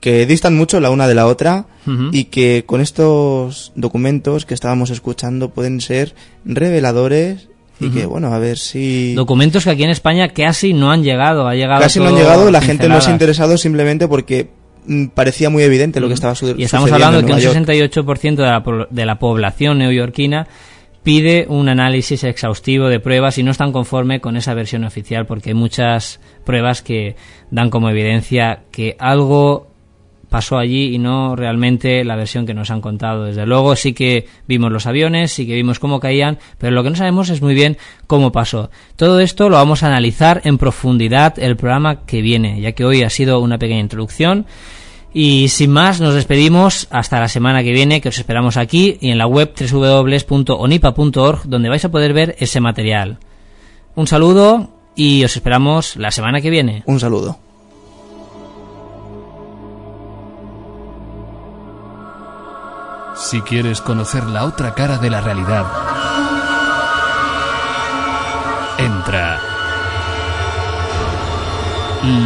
que 0.00 0.24
distan 0.24 0.56
mucho 0.56 0.80
la 0.80 0.88
una 0.90 1.06
de 1.06 1.14
la 1.14 1.26
otra 1.26 1.66
y 2.12 2.24
que 2.24 2.64
con 2.66 2.80
estos 2.80 3.72
documentos 3.74 4.46
que 4.46 4.54
estábamos 4.54 4.88
escuchando 4.90 5.50
pueden 5.50 5.80
ser 5.82 6.14
reveladores 6.44 7.48
y 7.82 7.88
que 7.88 8.04
bueno, 8.06 8.32
a 8.34 8.38
ver 8.38 8.58
si 8.58 9.14
Documentos 9.14 9.64
que 9.64 9.70
aquí 9.70 9.84
en 9.84 9.90
España 9.90 10.28
casi 10.28 10.74
no 10.74 10.90
han 10.90 11.02
llegado, 11.02 11.48
ha 11.48 11.54
llegado 11.54 11.80
casi 11.80 11.98
no 11.98 12.06
han 12.08 12.14
llegado, 12.14 12.50
la 12.50 12.60
gente 12.60 12.88
no 12.88 13.00
se 13.00 13.08
ha 13.10 13.12
interesado 13.12 13.56
simplemente 13.56 14.06
porque 14.06 14.50
mm, 14.86 15.06
parecía 15.06 15.48
muy 15.48 15.62
evidente 15.62 15.98
lo 16.00 16.08
que 16.08 16.14
estaba 16.14 16.34
su- 16.34 16.54
Y 16.58 16.64
estamos 16.64 16.90
sucediendo 16.90 17.06
hablando 17.06 17.18
de 17.18 17.26
que 17.26 17.32
un 17.32 17.38
Nueva 17.64 17.74
York. 17.74 18.04
68% 18.06 18.36
de 18.36 18.42
la, 18.42 18.86
de 18.90 19.06
la 19.06 19.18
población 19.18 19.78
neoyorquina 19.78 20.46
pide 21.02 21.46
un 21.48 21.68
análisis 21.68 22.24
exhaustivo 22.24 22.88
de 22.88 23.00
pruebas 23.00 23.38
y 23.38 23.42
no 23.42 23.50
están 23.50 23.72
conforme 23.72 24.20
con 24.20 24.36
esa 24.36 24.54
versión 24.54 24.84
oficial 24.84 25.26
porque 25.26 25.50
hay 25.50 25.54
muchas 25.54 26.20
pruebas 26.44 26.82
que 26.82 27.16
dan 27.50 27.70
como 27.70 27.88
evidencia 27.90 28.64
que 28.70 28.96
algo 28.98 29.70
pasó 30.30 30.58
allí 30.58 30.94
y 30.94 30.98
no 30.98 31.36
realmente 31.36 32.04
la 32.04 32.16
versión 32.16 32.46
que 32.46 32.54
nos 32.54 32.70
han 32.70 32.80
contado. 32.80 33.24
Desde 33.24 33.44
luego 33.44 33.76
sí 33.76 33.92
que 33.92 34.26
vimos 34.46 34.72
los 34.72 34.86
aviones, 34.86 35.32
sí 35.32 35.46
que 35.46 35.54
vimos 35.54 35.78
cómo 35.78 36.00
caían, 36.00 36.38
pero 36.56 36.72
lo 36.72 36.82
que 36.82 36.90
no 36.90 36.96
sabemos 36.96 37.28
es 37.28 37.42
muy 37.42 37.54
bien 37.54 37.76
cómo 38.06 38.32
pasó. 38.32 38.70
Todo 38.96 39.20
esto 39.20 39.50
lo 39.50 39.56
vamos 39.56 39.82
a 39.82 39.88
analizar 39.88 40.40
en 40.44 40.56
profundidad 40.56 41.38
el 41.38 41.56
programa 41.56 42.06
que 42.06 42.22
viene, 42.22 42.60
ya 42.60 42.72
que 42.72 42.84
hoy 42.84 43.02
ha 43.02 43.10
sido 43.10 43.40
una 43.40 43.58
pequeña 43.58 43.80
introducción. 43.80 44.46
Y 45.12 45.48
sin 45.48 45.72
más, 45.72 46.00
nos 46.00 46.14
despedimos 46.14 46.86
hasta 46.90 47.18
la 47.18 47.28
semana 47.28 47.64
que 47.64 47.72
viene, 47.72 48.00
que 48.00 48.10
os 48.10 48.18
esperamos 48.18 48.56
aquí 48.56 48.96
y 49.00 49.10
en 49.10 49.18
la 49.18 49.26
web 49.26 49.52
www.onipa.org, 49.58 51.42
donde 51.46 51.68
vais 51.68 51.84
a 51.84 51.90
poder 51.90 52.12
ver 52.12 52.36
ese 52.38 52.60
material. 52.60 53.18
Un 53.96 54.06
saludo 54.06 54.70
y 54.94 55.24
os 55.24 55.34
esperamos 55.34 55.96
la 55.96 56.12
semana 56.12 56.40
que 56.40 56.50
viene. 56.50 56.84
Un 56.86 57.00
saludo. 57.00 57.38
Si 63.16 63.40
quieres 63.42 63.80
conocer 63.80 64.24
la 64.24 64.44
otra 64.44 64.74
cara 64.74 64.98
de 64.98 65.10
la 65.10 65.20
realidad, 65.20 65.66
entra. 68.78 69.40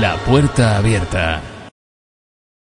La 0.01 0.17
puerta 0.25 0.77
abierta. 0.77 1.54